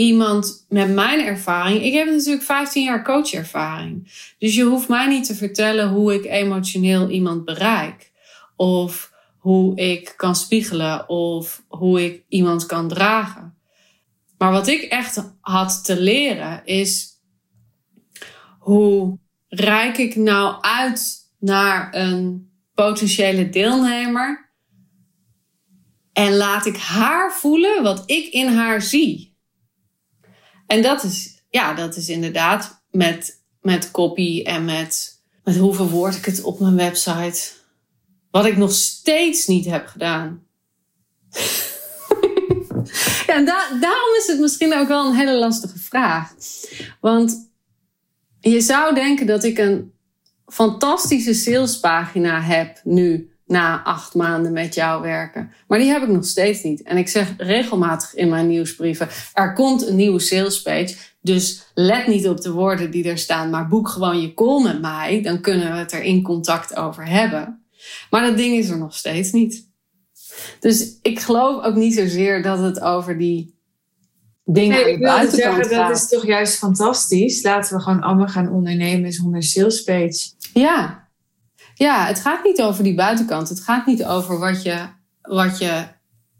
iemand 0.00 0.66
met 0.68 0.94
mijn 0.94 1.26
ervaring. 1.26 1.82
Ik 1.82 1.92
heb 1.92 2.06
natuurlijk 2.06 2.42
15 2.42 2.84
jaar 2.84 3.04
coachervaring. 3.04 4.12
Dus 4.38 4.54
je 4.54 4.62
hoeft 4.62 4.88
mij 4.88 5.06
niet 5.06 5.24
te 5.24 5.34
vertellen 5.34 5.88
hoe 5.88 6.14
ik 6.14 6.24
emotioneel 6.24 7.10
iemand 7.10 7.44
bereik. 7.44 8.12
Of 8.56 9.12
hoe 9.38 9.76
ik 9.76 10.12
kan 10.16 10.36
spiegelen. 10.36 11.08
Of 11.08 11.62
hoe 11.68 12.04
ik 12.04 12.24
iemand 12.28 12.66
kan 12.66 12.88
dragen. 12.88 13.54
Maar 14.38 14.52
wat 14.52 14.68
ik 14.68 14.82
echt 14.82 15.32
had 15.40 15.84
te 15.84 16.00
leren 16.00 16.64
is 16.64 17.08
hoe 18.58 19.18
reik 19.48 19.98
ik 19.98 20.16
nou 20.16 20.62
uit 20.62 21.18
naar 21.38 21.94
een 21.94 22.50
potentiële 22.74 23.48
deelnemer 23.48 24.50
en 26.12 26.36
laat 26.36 26.66
ik 26.66 26.76
haar 26.76 27.32
voelen 27.32 27.82
wat 27.82 28.02
ik 28.06 28.32
in 28.32 28.46
haar 28.46 28.82
zie. 28.82 29.29
En 30.70 30.82
dat 30.82 31.04
is, 31.04 31.42
ja, 31.48 31.74
dat 31.74 31.96
is 31.96 32.08
inderdaad 32.08 32.82
met, 32.90 33.42
met 33.60 33.90
copy 33.90 34.42
en 34.42 34.64
met, 34.64 35.20
met 35.44 35.56
hoe 35.56 35.74
verwoord 35.74 36.16
ik 36.16 36.24
het 36.24 36.42
op 36.42 36.60
mijn 36.60 36.76
website. 36.76 37.40
Wat 38.30 38.46
ik 38.46 38.56
nog 38.56 38.72
steeds 38.72 39.46
niet 39.46 39.64
heb 39.64 39.86
gedaan. 39.86 40.42
Ja, 43.26 43.44
daarom 43.80 44.14
is 44.18 44.26
het 44.26 44.40
misschien 44.40 44.74
ook 44.74 44.88
wel 44.88 45.06
een 45.06 45.16
hele 45.16 45.38
lastige 45.38 45.78
vraag. 45.78 46.34
Want 47.00 47.50
je 48.40 48.60
zou 48.60 48.94
denken 48.94 49.26
dat 49.26 49.44
ik 49.44 49.58
een 49.58 49.92
fantastische 50.46 51.34
salespagina 51.34 52.40
heb 52.40 52.80
nu 52.84 53.29
na 53.50 53.82
acht 53.82 54.14
maanden 54.14 54.52
met 54.52 54.74
jou 54.74 55.02
werken. 55.02 55.52
Maar 55.66 55.78
die 55.78 55.88
heb 55.88 56.02
ik 56.02 56.08
nog 56.08 56.24
steeds 56.24 56.62
niet. 56.62 56.82
En 56.82 56.96
ik 56.96 57.08
zeg 57.08 57.34
regelmatig 57.36 58.14
in 58.14 58.28
mijn 58.28 58.46
nieuwsbrieven: 58.46 59.08
er 59.32 59.52
komt 59.52 59.86
een 59.86 59.96
nieuwe 59.96 60.18
salespage. 60.18 60.94
Dus 61.20 61.70
let 61.74 62.06
niet 62.06 62.28
op 62.28 62.40
de 62.40 62.52
woorden 62.52 62.90
die 62.90 63.08
er 63.08 63.18
staan, 63.18 63.50
maar 63.50 63.68
boek 63.68 63.88
gewoon 63.88 64.20
je 64.20 64.34
call 64.34 64.62
met 64.62 64.80
mij. 64.80 65.22
Dan 65.22 65.40
kunnen 65.40 65.72
we 65.72 65.78
het 65.78 65.92
er 65.92 66.02
in 66.02 66.22
contact 66.22 66.76
over 66.76 67.06
hebben. 67.06 67.64
Maar 68.10 68.22
dat 68.22 68.36
ding 68.36 68.56
is 68.56 68.68
er 68.68 68.78
nog 68.78 68.94
steeds 68.94 69.32
niet. 69.32 69.68
Dus 70.60 70.98
ik 71.02 71.20
geloof 71.20 71.64
ook 71.64 71.74
niet 71.74 71.94
zozeer 71.94 72.42
dat 72.42 72.58
het 72.58 72.80
over 72.80 73.18
die 73.18 73.58
dingen 74.44 74.76
nee, 74.76 74.92
ik 74.92 74.98
wil 74.98 75.30
zeggen, 75.30 75.64
gaat. 75.64 75.88
Dat 75.88 75.96
is 75.96 76.08
toch 76.08 76.26
juist 76.26 76.58
fantastisch. 76.58 77.42
Laten 77.42 77.76
we 77.76 77.82
gewoon 77.82 78.00
allemaal 78.00 78.28
gaan 78.28 78.52
ondernemen 78.52 79.12
zonder 79.12 79.42
sales 79.42 79.82
page. 79.82 80.30
Ja. 80.52 81.08
Ja, 81.82 82.06
het 82.06 82.20
gaat 82.20 82.44
niet 82.44 82.62
over 82.62 82.84
die 82.84 82.94
buitenkant. 82.94 83.48
Het 83.48 83.60
gaat 83.60 83.86
niet 83.86 84.04
over 84.04 84.38
wat 84.38 84.62
je, 84.62 84.86
wat 85.22 85.58
je 85.58 85.84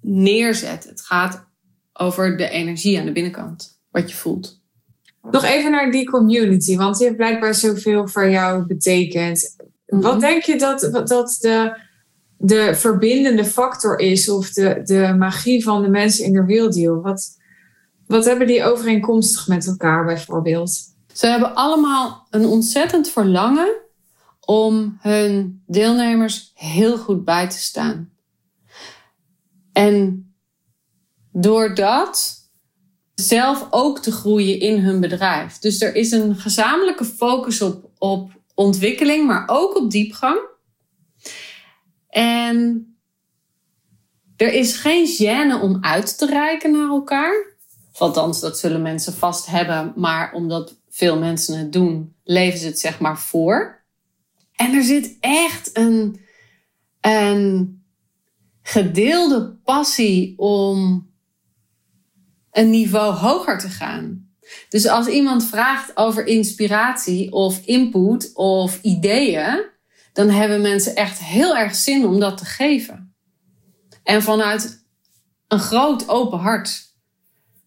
neerzet. 0.00 0.84
Het 0.84 1.00
gaat 1.00 1.46
over 1.92 2.36
de 2.36 2.48
energie 2.48 2.98
aan 2.98 3.04
de 3.04 3.12
binnenkant. 3.12 3.80
Wat 3.90 4.10
je 4.10 4.16
voelt. 4.16 4.60
Nog 5.30 5.44
even 5.44 5.70
naar 5.70 5.90
die 5.90 6.10
community, 6.10 6.76
want 6.76 6.96
die 6.96 7.06
heeft 7.06 7.16
blijkbaar 7.16 7.54
zoveel 7.54 8.08
voor 8.08 8.30
jou 8.30 8.66
betekend. 8.66 9.56
Wat 9.86 10.12
mhm. 10.12 10.20
denk 10.20 10.42
je 10.42 10.58
dat, 10.58 10.90
dat 11.06 11.36
de 11.40 11.88
de 12.42 12.74
verbindende 12.74 13.44
factor 13.44 13.98
is 13.98 14.28
of 14.28 14.50
de, 14.50 14.80
de 14.84 15.14
magie 15.18 15.64
van 15.64 15.82
de 15.82 15.88
mensen 15.88 16.24
in 16.24 16.32
de 16.32 16.44
real 16.46 16.70
deal? 16.70 17.00
Wat, 17.00 17.28
wat 18.06 18.24
hebben 18.24 18.46
die 18.46 18.64
overeenkomstig 18.64 19.48
met 19.48 19.66
elkaar 19.66 20.04
bijvoorbeeld? 20.04 20.70
Ze 21.12 21.26
hebben 21.26 21.54
allemaal 21.54 22.26
een 22.30 22.44
ontzettend 22.44 23.08
verlangen 23.08 23.72
om 24.40 24.98
hun 25.00 25.62
deelnemers 25.66 26.52
heel 26.54 26.98
goed 26.98 27.24
bij 27.24 27.48
te 27.48 27.58
staan. 27.58 28.12
En 29.72 30.24
door 31.32 31.74
dat 31.74 32.38
zelf 33.14 33.66
ook 33.70 33.98
te 33.98 34.12
groeien 34.12 34.60
in 34.60 34.78
hun 34.78 35.00
bedrijf. 35.00 35.58
Dus 35.58 35.80
er 35.80 35.94
is 35.94 36.10
een 36.10 36.36
gezamenlijke 36.36 37.04
focus 37.04 37.62
op, 37.62 37.90
op 37.98 38.30
ontwikkeling, 38.54 39.26
maar 39.26 39.44
ook 39.46 39.76
op 39.76 39.90
diepgang. 39.90 40.38
En 42.08 42.86
er 44.36 44.52
is 44.52 44.76
geen 44.76 45.06
gêne 45.06 45.62
om 45.62 45.78
uit 45.80 46.18
te 46.18 46.26
reiken 46.26 46.72
naar 46.72 46.88
elkaar. 46.88 47.48
Althans, 47.92 48.40
dat 48.40 48.58
zullen 48.58 48.82
mensen 48.82 49.12
vast 49.12 49.46
hebben, 49.46 49.92
maar 49.96 50.32
omdat 50.32 50.76
veel 50.88 51.18
mensen 51.18 51.58
het 51.58 51.72
doen, 51.72 52.14
leven 52.24 52.58
ze 52.58 52.66
het 52.66 52.78
zeg 52.78 53.00
maar 53.00 53.18
voor. 53.18 53.79
En 54.60 54.74
er 54.74 54.82
zit 54.82 55.16
echt 55.20 55.70
een, 55.76 56.20
een 57.00 57.82
gedeelde 58.62 59.58
passie 59.64 60.38
om 60.38 61.08
een 62.50 62.70
niveau 62.70 63.14
hoger 63.14 63.58
te 63.58 63.68
gaan. 63.68 64.28
Dus 64.68 64.86
als 64.86 65.06
iemand 65.06 65.44
vraagt 65.44 65.96
over 65.96 66.26
inspiratie 66.26 67.32
of 67.32 67.66
input 67.66 68.30
of 68.34 68.82
ideeën, 68.82 69.64
dan 70.12 70.28
hebben 70.28 70.60
mensen 70.60 70.96
echt 70.96 71.18
heel 71.18 71.56
erg 71.56 71.74
zin 71.74 72.06
om 72.06 72.20
dat 72.20 72.38
te 72.38 72.44
geven. 72.44 73.14
En 74.02 74.22
vanuit 74.22 74.84
een 75.48 75.60
groot 75.60 76.08
open 76.08 76.38
hart. 76.38 76.94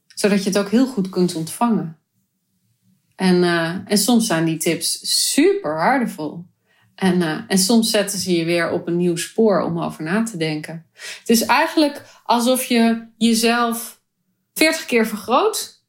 Zodat 0.07 0.43
je 0.43 0.49
het 0.49 0.59
ook 0.59 0.69
heel 0.69 0.87
goed 0.87 1.09
kunt 1.09 1.35
ontvangen. 1.35 1.99
En, 3.15 3.35
uh, 3.35 3.77
en 3.85 3.97
soms 3.97 4.27
zijn 4.27 4.45
die 4.45 4.57
tips 4.57 4.99
super 5.31 5.75
waardevol. 5.75 6.51
En, 6.95 7.21
uh, 7.21 7.39
en 7.47 7.57
soms 7.57 7.89
zetten 7.89 8.19
ze 8.19 8.35
je 8.35 8.45
weer 8.45 8.71
op 8.71 8.87
een 8.87 8.97
nieuw 8.97 9.15
spoor 9.15 9.61
om 9.61 9.79
over 9.79 10.03
na 10.03 10.23
te 10.23 10.37
denken. 10.37 10.85
Het 11.19 11.29
is 11.29 11.45
eigenlijk 11.45 12.01
alsof 12.23 12.63
je 12.63 13.07
jezelf 13.17 14.01
40 14.53 14.85
keer 14.85 15.07
vergroot 15.07 15.83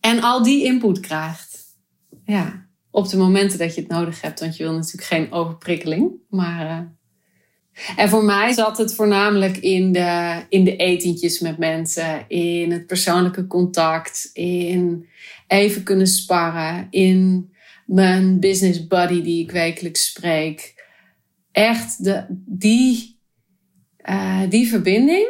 en 0.00 0.20
al 0.20 0.42
die 0.42 0.64
input 0.64 1.00
krijgt. 1.00 1.58
Ja, 2.24 2.66
op 2.90 3.08
de 3.08 3.16
momenten 3.16 3.58
dat 3.58 3.74
je 3.74 3.80
het 3.80 3.90
nodig 3.90 4.20
hebt, 4.20 4.40
want 4.40 4.56
je 4.56 4.62
wil 4.64 4.72
natuurlijk 4.72 5.04
geen 5.04 5.32
overprikkeling. 5.32 6.12
Maar, 6.28 6.66
uh, 6.66 6.78
en 7.96 8.08
voor 8.08 8.24
mij 8.24 8.52
zat 8.52 8.78
het 8.78 8.94
voornamelijk 8.94 9.56
in 9.56 9.92
de, 9.92 10.42
in 10.48 10.64
de 10.64 10.76
etentjes 10.76 11.40
met 11.40 11.58
mensen, 11.58 12.24
in 12.28 12.72
het 12.72 12.86
persoonlijke 12.86 13.46
contact, 13.46 14.30
in 14.32 15.08
even 15.46 15.82
kunnen 15.82 16.06
sparren, 16.06 16.86
in 16.90 17.50
mijn 17.86 18.40
business 18.40 18.86
buddy 18.86 19.22
die 19.22 19.42
ik 19.42 19.50
wekelijks 19.50 20.06
spreek. 20.06 20.82
Echt 21.50 22.04
de, 22.04 22.26
die, 22.46 23.20
uh, 24.08 24.42
die 24.48 24.68
verbinding, 24.68 25.28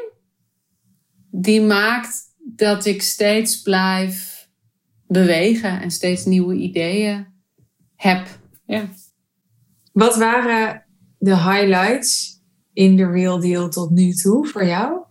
die 1.31 1.61
maakt 1.61 2.23
dat 2.39 2.87
ik 2.87 3.03
steeds 3.03 3.63
blijf 3.63 4.49
bewegen 5.07 5.81
en 5.81 5.91
steeds 5.91 6.25
nieuwe 6.25 6.55
ideeën 6.55 7.27
heb. 7.97 8.39
Ja. 8.67 8.89
Wat 9.93 10.17
waren 10.17 10.85
de 11.19 11.37
highlights 11.37 12.43
in 12.73 12.97
de 12.97 13.11
Real 13.11 13.41
Deal 13.41 13.69
tot 13.69 13.91
nu 13.91 14.13
toe 14.13 14.47
voor 14.47 14.67
jou? 14.67 15.03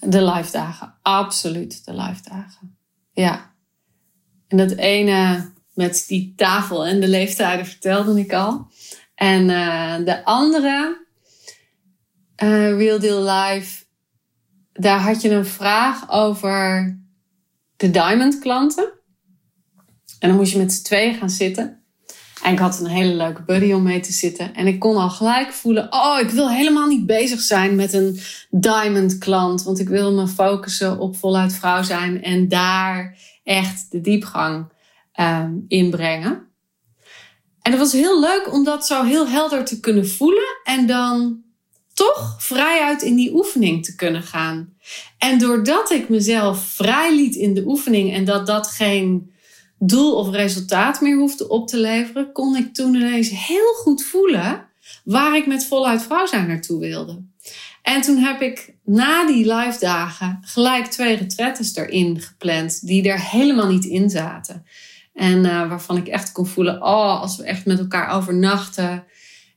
De 0.00 0.24
live 0.24 0.52
dagen, 0.52 0.98
absoluut 1.02 1.84
de 1.84 1.94
live 1.94 2.22
dagen. 2.22 2.76
Ja. 3.12 3.54
En 4.48 4.56
dat 4.56 4.70
ene 4.70 5.52
met 5.74 6.04
die 6.06 6.32
tafel 6.36 6.86
en 6.86 7.00
de 7.00 7.08
leeftijden 7.08 7.66
vertelde 7.66 8.20
ik 8.20 8.32
al. 8.32 8.66
En 9.14 9.48
uh, 9.48 9.96
de 10.04 10.24
andere, 10.24 11.06
uh, 12.42 12.76
Real 12.76 12.98
Deal 12.98 13.22
Live, 13.22 13.84
daar 14.72 15.00
had 15.00 15.22
je 15.22 15.30
een 15.30 15.46
vraag 15.46 16.10
over 16.10 16.98
de 17.76 17.90
diamond 17.90 18.38
klanten. 18.38 18.92
En 20.18 20.28
dan 20.28 20.36
moest 20.36 20.52
je 20.52 20.58
met 20.58 20.72
z'n 20.72 20.82
tweeën 20.82 21.14
gaan 21.14 21.30
zitten. 21.30 21.82
En 22.42 22.52
ik 22.52 22.58
had 22.58 22.80
een 22.80 22.86
hele 22.86 23.14
leuke 23.14 23.42
buddy 23.42 23.72
om 23.72 23.82
mee 23.82 24.00
te 24.00 24.12
zitten. 24.12 24.54
En 24.54 24.66
ik 24.66 24.78
kon 24.78 24.96
al 24.96 25.10
gelijk 25.10 25.52
voelen: 25.52 25.92
oh, 25.92 26.18
ik 26.20 26.30
wil 26.30 26.50
helemaal 26.50 26.86
niet 26.86 27.06
bezig 27.06 27.40
zijn 27.40 27.74
met 27.74 27.92
een 27.92 28.20
diamond 28.50 29.18
klant. 29.18 29.62
Want 29.62 29.78
ik 29.78 29.88
wil 29.88 30.12
me 30.12 30.28
focussen 30.28 30.98
op 30.98 31.16
voluit 31.16 31.52
vrouw 31.52 31.82
zijn 31.82 32.22
en 32.22 32.48
daar 32.48 33.18
echt 33.44 33.90
de 33.90 34.00
diepgang 34.00 34.71
um, 35.20 35.64
inbrengen. 35.68 36.50
En 37.62 37.70
het 37.70 37.80
was 37.80 37.92
heel 37.92 38.20
leuk 38.20 38.52
om 38.52 38.64
dat 38.64 38.86
zo 38.86 39.02
heel 39.02 39.28
helder 39.28 39.64
te 39.64 39.80
kunnen 39.80 40.08
voelen 40.08 40.60
en 40.64 40.86
dan 40.86 41.42
toch 41.94 42.36
vrijuit 42.38 43.02
in 43.02 43.14
die 43.14 43.34
oefening 43.34 43.84
te 43.84 43.94
kunnen 43.94 44.22
gaan. 44.22 44.74
En 45.18 45.38
doordat 45.38 45.90
ik 45.90 46.08
mezelf 46.08 46.64
vrij 46.64 47.14
liet 47.14 47.34
in 47.34 47.54
de 47.54 47.64
oefening 47.66 48.12
en 48.12 48.24
dat 48.24 48.46
dat 48.46 48.66
geen 48.66 49.32
doel 49.78 50.14
of 50.14 50.30
resultaat 50.30 51.00
meer 51.00 51.16
hoefde 51.16 51.48
op 51.48 51.68
te 51.68 51.78
leveren, 51.78 52.32
kon 52.32 52.56
ik 52.56 52.74
toen 52.74 52.94
ineens 52.94 53.28
heel 53.30 53.72
goed 53.74 54.04
voelen 54.04 54.68
waar 55.04 55.36
ik 55.36 55.46
met 55.46 55.66
voluit 55.66 56.02
vrouw 56.02 56.26
zijn 56.26 56.48
naartoe 56.48 56.80
wilde. 56.80 57.22
En 57.82 58.00
toen 58.00 58.16
heb 58.16 58.40
ik 58.40 58.74
na 58.84 59.26
die 59.26 59.54
live 59.54 59.78
dagen 59.78 60.38
gelijk 60.40 60.86
twee 60.86 61.16
retretes 61.16 61.76
erin 61.76 62.20
gepland 62.20 62.86
die 62.86 63.08
er 63.08 63.20
helemaal 63.20 63.68
niet 63.68 63.84
in 63.84 64.10
zaten. 64.10 64.66
En 65.12 65.44
uh, 65.44 65.68
waarvan 65.68 65.96
ik 65.96 66.06
echt 66.06 66.32
kon 66.32 66.46
voelen, 66.46 66.82
oh, 66.82 67.20
als 67.20 67.36
we 67.36 67.44
echt 67.44 67.66
met 67.66 67.78
elkaar 67.78 68.10
overnachten 68.10 69.04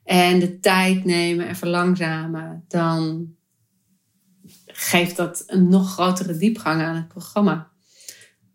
en 0.04 0.40
de 0.40 0.60
tijd 0.60 1.06
nemen 1.06 1.48
en 1.48 1.56
verlangzamen, 1.56 2.66
dan 2.68 3.28
geeft 4.66 5.16
dat 5.16 5.44
een 5.48 5.70
nog 5.70 5.92
grotere 5.92 6.38
diepgang 6.38 6.82
aan 6.82 6.96
het 6.96 7.08
programma. 7.08 7.72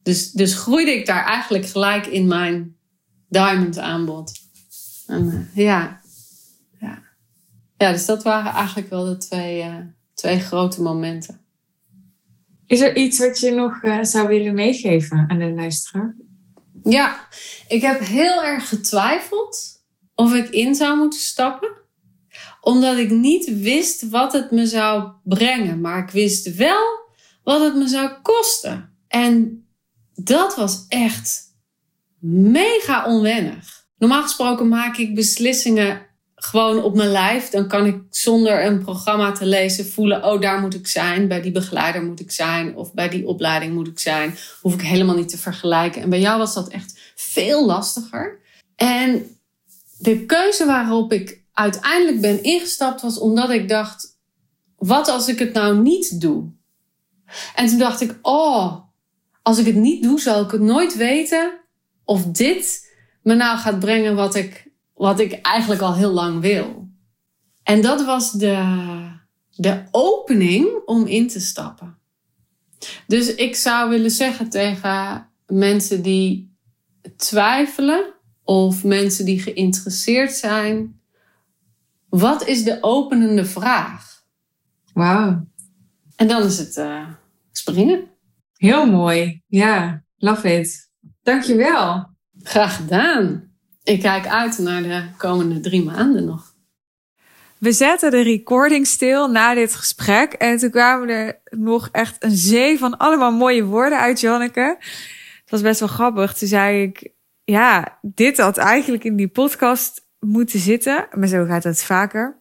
Dus, 0.02 0.32
dus 0.32 0.54
groeide 0.54 0.90
ik 0.90 1.06
daar 1.06 1.24
eigenlijk 1.24 1.66
gelijk 1.66 2.06
in 2.06 2.26
mijn 2.26 2.76
diamond 3.28 3.78
aanbod. 3.78 4.32
En, 5.06 5.24
uh, 5.24 5.64
ja. 5.64 6.00
ja. 6.80 7.02
Ja, 7.76 7.92
dus 7.92 8.06
dat 8.06 8.22
waren 8.22 8.52
eigenlijk 8.52 8.90
wel 8.90 9.04
de 9.04 9.16
twee, 9.16 9.62
uh, 9.62 9.76
twee 10.14 10.40
grote 10.40 10.82
momenten. 10.82 11.40
Is 12.66 12.80
er 12.80 12.96
iets 12.96 13.18
wat 13.18 13.40
je 13.40 13.50
nog 13.50 13.80
zou 14.06 14.28
willen 14.28 14.54
meegeven 14.54 15.24
aan 15.28 15.38
de 15.38 15.52
luisteraar? 15.52 16.16
Ja, 16.82 17.28
ik 17.68 17.82
heb 17.82 18.00
heel 18.00 18.42
erg 18.42 18.68
getwijfeld 18.68 19.82
of 20.14 20.34
ik 20.34 20.48
in 20.48 20.74
zou 20.74 20.96
moeten 20.98 21.20
stappen. 21.20 21.78
Omdat 22.60 22.96
ik 22.96 23.10
niet 23.10 23.60
wist 23.60 24.08
wat 24.08 24.32
het 24.32 24.50
me 24.50 24.66
zou 24.66 25.12
brengen. 25.24 25.80
Maar 25.80 25.98
ik 25.98 26.10
wist 26.10 26.54
wel 26.54 27.08
wat 27.42 27.60
het 27.60 27.74
me 27.74 27.88
zou 27.88 28.10
kosten. 28.22 28.96
En 29.08 29.64
dat 30.14 30.56
was 30.56 30.84
echt 30.88 31.42
mega 32.20 33.04
onwennig. 33.04 33.86
Normaal 33.98 34.22
gesproken 34.22 34.68
maak 34.68 34.96
ik 34.96 35.14
beslissingen 35.14 36.06
gewoon 36.40 36.82
op 36.82 36.94
mijn 36.94 37.10
lijf. 37.10 37.48
Dan 37.48 37.68
kan 37.68 37.86
ik 37.86 37.96
zonder 38.10 38.64
een 38.64 38.82
programma 38.82 39.32
te 39.32 39.46
lezen 39.46 39.86
voelen: 39.86 40.24
oh, 40.24 40.40
daar 40.40 40.60
moet 40.60 40.74
ik 40.74 40.86
zijn. 40.86 41.28
Bij 41.28 41.40
die 41.40 41.52
begeleider 41.52 42.04
moet 42.04 42.20
ik 42.20 42.30
zijn. 42.30 42.76
Of 42.76 42.94
bij 42.94 43.08
die 43.08 43.26
opleiding 43.26 43.74
moet 43.74 43.88
ik 43.88 43.98
zijn. 43.98 44.34
Hoef 44.60 44.74
ik 44.74 44.80
helemaal 44.80 45.16
niet 45.16 45.28
te 45.28 45.38
vergelijken. 45.38 46.02
En 46.02 46.10
bij 46.10 46.20
jou 46.20 46.38
was 46.38 46.54
dat 46.54 46.68
echt 46.68 46.98
veel 47.14 47.66
lastiger. 47.66 48.38
En 48.76 49.36
de 49.98 50.26
keuze 50.26 50.66
waarop 50.66 51.12
ik 51.12 51.42
uiteindelijk 51.52 52.20
ben 52.20 52.42
ingestapt 52.42 53.02
was 53.02 53.18
omdat 53.18 53.50
ik 53.50 53.68
dacht: 53.68 54.18
wat 54.76 55.08
als 55.08 55.28
ik 55.28 55.38
het 55.38 55.52
nou 55.52 55.78
niet 55.78 56.20
doe? 56.20 56.50
En 57.54 57.66
toen 57.66 57.78
dacht 57.78 58.00
ik: 58.00 58.18
oh, 58.22 58.78
als 59.42 59.58
ik 59.58 59.66
het 59.66 59.74
niet 59.74 60.02
doe, 60.02 60.20
zal 60.20 60.44
ik 60.44 60.50
het 60.50 60.60
nooit 60.60 60.96
weten 60.96 61.58
of 62.04 62.24
dit 62.24 62.88
me 63.22 63.34
nou 63.34 63.58
gaat 63.58 63.78
brengen 63.78 64.14
wat 64.14 64.34
ik 64.34 64.69
wat 65.00 65.20
ik 65.20 65.32
eigenlijk 65.32 65.80
al 65.80 65.94
heel 65.94 66.10
lang 66.10 66.40
wil. 66.40 66.88
En 67.62 67.82
dat 67.82 68.04
was 68.04 68.32
de, 68.32 68.64
de 69.50 69.82
opening 69.90 70.82
om 70.84 71.06
in 71.06 71.28
te 71.28 71.40
stappen. 71.40 71.98
Dus 73.06 73.34
ik 73.34 73.56
zou 73.56 73.90
willen 73.90 74.10
zeggen 74.10 74.48
tegen 74.48 75.28
mensen 75.46 76.02
die 76.02 76.54
twijfelen 77.16 78.14
of 78.44 78.84
mensen 78.84 79.24
die 79.24 79.40
geïnteresseerd 79.40 80.32
zijn: 80.32 81.00
wat 82.08 82.46
is 82.46 82.64
de 82.64 82.78
openende 82.80 83.44
vraag? 83.44 84.24
Wauw. 84.92 85.46
En 86.16 86.28
dan 86.28 86.42
is 86.42 86.58
het 86.58 86.76
uh, 86.76 87.08
springen. 87.52 88.08
Heel 88.54 88.86
mooi. 88.86 89.42
Ja, 89.46 90.04
love 90.18 90.58
it. 90.58 90.90
Dankjewel. 91.22 92.08
Graag 92.42 92.76
gedaan 92.76 93.49
ik 93.90 94.00
kijk 94.00 94.26
uit 94.26 94.58
naar 94.58 94.82
de 94.82 95.02
komende 95.16 95.60
drie 95.60 95.84
maanden 95.84 96.24
nog. 96.24 96.54
We 97.58 97.72
zetten 97.72 98.10
de 98.10 98.22
recording 98.22 98.86
stil 98.86 99.28
na 99.30 99.54
dit 99.54 99.74
gesprek. 99.74 100.32
En 100.32 100.56
toen 100.58 100.70
kwamen 100.70 101.08
er 101.08 101.40
nog 101.44 101.88
echt 101.92 102.24
een 102.24 102.36
zee 102.36 102.78
van 102.78 102.96
allemaal 102.96 103.32
mooie 103.32 103.64
woorden 103.64 103.98
uit 103.98 104.20
Janneke. 104.20 104.76
Het 105.40 105.50
was 105.50 105.60
best 105.60 105.80
wel 105.80 105.88
grappig. 105.88 106.34
Toen 106.34 106.48
zei 106.48 106.82
ik, 106.82 107.12
ja, 107.44 107.98
dit 108.02 108.38
had 108.38 108.56
eigenlijk 108.56 109.04
in 109.04 109.16
die 109.16 109.28
podcast 109.28 110.06
moeten 110.18 110.58
zitten. 110.58 111.06
Maar 111.14 111.28
zo 111.28 111.44
gaat 111.44 111.64
het 111.64 111.84
vaker. 111.84 112.40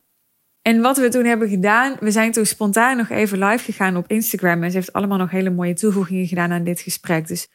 En 0.62 0.82
wat 0.82 0.98
we 0.98 1.10
toen 1.10 1.26
hebben 1.26 1.50
gedaan, 1.50 1.96
we 2.00 2.12
zijn 2.12 2.32
toen 2.32 2.46
spontaan 2.46 2.98
nog 2.98 3.10
even 3.10 3.44
live 3.44 3.64
gegaan 3.64 3.98
op 3.98 4.08
Instagram. 4.08 4.64
En 4.64 4.72
ze 4.72 4.78
heeft 4.78 4.94
allemaal 4.94 5.18
nog 5.18 5.32
hele 5.32 5.50
mooie 5.50 5.74
toevoegingen 5.74 6.28
gedaan 6.28 6.52
aan 6.52 6.64
dit 6.64 6.80
gesprek. 6.80 7.28
Dus 7.28 7.48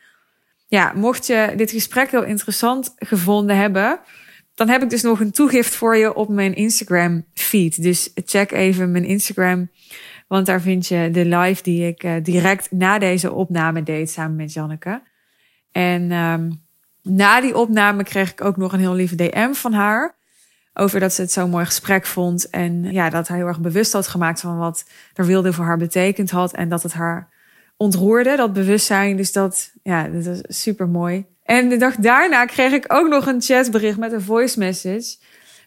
ja, 0.67 0.93
mocht 0.95 1.27
je 1.27 1.53
dit 1.57 1.71
gesprek 1.71 2.11
heel 2.11 2.25
interessant 2.25 2.95
gevonden 2.97 3.57
hebben, 3.57 4.01
dan 4.55 4.69
heb 4.69 4.83
ik 4.83 4.91
dus 4.91 5.03
nog 5.03 5.21
een 5.21 5.33
toegift 5.33 5.75
voor 5.75 5.97
je 5.97 6.15
op 6.15 6.29
mijn 6.29 6.55
Instagram 6.55 7.25
feed. 7.35 7.83
Dus 7.83 8.11
check 8.15 8.53
even 8.53 8.93
mijn 8.93 9.05
Instagram, 9.05 9.71
want 10.29 10.47
daar 10.47 10.61
vind 10.61 10.87
je 10.87 11.09
de 11.13 11.25
live 11.25 11.63
die 11.63 11.87
ik 11.87 12.05
uh, 12.05 12.15
direct 12.23 12.71
na 12.71 12.99
deze 12.99 13.33
opname 13.33 13.83
deed 13.83 14.11
samen 14.11 14.37
met 14.37 14.53
Janneke. 14.53 15.03
En 15.73 16.13
um, 16.13 16.63
na 17.03 17.41
die 17.41 17.57
opname 17.57 18.05
kreeg 18.05 18.31
ik 18.31 18.45
ook 18.45 18.57
nog 18.57 18.73
een 18.73 18.79
heel 18.79 18.95
lieve 18.95 19.15
DM 19.15 19.53
van 19.53 19.73
haar. 19.73 20.17
Over 20.75 21.01
dat 21.01 21.13
ze 21.13 21.21
het 21.21 21.33
zo'n 21.33 21.51
mooi 21.51 21.65
gesprek 21.65 22.07
vond. 22.07 22.51
En 22.51 22.93
ja, 22.93 23.11
dat 23.11 23.29
hij 23.29 23.37
heel 23.37 23.47
erg 23.47 23.61
bewust 23.61 23.93
had 23.93 24.09
gemaakt 24.09 24.41
van 24.41 24.59
wat 24.59 24.85
er 25.15 25.27
wilde 25.27 25.53
voor 25.53 25.65
haar 25.65 25.79
betekend 25.79 26.31
had. 26.31 26.53
En 26.53 26.69
dat 26.69 26.83
het 26.83 26.93
haar 26.93 27.29
ontroerde, 27.77 28.37
dat 28.37 28.53
bewustzijn. 28.53 29.17
Dus 29.17 29.33
dat, 29.33 29.73
ja, 29.83 30.09
dat 30.09 30.27
is 30.27 30.63
super 30.63 30.89
mooi. 30.89 31.27
En 31.43 31.69
de 31.69 31.77
dag 31.77 31.97
daarna 31.97 32.45
kreeg 32.45 32.73
ik 32.73 32.85
ook 32.89 33.09
nog 33.09 33.27
een 33.27 33.43
chatbericht 33.43 33.99
met 33.99 34.13
een 34.13 34.23
voice 34.23 34.59
message. 34.59 35.17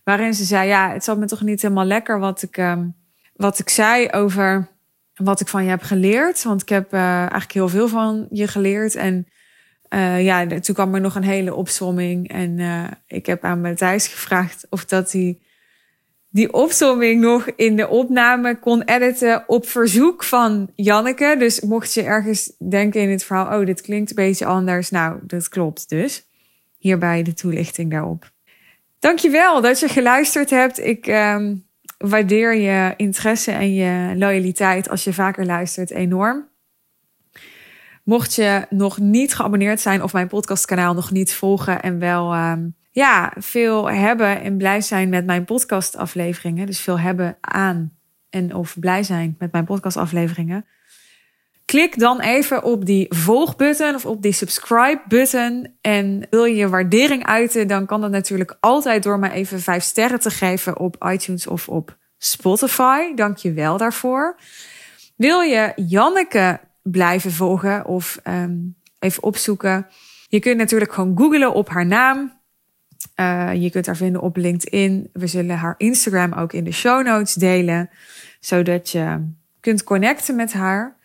Waarin 0.03 0.34
ze 0.34 0.43
zei, 0.43 0.68
ja, 0.68 0.91
het 0.91 1.03
zat 1.03 1.18
me 1.18 1.26
toch 1.26 1.41
niet 1.41 1.62
helemaal 1.62 1.86
lekker 1.86 2.20
wat 2.20 2.41
ik, 2.41 2.58
um, 2.58 2.95
wat 3.34 3.60
ik 3.60 3.70
zei 3.70 4.10
over 4.10 4.68
wat 5.14 5.39
ik 5.39 5.47
van 5.47 5.64
je 5.64 5.70
heb 5.70 5.82
geleerd. 5.82 6.43
Want 6.43 6.62
ik 6.62 6.70
heb 6.70 6.93
uh, 6.93 7.20
eigenlijk 7.20 7.51
heel 7.51 7.70
veel 7.70 7.88
van 7.88 8.28
je 8.32 8.47
geleerd. 8.47 8.95
En 8.95 9.28
uh, 9.89 10.24
ja, 10.24 10.47
toen 10.47 10.76
kwam 10.76 10.95
er 10.95 11.01
nog 11.01 11.16
een 11.16 11.24
hele 11.24 11.55
opsomming. 11.55 12.30
En 12.30 12.58
uh, 12.58 12.88
ik 13.08 13.26
heb 13.26 13.43
aan 13.43 13.62
Matthijs 13.62 14.08
gevraagd 14.08 14.68
of 14.70 14.86
dat 14.86 15.12
hij 15.12 15.39
die 16.30 16.53
opsomming 16.53 17.21
nog 17.21 17.49
in 17.55 17.75
de 17.75 17.88
opname 17.88 18.59
kon 18.59 18.82
editen 18.82 19.43
op 19.47 19.67
verzoek 19.67 20.23
van 20.23 20.71
Janneke. 20.75 21.36
Dus 21.39 21.59
mocht 21.59 21.93
je 21.93 22.03
ergens 22.03 22.51
denken 22.69 23.01
in 23.01 23.09
het 23.09 23.23
verhaal, 23.23 23.59
oh, 23.59 23.65
dit 23.65 23.82
klinkt 23.82 24.09
een 24.09 24.15
beetje 24.15 24.45
anders. 24.45 24.89
Nou, 24.89 25.19
dat 25.21 25.49
klopt 25.49 25.89
dus. 25.89 26.25
Hierbij 26.78 27.23
de 27.23 27.34
toelichting 27.34 27.91
daarop. 27.91 28.32
Dankjewel 28.99 29.61
dat 29.61 29.80
je 29.80 29.88
geluisterd 29.88 30.49
hebt. 30.49 30.80
Ik 30.80 31.07
um, 31.07 31.65
waardeer 31.97 32.55
je 32.55 32.93
interesse 32.97 33.51
en 33.51 33.73
je 33.73 34.15
loyaliteit 34.15 34.89
als 34.89 35.03
je 35.03 35.13
vaker 35.13 35.45
luistert 35.45 35.91
enorm. 35.91 36.47
Mocht 38.03 38.36
je 38.36 38.65
nog 38.69 38.97
niet 38.97 39.36
geabonneerd 39.36 39.80
zijn 39.82 40.03
of 40.03 40.13
mijn 40.13 40.28
podcastkanaal 40.28 40.93
nog 40.93 41.11
niet 41.11 41.34
volgen 41.34 41.82
en 41.82 41.99
wel 41.99 42.36
um, 42.36 42.75
ja, 42.97 43.33
veel 43.35 43.89
hebben 43.89 44.41
en 44.41 44.57
blij 44.57 44.81
zijn 44.81 45.09
met 45.09 45.25
mijn 45.25 45.45
podcastafleveringen. 45.45 46.65
Dus 46.65 46.79
veel 46.79 46.99
hebben 46.99 47.37
aan 47.41 47.97
en 48.29 48.55
of 48.55 48.79
blij 48.79 49.03
zijn 49.03 49.35
met 49.39 49.51
mijn 49.51 49.65
podcastafleveringen. 49.65 50.65
Klik 51.65 51.99
dan 51.99 52.19
even 52.19 52.63
op 52.63 52.85
die 52.85 53.05
volgbutton 53.09 53.95
of 53.95 54.05
op 54.05 54.21
die 54.21 54.31
subscribe-button. 54.31 55.75
En 55.81 56.27
wil 56.29 56.43
je 56.43 56.55
je 56.55 56.69
waardering 56.69 57.25
uiten, 57.25 57.67
dan 57.67 57.85
kan 57.85 58.01
dat 58.01 58.11
natuurlijk 58.11 58.57
altijd 58.59 59.03
door 59.03 59.19
mij 59.19 59.31
even 59.31 59.59
vijf 59.59 59.83
sterren 59.83 60.19
te 60.19 60.29
geven 60.29 60.79
op 60.79 61.05
iTunes 61.09 61.47
of 61.47 61.69
op 61.69 61.97
Spotify. 62.17 63.13
Dank 63.15 63.37
je 63.37 63.53
wel 63.53 63.77
daarvoor. 63.77 64.39
Wil 65.15 65.41
je 65.41 65.73
Janneke 65.75 66.59
blijven 66.83 67.31
volgen 67.31 67.85
of 67.85 68.19
um, 68.23 68.75
even 68.99 69.23
opzoeken? 69.23 69.87
Je 70.27 70.39
kunt 70.39 70.57
natuurlijk 70.57 70.93
gewoon 70.93 71.17
googlen 71.17 71.53
op 71.53 71.69
haar 71.69 71.85
naam. 71.85 72.36
Uh, 73.19 73.51
je 73.53 73.69
kunt 73.69 73.85
haar 73.85 73.95
vinden 73.95 74.21
op 74.21 74.37
LinkedIn. 74.37 75.09
We 75.13 75.27
zullen 75.27 75.57
haar 75.57 75.75
Instagram 75.77 76.33
ook 76.33 76.53
in 76.53 76.63
de 76.63 76.71
show 76.71 77.05
notes 77.05 77.33
delen, 77.33 77.89
zodat 78.39 78.89
je 78.89 79.29
kunt 79.59 79.83
connecten 79.83 80.35
met 80.35 80.53
haar. 80.53 80.95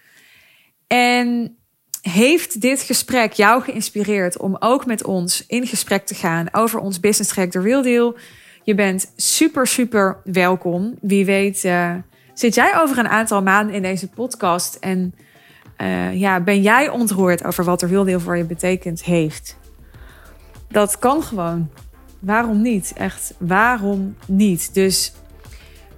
En 0.87 1.57
heeft 2.01 2.61
dit 2.61 2.83
gesprek 2.83 3.33
jou 3.33 3.63
geïnspireerd 3.63 4.39
om 4.39 4.57
ook 4.59 4.87
met 4.87 5.05
ons 5.05 5.47
in 5.47 5.67
gesprek 5.67 6.07
te 6.07 6.15
gaan 6.15 6.47
over 6.53 6.81
ons 6.81 7.01
business 7.01 7.33
track 7.33 7.51
The 7.51 7.61
Real? 7.61 8.17
Je 8.63 8.75
bent 8.75 9.13
super, 9.17 9.67
super 9.67 10.17
welkom. 10.25 10.95
Wie 11.01 11.25
weet 11.25 11.65
uh, 11.65 11.95
zit 12.35 12.55
jij 12.55 12.77
over 12.77 12.99
een 12.99 13.09
aantal 13.09 13.43
maanden 13.43 13.75
in 13.75 13.83
deze 13.83 14.09
podcast 14.09 14.75
en 14.75 15.15
uh, 15.79 16.21
ja, 16.21 16.41
ben 16.41 16.63
jij 16.63 16.89
ontroerd 16.89 17.45
over 17.45 17.65
wat 17.65 17.79
The 17.79 17.87
Real 17.87 18.21
voor 18.21 18.37
je 18.37 18.45
betekend 18.45 19.05
heeft? 19.05 19.61
Dat 20.73 20.99
kan 20.99 21.23
gewoon. 21.23 21.71
Waarom 22.19 22.63
niet? 22.63 22.93
Echt, 22.97 23.35
waarom 23.39 24.17
niet? 24.27 24.75
Dus 24.75 25.13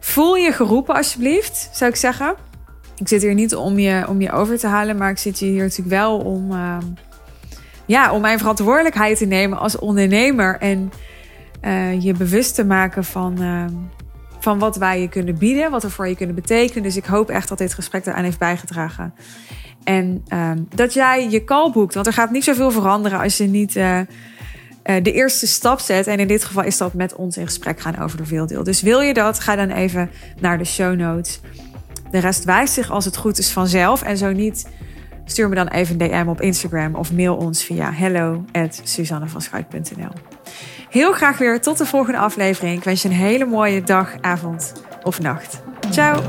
voel 0.00 0.36
je 0.36 0.52
geroepen 0.52 0.94
alsjeblieft, 0.94 1.68
zou 1.72 1.90
ik 1.90 1.96
zeggen. 1.96 2.34
Ik 2.96 3.08
zit 3.08 3.22
hier 3.22 3.34
niet 3.34 3.54
om 3.54 3.78
je, 3.78 4.08
om 4.08 4.20
je 4.20 4.32
over 4.32 4.58
te 4.58 4.66
halen, 4.66 4.96
maar 4.96 5.10
ik 5.10 5.18
zit 5.18 5.38
hier 5.38 5.62
natuurlijk 5.62 5.88
wel 5.88 6.18
om, 6.18 6.52
uh, 6.52 6.76
ja, 7.86 8.12
om 8.12 8.20
mijn 8.20 8.38
verantwoordelijkheid 8.38 9.18
te 9.18 9.24
nemen 9.24 9.58
als 9.58 9.78
ondernemer. 9.78 10.58
En 10.58 10.92
uh, 11.62 12.00
je 12.00 12.12
bewust 12.12 12.54
te 12.54 12.64
maken 12.64 13.04
van, 13.04 13.42
uh, 13.42 13.64
van 14.38 14.58
wat 14.58 14.76
wij 14.76 15.00
je 15.00 15.08
kunnen 15.08 15.38
bieden, 15.38 15.70
wat 15.70 15.82
we 15.82 15.90
voor 15.90 16.08
je 16.08 16.16
kunnen 16.16 16.34
betekenen. 16.34 16.82
Dus 16.82 16.96
ik 16.96 17.04
hoop 17.04 17.30
echt 17.30 17.48
dat 17.48 17.58
dit 17.58 17.74
gesprek 17.74 18.06
eraan 18.06 18.24
heeft 18.24 18.38
bijgedragen. 18.38 19.14
En 19.84 20.24
ehm, 20.28 20.58
dat 20.74 20.94
jij 20.94 21.30
je 21.30 21.44
call 21.44 21.70
boekt. 21.70 21.94
Want 21.94 22.06
er 22.06 22.12
gaat 22.12 22.30
niet 22.30 22.44
zoveel 22.44 22.70
veranderen 22.70 23.20
als 23.20 23.36
je 23.36 23.44
niet 23.44 23.76
uh, 23.76 24.00
de 24.84 25.12
eerste 25.12 25.46
stap 25.46 25.80
zet. 25.80 26.06
En 26.06 26.18
in 26.18 26.28
dit 26.28 26.44
geval 26.44 26.64
is 26.64 26.76
dat 26.76 26.94
met 26.94 27.14
ons 27.14 27.36
in 27.36 27.46
gesprek 27.46 27.80
gaan 27.80 27.98
over 27.98 28.16
de 28.16 28.26
veeldeel. 28.26 28.64
Dus 28.64 28.82
wil 28.82 29.00
je 29.00 29.14
dat, 29.14 29.40
ga 29.40 29.56
dan 29.56 29.70
even 29.70 30.10
naar 30.40 30.58
de 30.58 30.64
show 30.64 30.96
notes. 30.96 31.40
De 32.10 32.18
rest 32.18 32.44
wijst 32.44 32.74
zich 32.74 32.90
als 32.90 33.04
het 33.04 33.16
goed 33.16 33.38
is 33.38 33.50
vanzelf. 33.50 34.02
En 34.02 34.16
zo 34.16 34.32
niet, 34.32 34.68
stuur 35.24 35.48
me 35.48 35.54
dan 35.54 35.68
even 35.68 36.00
een 36.00 36.08
DM 36.08 36.28
op 36.28 36.40
Instagram 36.40 36.94
of 36.94 37.12
mail 37.12 37.36
ons 37.36 37.64
via 37.64 37.92
hello 37.92 38.44
Heel 40.90 41.12
graag 41.12 41.38
weer 41.38 41.60
tot 41.60 41.78
de 41.78 41.86
volgende 41.86 42.18
aflevering. 42.18 42.76
Ik 42.76 42.84
wens 42.84 43.02
je 43.02 43.08
een 43.08 43.14
hele 43.14 43.44
mooie 43.44 43.82
dag, 43.82 44.14
avond 44.20 44.72
of 45.02 45.20
nacht. 45.20 45.62
Ciao! 45.90 46.22